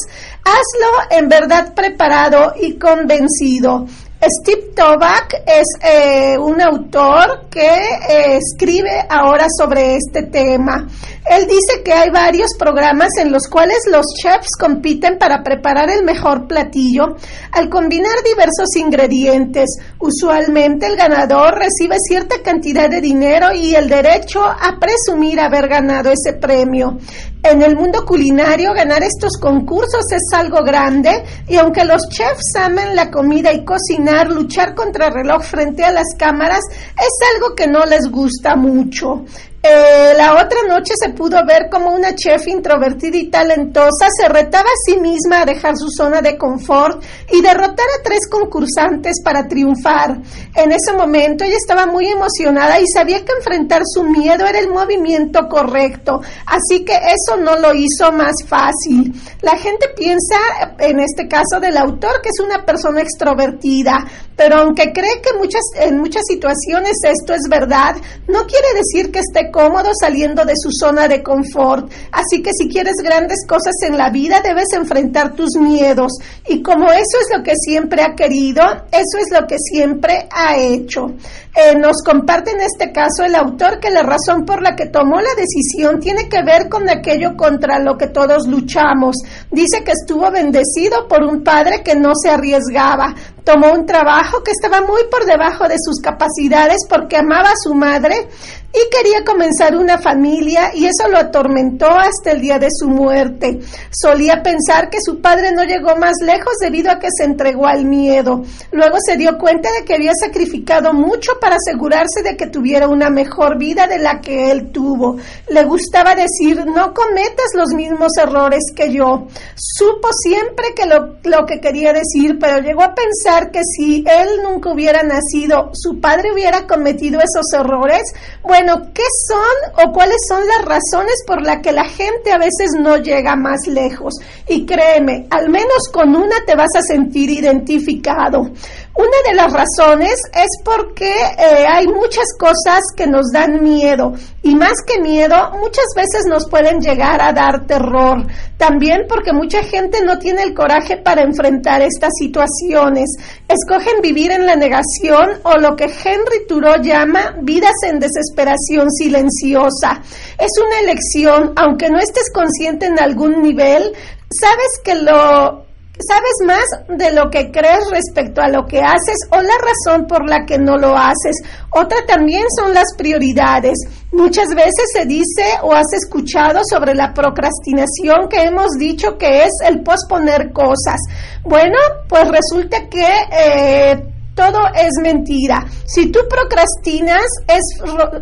hazlo 0.45 1.19
en 1.19 1.29
verdad 1.29 1.75
preparado 1.75 2.55
y 2.61 2.79
convencido. 2.79 3.87
Steve 4.21 4.73
Toback 4.75 5.43
es 5.47 5.67
eh, 5.81 6.37
un 6.39 6.61
autor 6.61 7.47
que 7.49 7.61
eh, 7.61 8.39
escribe 8.39 9.07
ahora 9.09 9.47
sobre 9.57 9.95
este 9.95 10.25
tema. 10.25 10.89
Él 11.31 11.47
dice 11.47 11.83
que 11.85 11.93
hay 11.93 12.09
varios 12.09 12.55
programas 12.59 13.11
en 13.21 13.31
los 13.31 13.49
cuales 13.49 13.79
los 13.91 14.07
chefs 14.15 14.57
compiten 14.59 15.19
para 15.19 15.43
preparar 15.43 15.91
el 15.91 16.03
mejor 16.03 16.47
platillo 16.47 17.17
al 17.53 17.69
combinar 17.69 18.15
diversos 18.25 18.75
ingredientes. 18.77 19.77
Usualmente 19.99 20.87
el 20.87 20.97
ganador 20.97 21.59
recibe 21.59 21.97
cierta 21.99 22.37
cantidad 22.43 22.89
de 22.89 23.03
dinero 23.03 23.53
y 23.53 23.75
el 23.75 23.91
derecho 23.91 24.43
a 24.43 24.79
presumir 24.81 25.39
haber 25.39 25.69
ganado 25.69 26.11
ese 26.11 26.33
premio. 26.33 26.97
En 27.43 27.63
el 27.63 27.77
mundo 27.77 28.05
culinario 28.05 28.73
ganar 28.73 29.03
estos 29.03 29.39
concursos 29.41 30.11
es 30.11 30.33
algo 30.35 30.65
grande 30.65 31.25
y 31.47 31.57
aunque 31.57 31.85
los 31.85 32.09
chefs 32.09 32.57
aman 32.57 32.97
la 32.97 33.11
comida 33.11 33.53
y 33.53 33.65
cocinar, 33.65 34.31
luchar 34.31 34.75
contra 34.75 35.07
el 35.09 35.15
reloj 35.15 35.43
frente 35.43 35.85
a 35.85 35.93
las 35.93 36.09
cámaras 36.19 36.61
es 36.71 37.35
algo 37.35 37.55
que 37.55 37.67
no 37.67 37.85
les 37.85 38.11
gusta 38.11 38.57
mucho. 38.57 39.25
Eh, 39.61 40.15
la 40.17 40.35
otra 40.35 40.63
noche 40.69 40.95
se 40.97 41.11
pudo 41.11 41.45
ver 41.45 41.69
como 41.69 41.93
una 41.93 42.15
chef 42.15 42.47
introvertida 42.47 43.17
y 43.17 43.29
talentosa 43.29 44.07
se 44.17 44.29
retaba 44.29 44.69
a 44.69 44.83
sí 44.87 45.01
misma 45.01 45.41
a 45.41 45.47
dejar 45.47 45.77
su 45.77 45.89
zona 45.91 46.21
de 46.21 46.39
confort 46.39 47.03
y 47.33 47.43
derrotar 47.43 47.87
a 47.99 48.03
tres 48.05 48.29
concursantes 48.31 49.17
para 49.25 49.49
triunfar. 49.49 50.21
En 50.55 50.71
ese 50.71 50.93
momento 50.93 51.43
ella 51.43 51.57
estaba 51.57 51.87
muy 51.87 52.07
emocionada 52.07 52.79
y 52.79 52.87
sabía 52.87 53.25
que 53.25 53.33
enfrentar 53.33 53.83
su 53.85 54.05
miedo 54.05 54.47
era 54.47 54.61
el 54.61 54.69
movimiento 54.69 55.49
correcto, 55.49 56.21
así 56.47 56.85
que 56.85 56.95
eso 56.95 57.37
no 57.37 57.57
lo 57.57 57.75
hizo 57.75 58.13
más 58.13 58.37
fácil. 58.47 59.13
La 59.43 59.57
gente 59.57 59.89
piensa, 59.97 60.37
en 60.79 61.01
este 61.01 61.27
caso 61.27 61.59
del 61.61 61.77
autor, 61.77 62.21
que 62.23 62.29
es 62.29 62.39
una 62.39 62.65
persona 62.65 63.01
extrovertida, 63.01 64.07
pero 64.37 64.59
aunque 64.59 64.93
cree 64.93 65.21
que 65.21 65.37
muchas, 65.37 65.63
en 65.81 65.99
muchas 65.99 66.23
situaciones 66.29 66.93
esto 67.03 67.35
es 67.35 67.43
verdad, 67.51 67.97
no 68.29 68.47
quiere 68.47 68.69
decir 68.77 69.11
que 69.11 69.19
esté 69.19 69.48
cómodo 69.51 69.91
saliendo 69.99 70.45
de 70.45 70.55
su 70.57 70.71
zona 70.71 71.09
de 71.09 71.23
confort. 71.23 71.91
Así 72.13 72.43
que 72.43 72.51
si 72.53 72.69
quieres 72.69 72.95
grandes 73.03 73.47
cosas 73.47 73.75
en 73.87 73.97
la 73.97 74.11
vida, 74.11 74.41
debes 74.43 74.69
enfrentar 74.75 75.35
tus 75.35 75.57
miedos. 75.57 76.13
Y 76.49 76.63
como 76.63 76.91
eso 76.93 77.19
es 77.21 77.37
lo 77.37 77.43
que 77.43 77.55
siempre 77.57 78.03
ha 78.03 78.15
querido, 78.15 78.63
eso 78.91 79.19
es 79.19 79.31
lo 79.31 79.47
que 79.47 79.57
siempre 79.59 80.29
ha 80.31 80.57
hecho. 80.57 81.15
Eh, 81.61 81.75
nos 81.75 82.05
comparte 82.05 82.53
en 82.53 82.61
este 82.61 82.93
caso 82.93 83.25
el 83.25 83.35
autor 83.35 83.81
que 83.81 83.91
la 83.91 84.05
razón 84.05 84.45
por 84.45 84.63
la 84.63 84.77
que 84.77 84.87
tomó 84.87 85.21
la 85.21 85.35
decisión 85.37 85.99
tiene 85.99 86.29
que 86.29 86.45
ver 86.45 86.69
con 86.69 86.89
aquello 86.89 87.37
contra 87.37 87.81
lo 87.81 87.99
que 87.99 88.07
todos 88.07 88.47
luchamos. 88.47 89.17
Dice 89.51 89.83
que 89.83 89.91
estuvo 89.91 90.31
bendecido 90.31 91.09
por 91.09 91.25
un 91.25 91.43
padre 91.43 91.83
que 91.83 91.97
no 91.97 92.13
se 92.15 92.31
arriesgaba. 92.31 93.13
tomó 93.43 93.73
un 93.73 93.87
trabajo 93.87 94.45
que 94.45 94.53
estaba 94.53 94.87
muy 94.87 95.05
por 95.11 95.25
debajo 95.25 95.67
de 95.67 95.77
sus 95.79 96.01
capacidades 96.01 96.77
porque 96.87 97.17
amaba 97.17 97.49
a 97.49 97.57
su 97.57 97.75
madre 97.75 98.29
y 98.73 98.91
quería 98.95 99.25
comenzar 99.25 99.75
una 99.75 99.97
familia 99.97 100.73
y 100.75 100.85
eso 100.85 101.09
lo 101.11 101.17
atormentó 101.17 101.89
hasta 101.89 102.33
el 102.33 102.43
día 102.43 102.59
de 102.59 102.69
su 102.71 102.89
muerte. 102.89 103.61
Solía 103.91 104.43
pensar 104.43 104.91
que 104.91 104.99
su 105.01 105.23
padre 105.23 105.53
no 105.53 105.65
llegó 105.65 105.97
más 105.97 106.13
lejos 106.23 106.53
debido 106.61 106.91
a 106.91 106.99
que 106.99 107.09
se 107.11 107.25
entregó 107.25 107.67
al 107.67 107.87
miedo. 107.87 108.43
Luego 108.71 108.99
se 109.05 109.17
dio 109.17 109.39
cuenta 109.39 109.71
de 109.73 109.87
que 109.87 109.95
había 109.95 110.13
sacrificado 110.21 110.93
mucho 110.93 111.33
para 111.41 111.48
asegurarse 111.57 112.23
de 112.23 112.37
que 112.37 112.47
tuviera 112.47 112.89
una 112.89 113.11
mejor 113.11 113.59
vida 113.59 113.87
de 113.87 113.99
la 113.99 114.21
que 114.21 114.51
él 114.51 114.71
tuvo. 114.73 115.17
Le 115.49 115.65
gustaba 115.65 116.15
decir, 116.15 116.65
no 116.67 116.93
cometas 116.95 117.53
los 117.55 117.71
mismos 117.75 118.13
errores 118.21 118.65
que 118.75 118.93
yo. 118.93 119.27
Supo 119.55 120.09
siempre 120.13 120.75
que 120.75 120.87
lo, 120.87 121.17
lo 121.25 121.47
que 121.47 121.61
quería 121.61 121.93
decir, 121.93 122.39
pero 122.39 122.61
llegó 122.61 122.83
a 122.83 122.95
pensar 122.95 123.51
que 123.51 123.63
si 123.65 124.05
él 124.07 124.43
nunca 124.43 124.73
hubiera 124.73 125.03
nacido, 125.03 125.71
su 125.75 126.01
padre 126.01 126.33
hubiera 126.33 126.67
cometido 126.67 127.21
esos 127.21 127.53
errores, 127.53 128.03
bueno, 128.43 128.93
¿qué 128.95 129.05
son 129.29 129.87
o 129.87 129.93
cuáles 129.93 130.19
son 130.29 130.47
las 130.47 130.65
razones 130.65 131.23
por 131.27 131.43
las 131.43 131.63
que 131.63 131.73
la 131.73 131.85
gente 131.85 132.33
a 132.33 132.39
veces 132.39 132.73
no 132.79 132.97
llega 132.97 133.37
más 133.37 133.67
lejos? 133.67 134.15
Y 134.49 134.65
créeme, 134.67 135.27
al 135.31 135.51
menos 135.51 135.89
con 135.93 136.15
una 136.15 136.37
te 136.47 136.55
vas 136.55 136.75
a 136.77 136.83
sentir 136.83 137.31
identificado. 137.31 138.51
Una 138.99 139.29
de 139.29 139.35
las 139.37 139.53
razones 139.53 140.21
es 140.35 140.61
porque 140.65 141.09
eh, 141.09 141.65
hay 141.69 141.87
muchas 141.87 142.27
cosas 142.37 142.83
que 142.97 143.07
nos 143.07 143.31
dan 143.33 143.63
miedo 143.63 144.13
y 144.43 144.57
más 144.57 144.73
que 144.85 145.01
miedo, 145.01 145.53
muchas 145.53 145.85
veces 145.95 146.27
nos 146.29 146.49
pueden 146.51 146.81
llegar 146.81 147.23
a 147.23 147.33
dar 147.33 147.65
terror. 147.65 148.27
También 148.57 149.03
porque 149.09 149.33
mucha 149.33 149.63
gente 149.63 150.05
no 150.05 150.19
tiene 150.19 150.43
el 150.43 150.53
coraje 150.53 150.97
para 150.97 151.23
enfrentar 151.23 151.81
estas 151.81 152.11
situaciones. 152.19 153.09
Escogen 153.47 154.03
vivir 154.03 154.33
en 154.33 154.45
la 154.45 154.57
negación 154.57 155.31
o 155.45 155.57
lo 155.59 155.77
que 155.77 155.85
Henry 155.85 156.49
Thoreau 156.49 156.83
llama 156.83 157.37
vidas 157.41 157.77
en 157.87 158.01
desesperación 158.01 158.91
silenciosa. 158.91 160.03
Es 160.37 160.51
una 160.61 160.81
elección, 160.81 161.53
aunque 161.55 161.89
no 161.89 162.01
estés 162.01 162.33
consciente 162.35 162.87
en 162.87 162.99
algún 162.99 163.43
nivel, 163.43 163.93
sabes 164.29 164.81
que 164.83 164.97
lo 164.97 165.68
sabes 166.07 166.33
más 166.45 166.65
de 166.89 167.13
lo 167.13 167.31
que 167.31 167.51
crees 167.51 167.91
respecto 167.91 168.41
a 168.41 168.49
lo 168.49 168.67
que 168.67 168.81
haces 168.81 169.17
o 169.31 169.41
la 169.41 169.55
razón 169.59 170.07
por 170.07 170.29
la 170.29 170.45
que 170.47 170.59
no 170.59 170.77
lo 170.77 170.97
haces. 170.97 171.37
Otra 171.71 171.99
también 172.07 172.45
son 172.57 172.73
las 172.75 172.95
prioridades. 172.97 173.79
Muchas 174.13 174.49
veces 174.55 174.91
se 174.93 175.07
dice 175.07 175.45
o 175.63 175.73
has 175.75 175.93
escuchado 175.93 176.61
sobre 176.69 176.95
la 176.95 177.13
procrastinación 177.13 178.29
que 178.29 178.43
hemos 178.43 178.73
dicho 178.79 179.19
que 179.19 179.45
es 179.45 179.53
el 179.67 179.83
posponer 179.83 180.53
cosas. 180.53 181.01
Bueno, 181.43 181.77
pues 182.09 182.29
resulta 182.29 182.89
que... 182.89 183.07
Eh, 183.33 184.18
todo 184.39 184.69
es 184.73 184.93
mentira. 185.03 185.67
Si 185.85 186.13
tú 186.13 186.21
procrastinas 186.31 187.25
es 187.49 187.63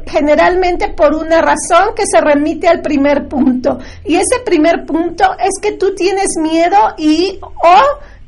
generalmente 0.07 0.95
por 0.95 1.14
una 1.14 1.43
razón 1.43 1.95
que 1.95 2.05
se 2.07 2.23
remite 2.23 2.69
al 2.69 2.81
primer 2.81 3.29
punto. 3.29 3.79
Y 4.03 4.14
ese 4.14 4.41
primer 4.43 4.87
punto 4.87 5.25
es 5.39 5.61
que 5.61 5.73
tú 5.73 5.95
tienes 5.95 6.29
miedo 6.41 6.79
y 6.97 7.39
o 7.43 7.83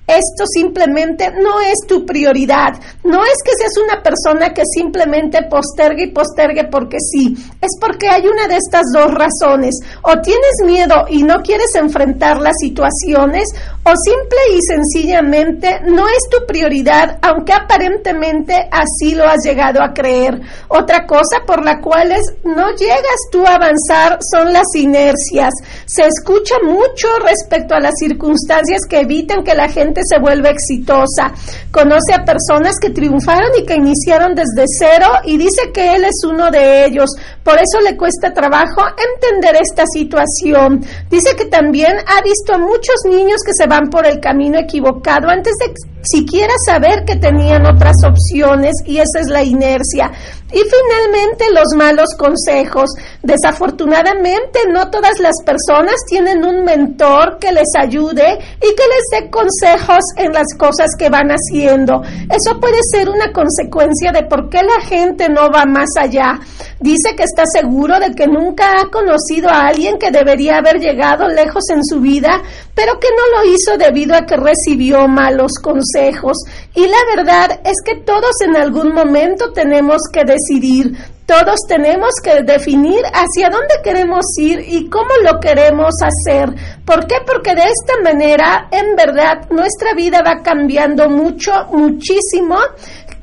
esto 0.09 0.47
simplemente 0.47 1.31
no 1.31 1.61
es 1.61 1.87
tu 1.87 2.07
prioridad. 2.07 2.81
No 3.05 3.23
es 3.25 3.37
que 3.45 3.53
seas 3.59 3.77
una 3.77 4.03
persona 4.03 4.55
que 4.55 4.63
simplemente 4.65 5.43
postergue 5.51 6.05
y 6.05 6.13
postergue 6.13 6.65
porque 6.65 6.97
sí. 6.99 7.37
Es 7.61 7.73
porque 7.79 8.09
hay 8.09 8.27
una 8.27 8.49
de 8.49 8.57
estas 8.57 8.87
dos 8.93 9.13
razones. 9.13 9.75
O 10.03 10.19
tienes 10.23 10.63
miedo 10.65 11.05
y 11.11 11.23
no 11.23 11.43
quieres 11.43 11.75
enfrentar 11.75 12.41
las 12.41 12.55
situaciones 12.59 13.51
o 13.85 13.93
simple 14.03 14.39
y 14.55 14.63
sencillamente 14.63 15.81
no 15.87 16.09
es 16.09 16.29
tu 16.31 16.47
prioridad, 16.47 17.19
aunque 17.23 17.53
aparentemente 17.53 18.69
así 18.71 19.15
lo 19.15 19.25
has 19.25 19.45
llegado 19.45 19.83
a 19.83 19.93
creer. 19.93 20.41
Otra 20.69 21.07
cosa 21.07 21.41
por 21.47 21.63
la 21.65 21.81
cual 21.81 22.15
no 22.45 22.71
llegas 22.77 23.21
tú 23.31 23.47
a 23.47 23.55
avanzar 23.55 24.19
son 24.31 24.53
las 24.53 24.75
inercias. 24.75 25.53
Se 25.87 26.07
escucha 26.07 26.57
mucho 26.63 27.09
respecto 27.23 27.75
a 27.75 27.81
las 27.81 27.95
circunstancias 27.99 28.83
que 28.89 29.01
evitan 29.01 29.43
que 29.43 29.55
la 29.55 29.69
gente 29.69 29.98
se 30.05 30.19
vuelve 30.19 30.51
exitosa. 30.51 31.33
Conoce 31.71 32.15
a 32.15 32.25
personas 32.25 32.75
que 32.81 32.91
triunfaron 32.91 33.51
y 33.59 33.65
que 33.65 33.77
iniciaron 33.77 34.35
desde 34.35 34.65
cero 34.67 35.07
y 35.25 35.37
dice 35.37 35.73
que 35.73 35.95
él 35.97 36.05
es 36.05 36.25
uno 36.25 36.51
de 36.51 36.85
ellos. 36.87 37.11
Por 37.43 37.55
eso 37.55 37.81
le 37.83 37.97
cuesta 37.97 38.33
trabajo 38.33 38.83
entender 39.15 39.57
esta 39.61 39.85
situación. 39.93 40.85
Dice 41.11 41.37
que 41.37 41.47
también 41.47 41.97
ha 42.07 42.23
visto 42.23 42.55
a 42.55 42.59
muchos 42.59 42.97
niños 43.09 43.41
que 43.45 43.53
se 43.55 43.67
van 43.67 43.89
por 43.91 44.07
el 44.07 44.21
camino 44.21 44.59
equivocado 44.59 45.29
antes 45.29 45.55
de 45.61 45.73
siquiera 46.03 46.53
saber 46.65 47.05
que 47.05 47.17
tenían 47.17 47.67
otras 47.67 47.97
opciones 48.05 48.73
y 48.85 48.99
esa 48.99 49.21
es 49.21 49.29
la 49.29 49.43
inercia. 49.43 50.13
Y 50.51 50.61
finalmente 50.61 51.45
los 51.53 51.75
malos 51.77 52.09
consejos. 52.17 52.91
Desafortunadamente 53.23 54.61
no 54.73 54.91
todas 54.91 55.21
las 55.21 55.35
personas 55.45 55.97
tienen 56.09 56.45
un 56.45 56.65
mentor 56.65 57.39
que 57.39 57.53
les 57.53 57.69
ayude 57.79 58.39
y 58.57 58.75
que 58.75 58.85
les 58.89 59.05
dé 59.21 59.31
consejos 59.31 60.05
en 60.17 60.33
las 60.33 60.47
cosas 60.57 60.91
que 60.99 61.11
van 61.11 61.31
haciendo. 61.31 62.03
Eso 62.03 62.59
puede 62.61 62.79
ser 62.91 63.11
una 63.11 63.33
consecuencia 63.33 64.11
de 64.11 64.23
por 64.23 64.49
qué 64.49 64.63
la 64.63 64.81
gente 64.87 65.29
no 65.29 65.51
va 65.51 65.67
más 65.67 65.91
allá. 65.99 66.41
Dice 66.81 67.17
que 67.17 67.25
está 67.25 67.43
seguro 67.45 67.99
de 67.99 68.15
que 68.15 68.29
nunca 68.29 68.81
ha 68.81 68.89
conocido 68.89 69.49
a 69.51 69.67
alguien 69.67 69.99
que 69.99 70.13
debería 70.13 70.59
haber 70.59 70.79
llegado 70.79 71.27
lejos 71.29 71.65
en 71.71 71.85
su 71.85 72.01
vida, 72.01 72.41
pero 72.75 73.01
que 73.01 73.09
no 73.09 73.37
lo 73.37 73.53
hizo 73.53 73.77
debido 73.77 74.15
a 74.15 74.25
que 74.25 74.37
recibió 74.37 75.09
malos 75.09 75.53
consejos. 75.61 76.37
Y 76.75 76.87
la 76.87 77.17
verdad 77.17 77.61
es 77.65 77.83
que 77.85 77.97
todos 77.97 78.31
en 78.47 78.57
algún 78.57 78.95
momento 78.95 79.53
tenemos 79.53 80.03
que 80.13 80.25
decidir, 80.39 80.97
todos 81.27 81.57
tenemos 81.69 82.11
que 82.23 82.43
definir 82.43 83.03
hacia 83.13 83.51
dónde 83.51 83.75
queremos 83.85 84.25
ir 84.39 84.61
y 84.61 84.89
cómo 84.89 85.11
lo 85.23 85.39
queremos 85.41 85.95
hacer. 86.03 86.49
¿Por 86.87 87.07
qué? 87.07 87.17
Porque 87.27 87.55
de 87.55 87.65
esta 87.65 88.01
manera, 88.03 88.69
en 88.71 88.97
verdad, 88.97 89.49
nuestra 89.51 89.93
vida 89.95 90.23
va 90.27 90.43
cambiando 90.43 91.11
mucho, 91.11 91.53
muchísimo 91.73 92.57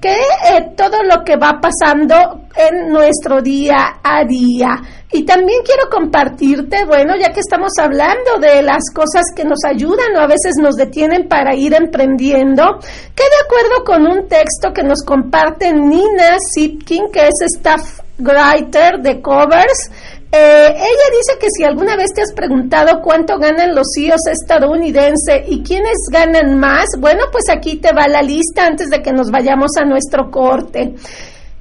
que 0.02 0.14
eh, 0.14 0.72
todo 0.76 1.04
lo 1.04 1.24
que 1.24 1.36
va 1.36 1.60
pasando 1.62 2.41
en 2.56 2.89
nuestro 2.89 3.41
día 3.41 4.00
a 4.04 4.24
día. 4.26 4.82
Y 5.12 5.24
también 5.24 5.62
quiero 5.64 5.89
compartirte, 5.89 6.86
bueno, 6.86 7.14
ya 7.16 7.32
que 7.32 7.39
estamos 7.39 7.72
hablando 7.80 8.38
de 8.39 8.62
las 8.62 8.84
cosas 8.93 9.24
que 9.36 9.46
nos 9.46 9.60
ayudan 9.66 10.16
o 10.16 10.20
a 10.20 10.28
veces 10.28 10.56
nos 10.62 10.76
detienen 10.76 11.28
para 11.28 11.56
ir 11.56 11.74
emprendiendo, 11.74 12.80
que 13.16 13.24
de 13.24 13.46
acuerdo 13.46 13.84
con 13.86 14.08
un 14.08 14.28
texto 14.28 14.74
que 14.74 14.84
nos 14.84 15.04
comparte 15.04 15.72
Nina 15.72 16.38
Sipkin, 16.54 17.12
que 17.12 17.28
es 17.28 17.56
staff 17.56 18.02
writer 18.18 19.00
de 19.02 19.22
Covers, 19.22 19.91
eh, 20.36 20.67
ella 20.67 21.07
dice 21.11 21.39
que 21.39 21.47
si 21.55 21.63
alguna 21.63 21.95
vez 21.95 22.07
te 22.13 22.21
has 22.21 22.33
preguntado 22.33 23.01
cuánto 23.01 23.38
ganan 23.38 23.73
los 23.73 23.88
CEOs 23.95 24.27
estadounidenses 24.31 25.43
y 25.47 25.63
quiénes 25.63 25.95
ganan 26.11 26.57
más, 26.59 26.88
bueno, 26.99 27.25
pues 27.31 27.45
aquí 27.49 27.77
te 27.77 27.93
va 27.93 28.07
la 28.07 28.21
lista 28.21 28.65
antes 28.65 28.89
de 28.89 29.01
que 29.01 29.13
nos 29.13 29.31
vayamos 29.31 29.71
a 29.79 29.86
nuestro 29.86 30.29
corte. 30.29 30.93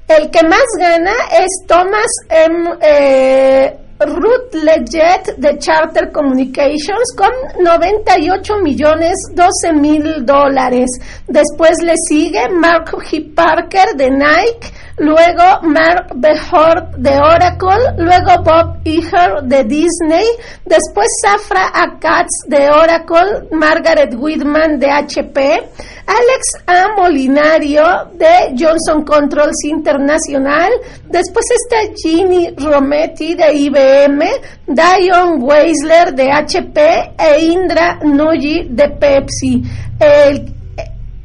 El 0.09 0.31
que 0.31 0.43
más 0.49 0.67
gana 0.79 1.13
es 1.39 1.67
Thomas 1.67 2.09
M. 2.29 2.71
Eh, 2.81 3.77
Ruth 4.01 4.53
de 4.53 5.59
Charter 5.59 6.11
Communications 6.11 7.15
con 7.17 7.31
98 7.63 8.59
millones 8.59 9.15
12 9.35 9.73
mil 9.73 10.27
dólares. 10.27 10.91
Después 11.29 11.81
le 11.81 11.95
sigue 12.09 12.49
Mark 12.49 12.91
G. 12.91 13.35
Parker 13.35 13.95
de 13.97 14.11
Nike 14.11 14.73
luego 14.99 15.61
Mark 15.63 16.13
Behort 16.15 16.97
de 16.97 17.11
Oracle, 17.11 17.95
luego 17.99 18.43
Bob 18.43 18.77
Iger 18.85 19.43
de 19.43 19.65
Disney, 19.65 20.25
después 20.65 21.09
Safra 21.23 21.71
Akatz 21.75 22.47
de 22.47 22.71
Oracle, 22.71 23.49
Margaret 23.51 24.15
Whitman 24.17 24.79
de 24.79 24.91
HP, 24.91 25.63
Alex 26.07 26.65
A. 26.67 26.95
Molinario 26.97 27.85
de 28.15 28.55
Johnson 28.57 29.05
Controls 29.05 29.65
Internacional, 29.65 30.71
después 31.09 31.47
está 31.51 31.93
Ginny 31.97 32.55
Rometti 32.57 33.35
de 33.35 33.53
IBM, 33.53 34.23
Dion 34.67 35.43
Weisler 35.43 36.15
de 36.15 36.31
HP 36.31 37.15
e 37.19 37.41
Indra 37.41 37.99
Nuyi 38.03 38.69
de 38.71 38.89
Pepsi. 38.91 39.63
El 39.99 40.55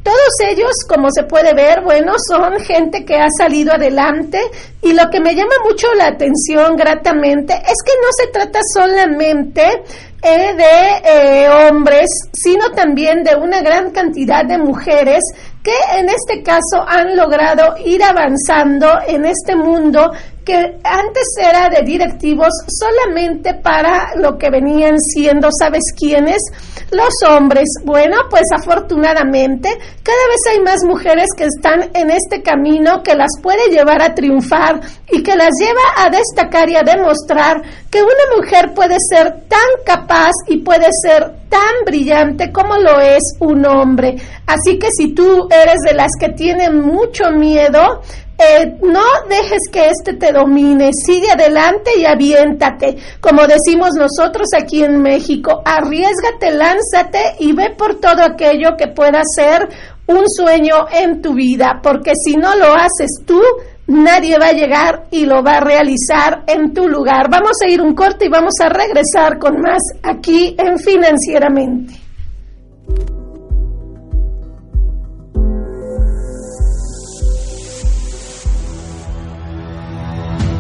todos 0.10 0.49
ellos, 0.49 0.72
como 0.88 1.10
se 1.12 1.24
puede 1.24 1.53
ver, 1.53 1.82
bueno, 1.84 2.14
son 2.28 2.60
gente 2.62 3.05
que 3.05 3.16
ha 3.16 3.28
salido 3.38 3.74
adelante. 3.74 4.39
Y 4.82 4.93
lo 4.93 5.07
que 5.12 5.20
me 5.20 5.36
llama 5.36 5.53
mucho 5.64 5.93
la 5.93 6.07
atención 6.07 6.76
gratamente 6.76 7.53
es 7.53 7.76
que 7.86 7.93
no 8.01 8.07
se 8.18 8.28
trata 8.32 8.60
solamente 8.74 9.84
eh, 10.24 10.55
de 10.55 11.43
eh, 11.43 11.49
hombres, 11.49 12.10
sino 12.34 12.72
también 12.72 13.24
de 13.24 13.36
una 13.36 13.62
gran 13.62 13.91
cantidad 13.91 14.43
de 14.43 14.57
mujeres 14.57 15.22
que 15.62 15.76
en 15.99 16.10
este 16.10 16.41
caso 16.41 16.84
han 16.88 17.16
logrado 17.16 17.76
ir 17.86 18.03
avanzando 18.03 18.88
en 19.07 19.26
este 19.26 19.55
mundo 19.55 20.12
que 20.49 20.79
antes 20.83 21.27
era 21.39 21.69
de 21.69 21.83
directivos 21.85 22.49
solamente 22.67 23.53
para 23.53 24.15
lo 24.15 24.35
que 24.35 24.49
venían 24.49 24.97
siendo, 24.97 25.49
¿sabes 25.51 25.83
quiénes? 25.95 26.41
Los 26.89 27.13
hombres. 27.29 27.65
Bueno, 27.83 28.15
pues 28.31 28.45
afortunadamente 28.51 29.69
cada 30.01 30.27
vez 30.27 30.39
hay 30.51 30.59
más 30.63 30.83
mujeres 30.83 31.27
que 31.37 31.43
están 31.43 31.91
en 31.93 32.09
este 32.09 32.41
camino 32.41 33.03
que 33.03 33.13
las 33.13 33.29
puede 33.43 33.69
llevar 33.69 34.01
a 34.01 34.15
triunfar 34.15 34.81
y 35.11 35.21
que 35.21 35.35
las 35.35 35.51
lleva 35.59 35.81
a 35.97 36.09
destacar 36.09 36.67
y 36.67 36.77
a 36.77 36.81
demostrar 36.81 37.61
que 37.91 38.01
una 38.01 38.35
mujer 38.35 38.73
puede 38.73 38.97
ser 39.07 39.41
tan 39.47 39.69
capaz 39.85 40.31
y 40.47 40.57
puede 40.57 40.87
ser 41.03 41.31
tan 41.49 41.85
brillante 41.85 42.51
como 42.51 42.75
lo 42.77 42.99
es 42.99 43.35
un 43.39 43.67
hombre. 43.67 44.15
Así 44.47 44.79
que 44.79 44.87
si 44.97 45.13
tú 45.13 45.47
eres 45.51 45.77
de 45.87 45.93
las 45.93 46.11
que 46.19 46.29
tienen 46.29 46.81
mucho 46.81 47.29
miedo, 47.29 48.01
eh, 48.39 48.77
no 48.81 49.03
dejes 49.27 49.59
que 49.69 49.89
este 49.89 50.13
te 50.13 50.31
domine, 50.31 50.91
sigue 50.93 51.29
adelante 51.29 51.91
y 51.99 52.05
aviéntate. 52.05 52.95
Como 53.19 53.45
decimos 53.45 53.89
nosotros 53.97 54.47
aquí 54.55 54.81
en 54.81 55.01
México, 55.01 55.61
arriesgate, 55.65 56.51
lánzate 56.51 57.35
y 57.39 57.51
ve 57.51 57.71
por 57.77 57.99
todo 57.99 58.23
aquello 58.23 58.77
que 58.77 58.87
pueda 58.87 59.21
ser 59.35 59.67
un 60.07 60.23
sueño 60.27 60.87
en 60.89 61.21
tu 61.21 61.33
vida, 61.33 61.81
porque 61.83 62.13
si 62.15 62.37
no 62.37 62.55
lo 62.55 62.73
haces 62.73 63.21
tú, 63.25 63.41
nadie 63.87 64.37
va 64.39 64.47
a 64.47 64.53
llegar 64.53 65.07
y 65.11 65.25
lo 65.25 65.43
va 65.43 65.57
a 65.57 65.59
realizar 65.59 66.43
en 66.47 66.73
tu 66.73 66.87
lugar. 66.87 67.29
Vamos 67.29 67.57
a 67.61 67.69
ir 67.69 67.81
un 67.81 67.93
corte 67.93 68.25
y 68.25 68.29
vamos 68.29 68.53
a 68.63 68.69
regresar 68.69 69.37
con 69.37 69.59
más 69.59 69.81
aquí 70.01 70.55
en 70.57 70.79
Financieramente. 70.79 71.93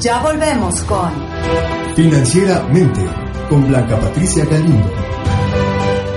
Ya 0.01 0.19
volvemos 0.19 0.81
con 0.83 1.11
Financieramente 1.93 3.01
con 3.49 3.67
Blanca 3.67 3.99
Patricia 3.99 4.45
Galindo. 4.45 4.89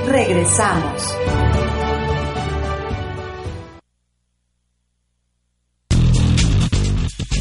Regresamos. 0.06 1.16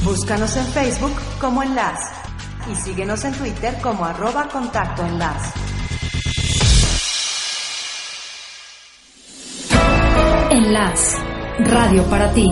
Búscanos 0.03 0.57
en 0.57 0.65
Facebook 0.65 1.13
como 1.39 1.61
Enlace 1.61 2.07
y 2.71 2.75
síguenos 2.75 3.23
en 3.23 3.33
Twitter 3.33 3.77
como 3.81 4.03
arroba 4.05 4.47
contacto 4.49 5.05
enlace. 5.05 5.51
Enlace, 10.49 11.17
radio 11.59 12.03
para 12.05 12.31
ti. 12.31 12.49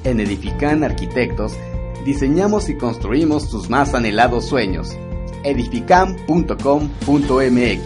En 0.03 0.19
Edifican 0.19 0.83
Arquitectos 0.83 1.55
diseñamos 2.07 2.71
y 2.71 2.79
construimos 2.79 3.51
tus 3.51 3.69
más 3.69 3.93
anhelados 3.93 4.47
sueños. 4.47 4.97
edifican.com.mx 5.45 7.81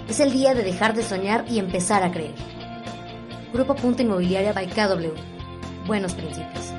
Es 0.08 0.20
el 0.20 0.32
día 0.32 0.54
de 0.54 0.62
dejar 0.62 0.94
de 0.94 1.02
soñar 1.02 1.44
y 1.48 1.58
empezar 1.58 2.04
a 2.04 2.12
creer. 2.12 2.34
Grupo 3.52 3.74
Punto 3.74 4.02
Inmobiliaria 4.02 4.52
by 4.52 4.68
KW. 4.68 5.12
Buenos 5.86 6.14
principios. 6.14 6.72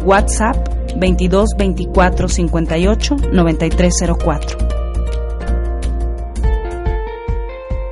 WhatsApp 0.04 0.68
22 0.96 1.50
24 1.56 2.28
58 2.28 3.16
9304 3.30 4.58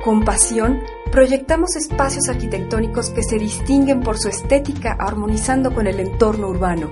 Con 0.03 0.25
pasión, 0.25 0.81
proyectamos 1.13 1.75
espacios 1.75 2.27
arquitectónicos 2.27 3.11
que 3.11 3.21
se 3.21 3.37
distinguen 3.37 4.01
por 4.01 4.17
su 4.17 4.29
estética 4.29 4.97
armonizando 4.99 5.71
con 5.71 5.85
el 5.85 5.99
entorno 5.99 6.47
urbano. 6.47 6.91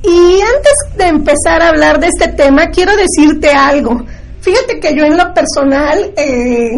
y 0.04 0.40
antes 0.40 0.96
de 0.96 1.06
empezar 1.06 1.62
a 1.62 1.68
hablar 1.68 1.98
de 1.98 2.08
este 2.08 2.28
tema, 2.28 2.66
quiero 2.66 2.92
decirte 2.96 3.50
algo. 3.50 4.04
Fíjate 4.40 4.78
que 4.78 4.94
yo 4.94 5.04
en 5.04 5.16
lo 5.16 5.32
personal 5.32 6.12
eh, 6.16 6.76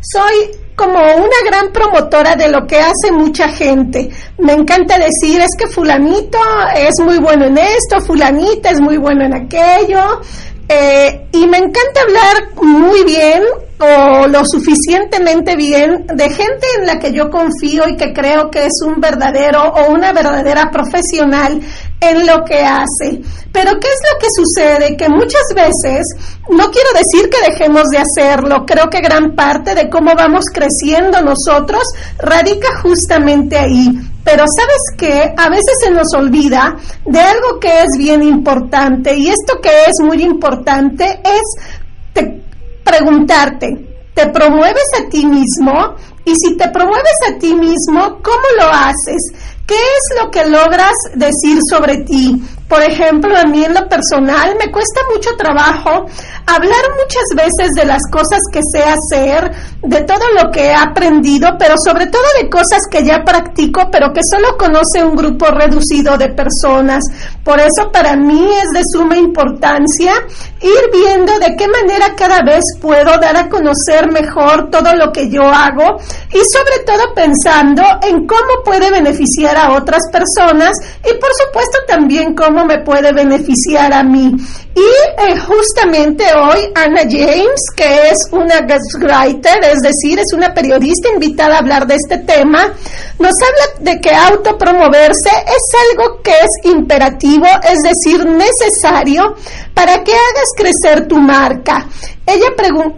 soy 0.00 0.34
como 0.74 0.98
una 0.98 1.36
gran 1.44 1.72
promotora 1.72 2.36
de 2.36 2.48
lo 2.48 2.66
que 2.66 2.78
hace 2.78 3.12
mucha 3.12 3.48
gente. 3.48 4.10
Me 4.38 4.52
encanta 4.52 4.98
decir, 4.98 5.40
es 5.40 5.50
que 5.58 5.66
fulanito 5.66 6.38
es 6.74 6.94
muy 7.02 7.18
bueno 7.18 7.46
en 7.46 7.58
esto, 7.58 8.00
fulanita 8.00 8.70
es 8.70 8.80
muy 8.80 8.96
bueno 8.96 9.24
en 9.24 9.34
aquello. 9.34 10.20
Eh, 10.68 11.28
y 11.32 11.46
me 11.46 11.58
encanta 11.58 12.00
hablar 12.02 12.54
muy 12.62 13.04
bien 13.04 13.42
o 13.78 14.26
lo 14.26 14.42
suficientemente 14.44 15.54
bien 15.54 16.06
de 16.06 16.30
gente 16.30 16.66
en 16.78 16.86
la 16.86 16.98
que 16.98 17.12
yo 17.12 17.28
confío 17.30 17.86
y 17.88 17.96
que 17.96 18.12
creo 18.12 18.50
que 18.50 18.64
es 18.66 18.80
un 18.84 19.00
verdadero 19.00 19.62
o 19.62 19.92
una 19.92 20.12
verdadera 20.12 20.70
profesional 20.70 21.60
en 22.00 22.26
lo 22.26 22.44
que 22.44 22.64
hace. 22.64 23.20
Pero 23.52 23.72
¿qué 23.80 23.88
es 23.88 24.00
lo 24.12 24.18
que 24.18 24.26
sucede? 24.34 24.96
Que 24.96 25.08
muchas 25.08 25.44
veces, 25.54 26.06
no 26.50 26.70
quiero 26.70 26.90
decir 26.94 27.28
que 27.30 27.50
dejemos 27.50 27.84
de 27.84 27.98
hacerlo, 27.98 28.64
creo 28.66 28.88
que 28.88 29.00
gran 29.00 29.34
parte 29.34 29.74
de 29.74 29.90
cómo 29.90 30.14
vamos 30.14 30.44
creciendo 30.52 31.20
nosotros 31.20 31.82
radica 32.18 32.68
justamente 32.82 33.58
ahí. 33.58 33.90
Pero 34.24 34.44
sabes 34.56 34.82
qué, 34.98 35.34
a 35.36 35.48
veces 35.48 35.74
se 35.84 35.90
nos 35.90 36.12
olvida 36.14 36.76
de 37.04 37.20
algo 37.20 37.60
que 37.60 37.82
es 37.82 37.90
bien 37.96 38.22
importante 38.22 39.14
y 39.14 39.28
esto 39.28 39.60
que 39.62 39.70
es 39.70 40.04
muy 40.04 40.22
importante 40.22 41.20
es 41.22 42.45
preguntarte, 42.86 44.08
¿te 44.14 44.26
promueves 44.28 44.86
a 44.98 45.08
ti 45.08 45.26
mismo? 45.26 45.96
Y 46.24 46.34
si 46.36 46.56
te 46.56 46.68
promueves 46.70 47.16
a 47.28 47.38
ti 47.38 47.54
mismo, 47.54 48.18
¿cómo 48.22 48.46
lo 48.58 48.68
haces? 48.68 49.20
¿Qué 49.66 49.74
es 49.74 50.22
lo 50.22 50.30
que 50.30 50.46
logras 50.46 50.94
decir 51.14 51.58
sobre 51.68 51.98
ti? 51.98 52.40
Por 52.68 52.82
ejemplo, 52.82 53.36
a 53.36 53.44
mí 53.44 53.64
en 53.64 53.74
lo 53.74 53.88
personal 53.88 54.56
me 54.58 54.72
cuesta 54.72 55.00
mucho 55.14 55.30
trabajo 55.36 56.06
hablar 56.46 56.84
muchas 56.98 57.24
veces 57.34 57.70
de 57.76 57.84
las 57.84 58.02
cosas 58.10 58.40
que 58.52 58.60
sé 58.72 58.82
hacer, 58.82 59.52
de 59.82 60.02
todo 60.02 60.24
lo 60.40 60.50
que 60.50 60.66
he 60.66 60.74
aprendido, 60.74 61.56
pero 61.58 61.74
sobre 61.76 62.06
todo 62.06 62.22
de 62.40 62.48
cosas 62.50 62.80
que 62.90 63.04
ya 63.04 63.22
practico, 63.24 63.88
pero 63.90 64.12
que 64.12 64.20
solo 64.28 64.56
conoce 64.56 65.04
un 65.04 65.14
grupo 65.14 65.46
reducido 65.46 66.16
de 66.16 66.30
personas. 66.30 67.04
Por 67.44 67.60
eso 67.60 67.90
para 67.92 68.16
mí 68.16 68.48
es 68.52 68.70
de 68.72 68.82
suma 68.92 69.16
importancia 69.16 70.12
ir 70.60 70.90
viendo 70.92 71.38
de 71.38 71.54
qué 71.56 71.68
manera 71.68 72.14
cada 72.16 72.42
vez 72.42 72.62
puedo 72.80 73.16
dar 73.18 73.36
a 73.36 73.48
conocer 73.48 74.10
mejor 74.10 74.70
todo 74.70 74.94
lo 74.94 75.12
que 75.12 75.28
yo 75.30 75.42
hago 75.42 75.98
y 76.32 76.40
sobre 76.52 76.84
todo 76.84 77.14
pensando 77.14 77.82
en 78.02 78.26
cómo 78.26 78.62
puede 78.64 78.90
beneficiar 78.90 79.56
a 79.56 79.72
otras 79.72 80.02
personas 80.10 80.72
y 81.04 81.14
por 81.18 81.30
supuesto 81.34 81.78
también 81.86 82.34
cómo 82.34 82.55
me 82.64 82.78
puede 82.82 83.12
beneficiar 83.12 83.92
a 83.92 84.02
mí. 84.02 84.32
Y 84.74 84.80
eh, 84.80 85.38
justamente 85.38 86.24
hoy 86.34 86.72
Anna 86.74 87.02
James, 87.02 87.60
que 87.74 88.10
es 88.10 88.16
una 88.30 88.60
ghostwriter, 88.60 89.64
es 89.64 89.80
decir, 89.80 90.18
es 90.18 90.32
una 90.34 90.52
periodista 90.52 91.08
invitada 91.08 91.56
a 91.56 91.58
hablar 91.58 91.86
de 91.86 91.96
este 91.96 92.18
tema, 92.18 92.72
nos 93.18 93.32
habla 93.40 93.90
de 93.90 94.00
que 94.00 94.10
autopromoverse 94.10 95.30
es 95.30 95.62
algo 95.90 96.20
que 96.22 96.32
es 96.32 96.70
imperativo, 96.70 97.46
es 97.62 97.78
decir, 97.82 98.26
necesario 98.26 99.34
para 99.74 100.02
que 100.04 100.12
hagas 100.12 100.48
crecer 100.56 101.06
tu 101.06 101.18
marca. 101.18 101.86
Ella, 102.26 102.46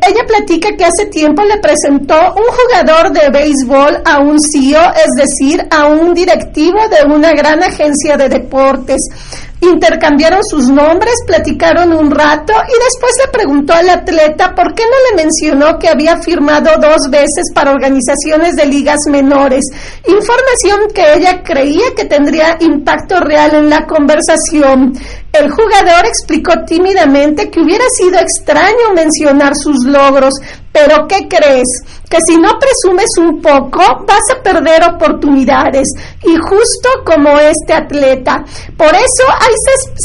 ella 0.08 0.24
platica 0.26 0.70
que 0.76 0.86
hace 0.86 1.06
tiempo 1.06 1.42
le 1.42 1.58
presentó 1.58 2.14
un 2.34 2.46
jugador 2.46 3.12
de 3.12 3.28
béisbol 3.30 4.00
a 4.04 4.20
un 4.20 4.38
CEO, 4.40 4.80
es 4.94 5.10
decir, 5.16 5.66
a 5.70 5.86
un 5.86 6.14
directivo 6.14 6.78
de 6.88 7.12
una 7.12 7.32
gran 7.32 7.62
agencia 7.62 8.16
de 8.16 8.28
deportes. 8.28 9.00
Intercambiaron 9.60 10.40
sus 10.44 10.68
nombres, 10.68 11.14
platicaron 11.26 11.92
un 11.92 12.10
rato 12.10 12.52
y 12.52 12.84
después 12.84 13.12
le 13.24 13.32
preguntó 13.32 13.72
al 13.74 13.88
atleta 13.88 14.54
por 14.54 14.72
qué 14.74 14.84
no 14.84 15.16
le 15.16 15.24
mencionó 15.24 15.78
que 15.78 15.88
había 15.88 16.16
firmado 16.18 16.70
dos 16.80 17.10
veces 17.10 17.50
para 17.52 17.72
organizaciones 17.72 18.54
de 18.54 18.66
ligas 18.66 19.00
menores. 19.10 19.64
Información 20.06 20.88
que 20.94 21.14
ella 21.14 21.42
creía 21.42 21.94
que 21.96 22.04
tendría 22.04 22.56
impacto 22.60 23.18
real 23.20 23.54
en 23.54 23.70
la 23.70 23.84
conversación. 23.84 24.92
El 25.32 25.50
jugador 25.50 26.06
explicó 26.06 26.52
tímidamente 26.66 27.50
que 27.50 27.60
hubiera 27.60 27.84
sido 27.96 28.18
extraño 28.18 28.94
mencionar 28.94 29.52
sus 29.54 29.84
logros, 29.84 30.34
pero 30.72 31.06
¿qué 31.06 31.28
crees? 31.28 31.66
Que 32.08 32.18
si 32.26 32.36
no 32.36 32.58
presumes 32.58 33.10
un 33.18 33.40
poco, 33.42 33.80
vas 34.06 34.30
a 34.32 34.42
perder 34.42 34.82
oportunidades. 34.84 35.88
Y 36.24 36.36
justo 36.36 36.88
como 37.04 37.38
este 37.38 37.74
atleta. 37.74 38.44
Por 38.76 38.94
eso 38.94 39.24
hay 39.48 39.54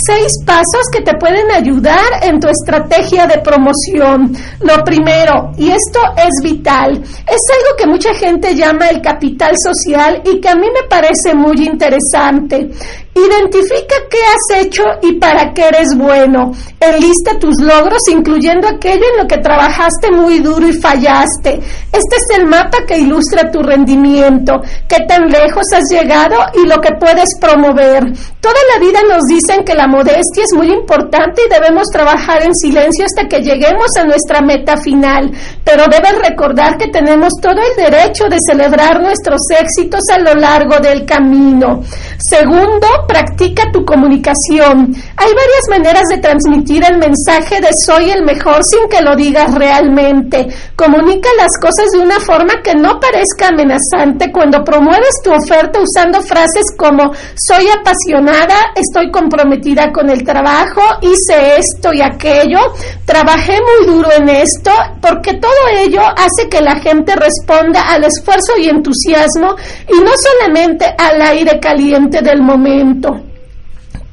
seis, 0.08 0.32
pasos 0.46 0.90
que 0.92 1.02
te 1.02 1.14
pueden 1.18 1.52
ayudar 1.52 2.24
en 2.24 2.40
tu 2.40 2.48
estrategia 2.48 3.28
de 3.28 3.40
promoción. 3.40 4.36
Lo 4.62 4.84
primero, 4.84 5.52
y 5.58 5.70
esto 5.70 6.00
es 6.18 6.42
vital, 6.44 7.02
es 7.02 7.42
algo 7.52 7.78
que 7.78 7.88
mucha 7.88 8.14
gente 8.14 8.56
llama 8.56 8.90
el 8.90 9.02
capital 9.02 9.54
social 9.58 10.22
y 10.26 10.40
que 10.40 10.50
a 10.50 10.56
mí 10.56 10.68
me 10.74 10.88
parece 10.88 11.34
muy 11.34 11.66
interesante. 11.66 12.70
Identifica 13.16 13.96
qué 14.10 14.18
has 14.18 14.66
hecho 14.66 14.84
y 15.04 15.14
para 15.14 15.54
qué 15.54 15.68
eres 15.68 15.96
bueno. 15.96 16.52
Enlista 16.80 17.38
tus 17.38 17.62
logros, 17.62 18.02
incluyendo 18.12 18.68
aquello 18.68 19.04
en 19.12 19.22
lo 19.22 19.28
que 19.28 19.38
trabajaste 19.38 20.12
muy 20.12 20.40
duro 20.40 20.68
y 20.68 20.74
fallaste. 20.74 21.60
Este 21.92 22.16
es 22.16 22.40
el 22.40 22.48
mapa 22.48 22.80
que 22.88 22.98
ilustra 22.98 23.52
tu 23.52 23.62
rendimiento, 23.62 24.62
qué 24.90 25.06
tan 25.08 25.30
lejos 25.30 25.64
has 25.76 25.84
llegado 25.92 26.38
y 26.56 26.68
lo 26.68 26.82
que 26.82 26.96
puedes 27.00 27.30
promover. 27.40 28.04
Toda 28.42 28.60
la 28.74 28.80
vida 28.80 29.00
nos 29.08 29.28
dicen 29.34 29.64
que 29.64 29.74
la 29.74 29.88
modestia 29.88 30.44
es 30.44 30.56
muy 30.56 30.72
importante 30.72 31.42
y 31.46 31.50
debemos 31.50 31.88
trabajar 31.92 32.44
en 32.44 32.54
silencio 32.54 33.06
hasta 33.06 33.28
que 33.28 33.42
lleguemos 33.42 33.88
a 34.00 34.06
nuestra 34.06 34.42
meta 34.42 34.78
final, 34.78 35.32
pero 35.64 35.86
debes 35.88 36.30
recordar 36.30 36.78
que 36.78 36.88
tenemos 36.88 37.34
todo 37.42 37.60
el 37.62 37.92
derecho 37.92 38.26
de 38.30 38.38
celebrar 38.46 39.02
nuestros 39.02 39.42
éxitos 39.50 40.02
a 40.12 40.20
lo 40.20 40.34
largo 40.36 40.80
del 40.80 41.06
camino. 41.06 41.82
Segundo, 42.18 42.88
practica 43.08 43.72
tu 43.72 43.84
comunicación. 43.86 44.94
Hay 45.18 45.32
varias 45.34 45.66
maneras 45.70 46.04
de 46.10 46.18
transmitir 46.18 46.84
el 46.84 46.98
mensaje 46.98 47.60
de 47.60 47.70
soy 47.74 48.12
el 48.12 48.24
mejor 48.24 48.64
sin 48.64 48.88
que 48.90 49.02
lo 49.02 49.16
digas 49.16 49.54
realmente. 49.54 50.48
Comunica 50.76 51.30
las 51.38 51.58
cosas 51.60 51.92
de 51.94 52.00
una 52.00 52.20
forma 52.20 52.62
que 52.64 52.76
no 52.76 53.00
parezca 53.00 53.50
amenazante 53.50 54.32
cuando 54.32 54.64
promueves 54.64 55.22
tu 55.24 55.32
oferta 55.32 55.80
usando 55.80 56.22
frases 56.22 56.66
como 56.78 57.12
soy 57.36 57.66
apasionada, 57.70 58.74
estoy 58.76 59.12
comprometida 59.24 59.92
con 59.92 60.10
el 60.10 60.24
trabajo, 60.24 60.82
hice 61.02 61.58
esto 61.58 61.94
y 61.94 62.02
aquello, 62.02 62.60
trabajé 63.06 63.54
muy 63.54 63.88
duro 63.88 64.10
en 64.12 64.28
esto, 64.30 64.72
porque 65.02 65.36
todo 65.36 65.52
ello 65.80 66.02
hace 66.02 66.50
que 66.50 66.62
la 66.62 66.76
gente 66.76 67.14
responda 67.16 67.90
al 67.90 68.04
esfuerzo 68.04 68.54
y 68.60 68.68
entusiasmo 68.68 69.56
y 69.88 70.00
no 70.04 70.12
solamente 70.18 70.86
al 70.98 71.22
aire 71.22 71.60
caliente 71.60 72.22
del 72.22 72.42
momento. 72.42 73.22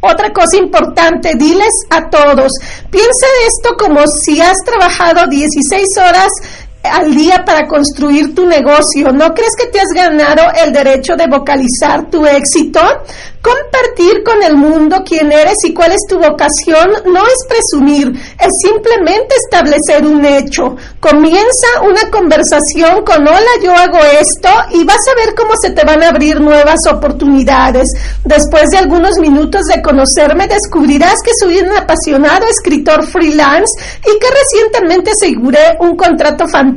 Otra 0.03 0.33
cosa 0.33 0.57
importante, 0.57 1.35
diles 1.37 1.75
a 1.91 2.09
todos, 2.09 2.53
piensa 2.91 3.27
esto 3.47 3.77
como 3.79 4.01
si 4.25 4.41
has 4.41 4.57
trabajado 4.65 5.27
16 5.27 5.87
horas 5.99 6.29
al 6.83 7.15
día 7.15 7.45
para 7.45 7.67
construir 7.67 8.35
tu 8.35 8.47
negocio. 8.47 9.13
¿No 9.13 9.33
crees 9.35 9.55
que 9.57 9.67
te 9.67 9.81
has 9.81 9.89
ganado 9.95 10.43
el 10.65 10.73
derecho 10.73 11.15
de 11.17 11.27
vocalizar 11.27 12.09
tu 12.11 12.25
éxito? 12.25 12.81
Compartir 13.43 14.23
con 14.23 14.43
el 14.43 14.55
mundo 14.55 15.03
quién 15.05 15.33
eres 15.33 15.57
y 15.65 15.73
cuál 15.73 15.93
es 15.93 16.01
tu 16.07 16.19
vocación 16.19 16.91
no 17.07 17.23
es 17.23 17.47
presumir, 17.49 18.13
es 18.39 18.51
simplemente 18.63 19.35
establecer 19.35 20.05
un 20.05 20.23
hecho. 20.27 20.77
Comienza 21.01 21.81
una 21.83 22.11
conversación 22.11 23.03
con 23.03 23.27
hola, 23.27 23.53
yo 23.63 23.73
hago 23.73 23.97
esto 23.97 24.51
y 24.73 24.85
vas 24.85 25.01
a 25.11 25.25
ver 25.25 25.35
cómo 25.35 25.53
se 25.59 25.71
te 25.71 25.85
van 25.85 26.03
a 26.03 26.09
abrir 26.09 26.39
nuevas 26.39 26.81
oportunidades. 26.91 27.89
Después 28.25 28.69
de 28.73 28.79
algunos 28.79 29.17
minutos 29.19 29.63
de 29.75 29.81
conocerme, 29.81 30.47
descubrirás 30.47 31.17
que 31.25 31.33
soy 31.41 31.61
un 31.61 31.75
apasionado 31.75 32.47
escritor 32.47 33.07
freelance 33.07 33.73
y 34.01 34.19
que 34.19 34.27
recientemente 34.29 35.13
aseguré 35.13 35.79
un 35.81 35.97
contrato 35.97 36.47
fantástico 36.47 36.70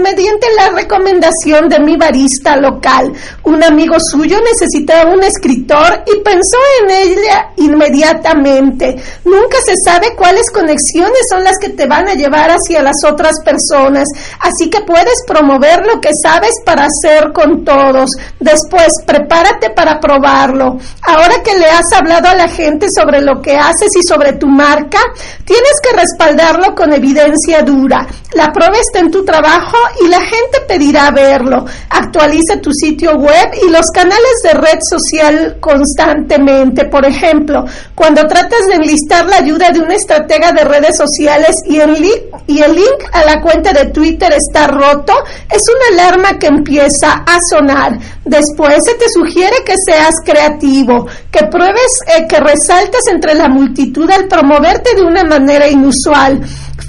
mediante 0.00 0.46
la 0.56 0.70
recomendación 0.70 1.68
de 1.68 1.80
mi 1.80 1.96
barista 1.96 2.56
local. 2.56 3.12
Un 3.44 3.62
amigo 3.62 3.96
suyo 4.10 4.38
necesitaba 4.40 5.12
un 5.12 5.22
escritor 5.22 6.02
y 6.06 6.20
pensó 6.20 6.58
en 6.82 6.90
ella 6.90 7.50
inmediatamente. 7.56 8.96
Nunca 9.24 9.58
se 9.64 9.74
sabe 9.84 10.14
cuáles 10.16 10.50
conexiones 10.50 11.20
son 11.30 11.44
las 11.44 11.58
que 11.60 11.70
te 11.70 11.86
van 11.86 12.08
a 12.08 12.14
llevar 12.14 12.50
hacia 12.50 12.82
las 12.82 12.96
otras 13.06 13.34
personas, 13.44 14.08
así 14.40 14.68
que 14.70 14.80
puedes 14.80 15.22
promover 15.26 15.86
lo 15.86 16.00
que 16.00 16.10
sabes 16.22 16.52
para 16.64 16.86
hacer 16.86 17.32
con 17.32 17.64
todos. 17.64 18.10
Después, 18.38 18.88
prepárate 19.06 19.70
para 19.70 20.00
probarlo. 20.00 20.78
Ahora 21.02 21.42
que 21.44 21.58
le 21.58 21.66
has 21.66 21.92
hablado 21.94 22.28
a 22.28 22.34
la 22.34 22.48
gente 22.48 22.86
sobre 22.94 23.20
lo 23.20 23.40
que 23.40 23.56
haces 23.56 23.90
y 23.96 24.06
sobre 24.06 24.32
tu 24.34 24.46
marca, 24.46 25.00
tienes 25.44 25.74
que 25.82 25.96
respaldarlo 25.96 26.74
con 26.74 26.92
evidencia 26.92 27.62
dura. 27.62 28.06
La 28.34 28.52
prueba 28.52 28.76
está 28.78 29.00
en 29.00 29.10
tu 29.10 29.24
trabajo 29.30 29.76
y 30.04 30.08
la 30.08 30.20
gente 30.20 30.60
pedirá 30.66 31.10
verlo. 31.10 31.64
Actualiza 31.90 32.60
tu 32.60 32.72
sitio 32.72 33.12
web 33.16 33.50
y 33.62 33.70
los 33.70 33.86
canales 33.94 34.34
de 34.44 34.54
red 34.54 34.78
social 34.88 35.56
con 35.60 35.80
constantemente. 35.80 36.86
Por 36.86 37.06
ejemplo, 37.06 37.64
cuando 37.94 38.26
tratas 38.26 38.66
de 38.68 38.74
enlistar 38.74 39.26
la 39.26 39.36
ayuda 39.36 39.70
de 39.70 39.80
una 39.80 39.94
estratega 39.94 40.52
de 40.52 40.64
redes 40.64 40.96
sociales 40.96 41.56
y 41.66 41.78
el, 41.78 41.94
link, 41.94 42.22
y 42.46 42.60
el 42.60 42.74
link 42.74 43.00
a 43.12 43.24
la 43.24 43.40
cuenta 43.40 43.72
de 43.72 43.86
Twitter 43.86 44.32
está 44.32 44.66
roto, 44.66 45.12
es 45.50 45.62
una 45.68 46.04
alarma 46.04 46.38
que 46.38 46.48
empieza 46.48 47.12
a 47.26 47.38
sonar. 47.50 47.98
Después 48.24 48.76
se 48.84 48.94
te 48.94 49.08
sugiere 49.08 49.56
que 49.64 49.74
seas 49.84 50.14
creativo, 50.24 51.06
que 51.30 51.46
pruebes 51.46 52.00
eh, 52.06 52.26
que 52.28 52.38
resaltas 52.38 53.02
entre 53.10 53.34
la 53.34 53.48
multitud 53.48 54.08
al 54.10 54.26
promoverte 54.28 54.94
de 54.94 55.02
una 55.02 55.24
manera 55.24 55.68
inusual. 55.68 56.40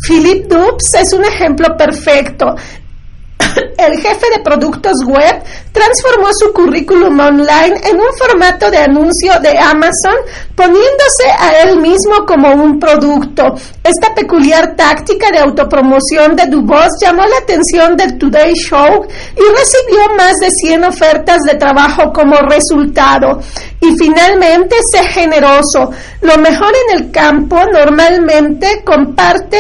Philip 0.08 0.48
Dubs 0.48 0.96
es 0.96 1.14
un 1.14 1.24
ejemplo 1.24 1.78
perfecto 1.78 2.31
el 3.78 4.00
jefe 4.00 4.28
de 4.36 4.44
productos 4.44 4.94
web 5.06 5.44
transformó 5.72 6.30
su 6.38 6.54
currículum 6.54 7.20
online 7.20 7.82
en 7.84 7.98
un 7.98 8.14
formato 8.18 8.70
de 8.70 8.78
anuncio 8.78 9.40
de 9.42 9.58
Amazon, 9.58 10.16
poniéndose 10.56 11.30
a 11.38 11.62
él 11.64 11.78
mismo 11.78 12.26
como 12.26 12.52
un 12.52 12.80
producto. 12.80 13.56
Esta 13.84 14.14
peculiar 14.14 14.76
táctica 14.76 15.32
de 15.32 15.40
autopromoción 15.40 16.36
de 16.36 16.46
Dubos 16.48 16.90
llamó 17.02 17.24
la 17.24 17.38
atención 17.38 17.96
del 17.98 18.18
Today 18.18 18.54
Show 18.54 19.06
y 19.36 19.58
recibió 19.58 20.16
más 20.18 20.36
de 20.38 20.50
100 20.52 20.84
ofertas 20.86 21.40
de 21.48 21.56
trabajo 21.56 22.12
como 22.14 22.36
resultado. 22.42 23.40
Y 23.80 23.98
finalmente, 23.98 24.76
sé 24.92 25.04
generoso. 25.06 25.92
Lo 26.22 26.38
mejor 26.38 26.72
en 26.88 27.00
el 27.00 27.12
campo 27.12 27.58
normalmente 27.74 28.84
comparte 28.86 29.60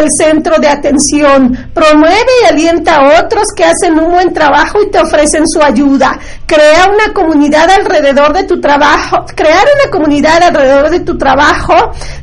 el 0.00 0.08
centro 0.16 0.58
de 0.58 0.68
atención. 0.68 1.70
Promueve 1.72 2.30
y 2.42 2.46
alienta 2.46 2.96
a 2.96 3.20
otros 3.24 3.44
que 3.56 3.64
hacen 3.64 3.98
un 3.98 4.10
buen 4.10 4.32
trabajo 4.32 4.82
y 4.82 4.90
te 4.90 4.98
ofrecen 4.98 5.44
su 5.46 5.62
ayuda. 5.62 6.18
Crea 6.48 6.88
una 6.90 7.12
comunidad 7.12 7.70
alrededor 7.70 8.32
de 8.32 8.44
tu 8.44 8.58
trabajo. 8.58 9.18
Crear 9.36 9.66
una 9.74 9.90
comunidad 9.90 10.42
alrededor 10.42 10.88
de 10.88 11.00
tu 11.00 11.18
trabajo 11.18 11.74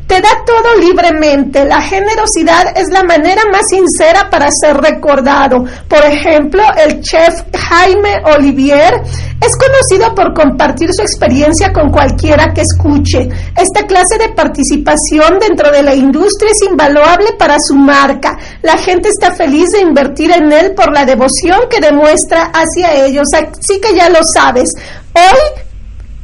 te 0.07 0.19
da 0.19 0.29
todo 0.45 0.79
libremente. 0.79 1.63
La 1.65 1.79
generosidad 1.79 2.75
es 2.75 2.89
la 2.91 3.03
manera 3.03 3.43
más 3.51 3.61
sincera 3.69 4.27
para 4.31 4.47
ser 4.49 4.77
recordado. 4.77 5.63
Por 5.87 6.03
ejemplo, 6.05 6.63
el 6.75 7.01
chef 7.01 7.43
Jaime 7.55 8.23
Olivier 8.35 9.01
es 9.41 9.51
conocido 9.57 10.15
por 10.15 10.33
compartir 10.33 10.89
su 10.91 11.01
experiencia 11.01 11.71
con 11.71 11.91
cualquiera 11.91 12.53
que 12.53 12.61
escuche. 12.61 13.29
Esta 13.55 13.85
clase 13.85 14.17
de 14.17 14.29
participación 14.29 15.39
dentro 15.39 15.71
de 15.71 15.83
la 15.83 15.93
industria 15.93 16.51
es 16.51 16.67
invaluable 16.69 17.33
para 17.37 17.57
su 17.59 17.75
marca. 17.75 18.37
La 18.61 18.77
gente 18.77 19.09
está 19.09 19.35
feliz 19.35 19.69
de 19.71 19.81
invertir 19.81 20.31
en 20.31 20.51
él 20.51 20.73
por 20.73 20.91
la 20.91 21.05
devoción 21.05 21.61
que 21.69 21.79
demuestra 21.79 22.51
hacia 22.53 23.05
ellos. 23.05 23.25
Así 23.33 23.79
que 23.81 23.95
ya 23.95 24.09
lo 24.15 24.21
sabes. 24.33 24.69
Hoy 25.13 25.64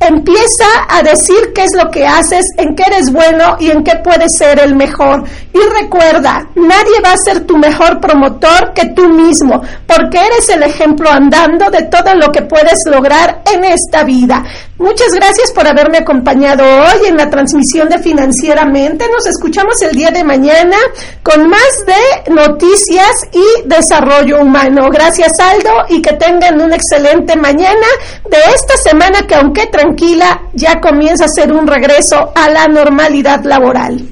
Empieza 0.01 0.65
a 0.89 1.03
decir 1.03 1.53
qué 1.53 1.63
es 1.63 1.71
lo 1.77 1.91
que 1.91 2.07
haces, 2.07 2.43
en 2.57 2.75
qué 2.75 2.83
eres 2.87 3.11
bueno 3.11 3.55
y 3.59 3.69
en 3.69 3.83
qué 3.83 3.97
puedes 4.03 4.31
ser 4.35 4.59
el 4.59 4.75
mejor. 4.75 5.23
Y 5.53 5.59
recuerda, 5.79 6.49
nadie 6.55 6.99
va 7.05 7.11
a 7.11 7.17
ser 7.17 7.45
tu 7.45 7.55
mejor 7.57 7.99
promotor 7.99 8.73
que 8.73 8.87
tú 8.95 9.07
mismo, 9.09 9.61
porque 9.85 10.17
eres 10.17 10.49
el 10.49 10.63
ejemplo 10.63 11.07
andando 11.07 11.69
de 11.69 11.83
todo 11.83 12.15
lo 12.15 12.31
que 12.31 12.41
puedes 12.41 12.79
lograr 12.87 13.43
en 13.53 13.63
esta 13.63 14.03
vida. 14.03 14.43
Muchas 14.81 15.11
gracias 15.13 15.51
por 15.51 15.67
haberme 15.67 15.99
acompañado 15.99 16.63
hoy 16.63 17.07
en 17.07 17.15
la 17.15 17.29
transmisión 17.29 17.87
de 17.87 17.99
Financieramente. 17.99 19.05
Nos 19.11 19.27
escuchamos 19.27 19.79
el 19.83 19.95
día 19.95 20.09
de 20.09 20.23
mañana 20.23 20.75
con 21.21 21.47
más 21.47 21.85
de 21.85 22.31
noticias 22.33 23.11
y 23.31 23.67
desarrollo 23.67 24.41
humano. 24.41 24.89
Gracias 24.91 25.33
Aldo 25.39 25.85
y 25.89 26.01
que 26.01 26.13
tengan 26.13 26.59
una 26.59 26.77
excelente 26.77 27.35
mañana 27.35 27.85
de 28.27 28.37
esta 28.55 28.75
semana 28.77 29.27
que 29.27 29.35
aunque 29.35 29.67
tranquila 29.91 30.41
ya 30.53 30.79
comienza 30.79 31.25
a 31.25 31.27
ser 31.27 31.51
un 31.51 31.67
regreso 31.67 32.31
a 32.35 32.49
la 32.49 32.67
normalidad 32.67 33.43
laboral. 33.43 34.07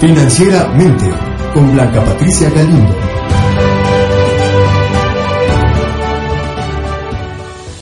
Financieramente 0.00 1.06
con 1.52 1.72
Blanca 1.72 2.00
Patricia 2.04 2.50
Galindo. 2.50 3.15